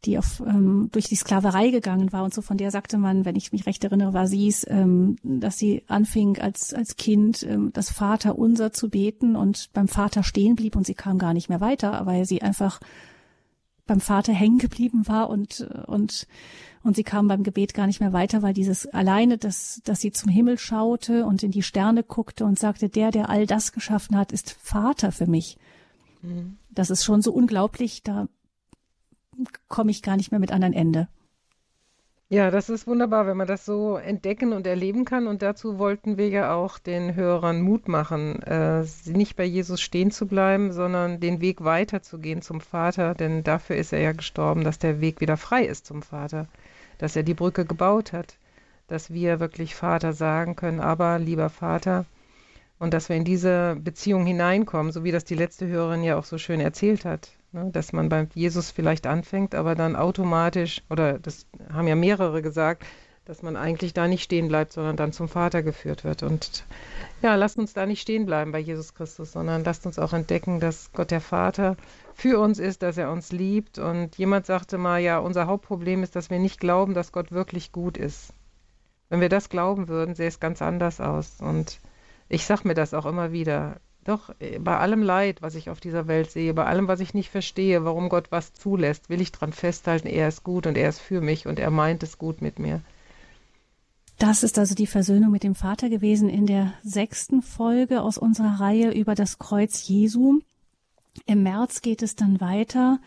die 0.05 0.19
auf, 0.19 0.41
ähm, 0.41 0.89
durch 0.93 1.07
die 1.07 1.17
Sklaverei 1.17 1.71
gegangen 1.71 2.13
war 2.13 2.25
und 2.25 2.33
so. 2.33 2.43
Von 2.43 2.57
der 2.57 2.71
sagte 2.71 2.99
man, 2.99 3.25
wenn 3.25 3.37
ich 3.37 3.53
mich 3.53 3.67
recht 3.67 3.85
erinnere, 3.85 4.13
war 4.13 4.27
sie 4.27 4.49
es, 4.49 4.67
ähm, 4.69 5.17
dass 5.23 5.59
sie 5.59 5.83
anfing 5.89 6.39
als, 6.39 6.73
als 6.73 6.97
Kind 6.97 7.43
ähm, 7.43 7.71
das 7.73 7.91
Vater 7.91 8.39
unser 8.39 8.73
zu 8.73 8.89
beten 8.89 9.37
und 9.37 9.71
beim 9.73 9.89
Vater 9.89 10.23
stehen 10.23 10.57
blieb 10.57 10.77
und 10.77 10.87
sie 10.87 10.95
kam 10.95 11.19
gar 11.19 11.35
nicht 11.35 11.49
mehr 11.49 11.61
weiter, 11.61 12.07
weil 12.07 12.25
sie 12.25 12.43
einfach 12.43 12.81
beim 13.87 14.01
Vater 14.01 14.33
hängen 14.33 14.59
geblieben 14.59 15.09
war 15.09 15.31
und, 15.31 15.63
und, 15.87 16.27
und 16.85 16.95
sie 16.95 17.05
kam 17.05 17.27
beim 17.27 17.43
Gebet 17.43 17.75
gar 17.75 17.87
nicht 17.89 18.01
mehr 18.01 18.13
weiter, 18.13 18.43
weil 18.43 18.55
dieses 18.55 18.87
alleine, 18.87 19.39
dass, 19.39 19.81
dass 19.85 20.01
sie 20.01 20.13
zum 20.13 20.31
Himmel 20.31 20.59
schaute 20.59 21.25
und 21.25 21.43
in 21.43 21.51
die 21.51 21.63
Sterne 21.63 22.05
guckte 22.05 22.45
und 22.45 22.59
sagte, 22.59 22.89
der, 22.89 23.11
der 23.11 23.31
all 23.31 23.47
das 23.47 23.73
geschaffen 23.73 24.17
hat, 24.17 24.31
ist 24.31 24.51
Vater 24.51 25.11
für 25.11 25.27
mich. 25.27 25.57
Mhm. 26.23 26.59
Das 26.71 26.91
ist 26.91 27.03
schon 27.05 27.23
so 27.23 27.33
unglaublich, 27.33 28.03
da 28.03 28.29
komme 29.69 29.91
ich 29.91 30.03
gar 30.03 30.17
nicht 30.17 30.31
mehr 30.31 30.41
mit 30.41 30.53
an 30.53 30.63
ein 30.65 30.73
Ende. 30.73 31.09
Ja, 32.31 32.51
das 32.51 32.69
ist 32.69 32.87
wunderbar, 32.87 33.27
wenn 33.27 33.37
man 33.39 33.47
das 33.47 33.65
so 33.65 33.97
entdecken 33.97 34.53
und 34.53 34.67
erleben 34.67 35.05
kann. 35.07 35.27
Und 35.27 35.41
dazu 35.43 35.79
wollten 35.79 36.19
wir 36.19 36.29
ja 36.29 36.55
auch 36.55 36.79
den 36.79 37.15
Hörern 37.15 37.63
Mut 37.63 37.89
machen, 37.89 38.43
äh, 38.43 38.85
nicht 39.07 39.37
bei 39.37 39.45
Jesus 39.45 39.81
stehen 39.81 40.11
zu 40.11 40.27
bleiben, 40.27 40.73
sondern 40.73 41.21
den 41.21 41.41
Weg 41.41 41.65
weiterzugehen 41.65 42.43
zum 42.43 42.61
Vater. 42.61 43.15
Denn 43.15 43.45
dafür 43.45 43.77
ist 43.77 43.93
er 43.95 44.01
ja 44.01 44.13
gestorben, 44.13 44.63
dass 44.65 44.79
der 44.79 45.01
Weg 45.01 45.21
wieder 45.23 45.37
frei 45.39 45.65
ist 45.65 45.87
zum 45.87 46.03
Vater, 46.03 46.49
dass 46.99 47.17
er 47.17 47.23
die 47.23 47.35
Brücke 47.35 47.65
gebaut 47.65 48.13
hat, 48.13 48.37
dass 48.89 49.11
wir 49.13 49.41
wirklich 49.41 49.75
Vater 49.75 50.13
sagen 50.13 50.55
können. 50.57 50.81
Aber, 50.81 51.19
lieber 51.19 51.49
Vater, 51.51 52.05
Und 52.79 52.95
dass 52.95 53.09
wir 53.09 53.17
in 53.17 53.25
diese 53.25 53.77
Beziehung 53.81 54.27
hineinkommen, 54.27 54.93
so 54.93 55.05
wie 55.05 55.13
das 55.13 55.25
die 55.25 55.35
letzte 55.35 55.67
Hörerin 55.67 56.03
ja 56.05 56.19
auch 56.19 56.25
so 56.25 56.39
schön 56.39 56.61
erzählt 56.61 57.05
hat. 57.05 57.38
Ne? 57.53 57.71
Dass 57.73 57.93
man 57.93 58.09
bei 58.09 58.29
Jesus 58.35 58.71
vielleicht 58.71 59.07
anfängt, 59.07 59.55
aber 59.55 59.75
dann 59.75 59.97
automatisch, 59.97 60.83
oder 60.91 61.19
das 61.19 61.47
haben 61.73 61.89
ja 61.89 61.97
mehrere 61.97 62.43
gesagt, 62.43 62.85
dass 63.29 63.43
man 63.43 63.57
eigentlich 63.57 63.93
da 63.93 64.09
nicht 64.09 64.23
stehen 64.23 64.49
bleibt, 64.49 64.73
sondern 64.73 64.97
dann 64.97 65.13
zum 65.13 65.29
Vater 65.29 65.63
geführt 65.63 66.03
wird. 66.03 66.23
Und 66.23 66.65
ja, 67.21 67.35
lasst 67.35 67.59
uns 67.59 67.75
da 67.75 67.85
nicht 67.85 68.01
stehen 68.01 68.25
bleiben 68.25 68.53
bei 68.53 68.59
Jesus 68.59 68.95
Christus, 68.95 69.33
sondern 69.33 69.65
lasst 69.65 69.85
uns 69.85 69.99
auch 69.99 70.15
entdecken, 70.15 70.61
dass 70.61 70.93
Gott 70.93 71.11
der 71.11 71.21
Vater 71.21 71.77
für 72.15 72.41
uns 72.41 72.59
ist, 72.59 72.83
dass 72.83 72.97
er 72.97 73.13
uns 73.13 73.31
liebt. 73.31 73.79
Und 73.79 74.17
jemand 74.17 74.47
sagte 74.47 74.79
mal, 74.79 74.99
ja, 74.99 75.19
unser 75.19 75.47
Hauptproblem 75.47 76.03
ist, 76.03 76.17
dass 76.17 76.31
wir 76.31 76.39
nicht 76.39 76.59
glauben, 76.59 76.95
dass 76.95 77.13
Gott 77.13 77.31
wirklich 77.31 77.71
gut 77.71 77.99
ist. 77.99 78.33
Wenn 79.11 79.21
wir 79.21 79.29
das 79.29 79.51
glauben 79.51 79.89
würden, 79.89 80.15
sähe 80.15 80.29
es 80.29 80.41
ganz 80.41 80.63
anders 80.63 80.99
aus. 80.99 81.39
Und 81.41 81.81
ich 82.31 82.47
sage 82.47 82.67
mir 82.67 82.75
das 82.75 82.95
auch 82.95 83.05
immer 83.05 83.31
wieder. 83.31 83.77
Doch 84.05 84.35
bei 84.61 84.79
allem 84.79 85.03
Leid, 85.03 85.43
was 85.43 85.55
ich 85.55 85.69
auf 85.69 85.81
dieser 85.81 86.07
Welt 86.07 86.31
sehe, 86.31 86.55
bei 86.55 86.65
allem, 86.65 86.89
was 86.89 87.01
ich 87.01 87.13
nicht 87.13 87.31
verstehe, 87.31 87.85
warum 87.85 88.09
Gott 88.09 88.31
was 88.31 88.55
zulässt, 88.55 89.11
will 89.11 89.21
ich 89.21 89.33
daran 89.33 89.53
festhalten, 89.53 90.09
er 90.09 90.29
ist 90.29 90.45
gut 90.45 90.67
und 90.67 90.79
er 90.79 90.89
ist 90.89 91.01
für 91.01 91.21
mich 91.21 91.47
und 91.47 91.59
er 91.59 91.71
meint 91.71 92.03
es 92.03 92.17
gut 92.17 92.41
mit 92.41 92.59
mir. 92.59 92.81
Das 94.19 94.43
ist 94.43 94.59
also 94.59 94.75
die 94.75 94.87
Versöhnung 94.87 95.31
mit 95.31 95.45
dem 95.45 95.55
Vater 95.55 95.89
gewesen 95.89 96.29
in 96.29 96.47
der 96.47 96.73
sechsten 96.83 97.41
Folge 97.41 98.03
aus 98.03 98.19
unserer 98.19 98.61
Reihe 98.61 98.91
über 98.91 99.15
das 99.15 99.39
Kreuz 99.39 99.87
Jesu. 99.87 100.41
Im 101.27 101.45
März 101.45 101.83
geht 101.83 102.03
es 102.03 102.17
dann 102.17 102.41
weiter. 102.41 102.99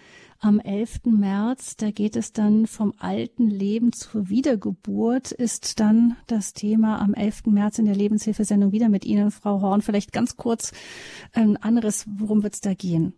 Am 0.43 0.59
11. 0.59 1.01
März, 1.05 1.75
da 1.75 1.91
geht 1.91 2.15
es 2.15 2.33
dann 2.33 2.65
vom 2.65 2.95
alten 2.97 3.47
Leben 3.47 3.93
zur 3.93 4.27
Wiedergeburt, 4.29 5.31
ist 5.31 5.79
dann 5.79 6.17
das 6.25 6.53
Thema 6.53 6.99
am 6.99 7.13
11. 7.13 7.45
März 7.45 7.77
in 7.77 7.85
der 7.85 7.93
Lebenshilfesendung 7.93 8.71
wieder 8.71 8.89
mit 8.89 9.05
Ihnen, 9.05 9.29
Frau 9.29 9.61
Horn. 9.61 9.83
Vielleicht 9.83 10.11
ganz 10.11 10.37
kurz 10.37 10.71
ein 11.31 11.57
anderes, 11.57 12.07
worum 12.17 12.41
wird 12.41 12.55
es 12.55 12.61
da 12.61 12.73
gehen? 12.73 13.13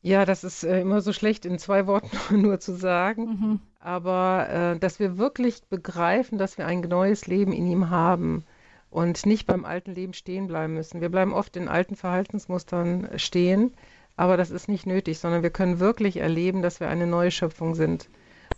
Ja, 0.00 0.24
das 0.24 0.44
ist 0.44 0.62
äh, 0.62 0.80
immer 0.80 1.00
so 1.00 1.12
schlecht 1.12 1.44
in 1.44 1.58
zwei 1.58 1.88
Worten 1.88 2.16
nur 2.40 2.60
zu 2.60 2.76
sagen, 2.76 3.24
mhm. 3.24 3.60
aber 3.80 4.48
äh, 4.48 4.78
dass 4.78 5.00
wir 5.00 5.18
wirklich 5.18 5.64
begreifen, 5.68 6.38
dass 6.38 6.56
wir 6.56 6.68
ein 6.68 6.82
neues 6.82 7.26
Leben 7.26 7.52
in 7.52 7.66
ihm 7.66 7.90
haben 7.90 8.44
und 8.90 9.26
nicht 9.26 9.48
beim 9.48 9.64
alten 9.64 9.92
Leben 9.92 10.12
stehen 10.12 10.46
bleiben 10.46 10.74
müssen. 10.74 11.00
Wir 11.00 11.08
bleiben 11.08 11.32
oft 11.32 11.56
in 11.56 11.66
alten 11.66 11.96
Verhaltensmustern 11.96 13.08
stehen, 13.16 13.74
aber 14.16 14.36
das 14.36 14.50
ist 14.50 14.68
nicht 14.68 14.86
nötig, 14.86 15.18
sondern 15.18 15.42
wir 15.42 15.50
können 15.50 15.78
wirklich 15.78 16.16
erleben, 16.16 16.62
dass 16.62 16.80
wir 16.80 16.88
eine 16.88 17.06
neue 17.06 17.30
Schöpfung 17.30 17.74
sind. 17.74 18.08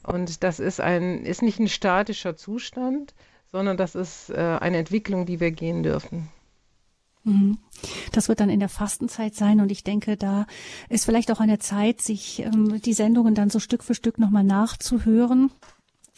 Und 0.03 0.43
das 0.45 0.61
ist 0.61 0.81
ein 0.81 1.25
ist 1.25 1.43
nicht 1.43 1.59
ein 1.59 1.69
statischer 1.69 2.37
Zustand, 2.37 3.15
sondern 3.51 3.77
das 3.77 3.95
ist 3.95 4.31
äh, 4.31 4.59
eine 4.61 4.79
Entwicklung, 4.79 5.27
die 5.27 5.41
wir 5.41 5.51
gehen 5.51 5.83
dürfen. 5.83 6.29
Mhm. 7.25 7.59
Das 8.13 8.29
wird 8.29 8.41
dann 8.41 8.51
in 8.51 8.61
der 8.61 8.69
Fastenzeit 8.69 9.35
sein 9.35 9.61
und 9.61 9.71
ich 9.71 9.85
denke, 9.85 10.17
da 10.17 10.47
ist 10.89 11.05
vielleicht 11.05 11.31
auch 11.31 11.41
eine 11.41 11.59
Zeit, 11.59 12.01
sich 12.01 12.41
ähm, 12.41 12.81
die 12.81 12.93
Sendungen 12.93 13.35
dann 13.35 13.51
so 13.51 13.59
Stück 13.59 13.83
für 13.83 13.95
Stück 13.95 14.19
nochmal 14.19 14.45
nachzuhören. 14.45 15.51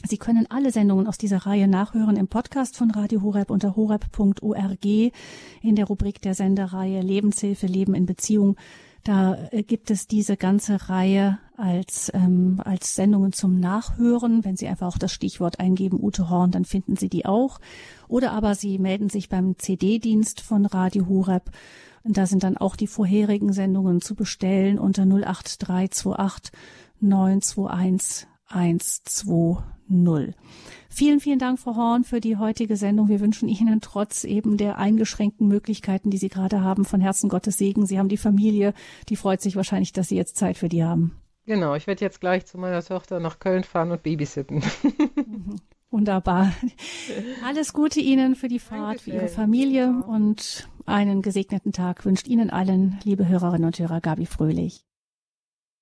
Sie 0.05 0.17
können 0.17 0.47
alle 0.49 0.71
Sendungen 0.71 1.07
aus 1.07 1.19
dieser 1.19 1.39
Reihe 1.39 1.69
nachhören 1.69 2.17
im 2.17 2.29
Podcast 2.29 2.77
von 2.77 2.91
Radio 2.91 3.21
Horeb 3.23 3.51
unter 3.51 3.77
horeb.org 3.77 4.85
in 4.85 5.13
der 5.77 5.85
Rubrik 5.85 6.23
der 6.23 6.35
Sendereihe 6.35 7.03
Lebenshilfe, 7.03 7.67
Leben 7.67 7.95
in 7.95 8.07
Beziehung 8.07 8.57
da 9.05 9.37
äh, 9.51 9.63
gibt 9.63 9.91
es 9.91 10.07
diese 10.07 10.37
ganze 10.37 10.89
Reihe 10.89 11.39
als, 11.57 12.11
ähm, 12.15 12.61
als 12.65 12.95
Sendungen 12.95 13.33
zum 13.33 13.61
Nachhören. 13.61 14.45
Wenn 14.45 14.57
Sie 14.57 14.67
einfach 14.69 14.89
auch 14.89 14.99
das 14.99 15.13
Stichwort 15.13 15.61
eingeben, 15.61 16.03
Ute 16.03 16.29
Horn, 16.29 16.51
dann 16.51 16.65
finden 16.65 16.97
Sie 16.97 17.09
die 17.09 17.27
auch. 17.27 17.61
Oder 18.09 18.33
aber 18.33 18.55
Sie 18.55 18.79
melden 18.79 19.09
sich 19.09 19.29
beim 19.29 19.59
CD-Dienst 19.59 20.41
von 20.41 20.67
Radio 20.67 21.07
Horeb. 21.09 21.51
Und 22.03 22.17
da 22.17 22.27
sind 22.27 22.43
dann 22.43 22.57
auch 22.57 22.77
die 22.77 22.87
vorherigen 22.87 23.53
Sendungen 23.53 24.01
zu 24.01 24.15
bestellen 24.15 24.79
unter 24.79 25.03
08328 25.03 26.53
921 27.01 28.27
120. 28.47 30.35
Vielen, 30.93 31.21
vielen 31.21 31.39
Dank, 31.39 31.61
Frau 31.61 31.77
Horn, 31.77 32.03
für 32.03 32.21
die 32.21 32.37
heutige 32.37 32.77
Sendung. 32.77 33.09
Wir 33.09 33.21
wünschen 33.21 33.49
Ihnen 33.49 33.81
trotz 33.81 34.25
eben 34.25 34.57
der 34.57 34.77
eingeschränkten 34.77 35.47
Möglichkeiten, 35.47 36.11
die 36.11 36.19
Sie 36.19 36.29
gerade 36.29 36.63
haben, 36.63 36.85
von 36.85 37.01
Herzen 37.01 37.31
Gottes 37.31 37.57
Segen. 37.59 37.87
Sie 37.87 37.99
haben 37.99 38.09
die 38.09 38.17
Familie, 38.17 38.75
die 39.09 39.17
freut 39.17 39.41
sich 39.41 39.55
wahrscheinlich, 39.55 39.93
dass 39.93 40.09
Sie 40.09 40.17
jetzt 40.17 40.37
Zeit 40.37 40.59
für 40.59 40.69
die 40.69 40.83
haben. 40.85 41.17
Genau, 41.47 41.75
ich 41.77 41.87
werde 41.87 42.05
jetzt 42.05 42.21
gleich 42.21 42.45
zu 42.45 42.59
meiner 42.59 42.83
Tochter 42.83 43.21
nach 43.21 43.39
Köln 43.39 43.65
fahren 43.65 43.93
und 43.93 44.03
babysitten. 44.03 44.63
Wunderbar. 45.91 46.53
Alles 47.45 47.73
Gute 47.73 48.01
Ihnen 48.01 48.35
für 48.35 48.49
die 48.49 48.59
Fahrt, 48.59 48.99
Dankeschön. 48.99 49.13
für 49.15 49.19
Ihre 49.21 49.29
Familie 49.29 50.05
und 50.07 50.69
einen 50.87 51.23
gesegneten 51.23 51.73
Tag 51.73 52.05
wünscht 52.05 52.29
Ihnen 52.29 52.51
allen, 52.51 52.99
liebe 53.05 53.27
Hörerinnen 53.27 53.65
und 53.65 53.79
Hörer, 53.79 54.01
Gabi 54.01 54.27
Fröhlich. 54.27 54.85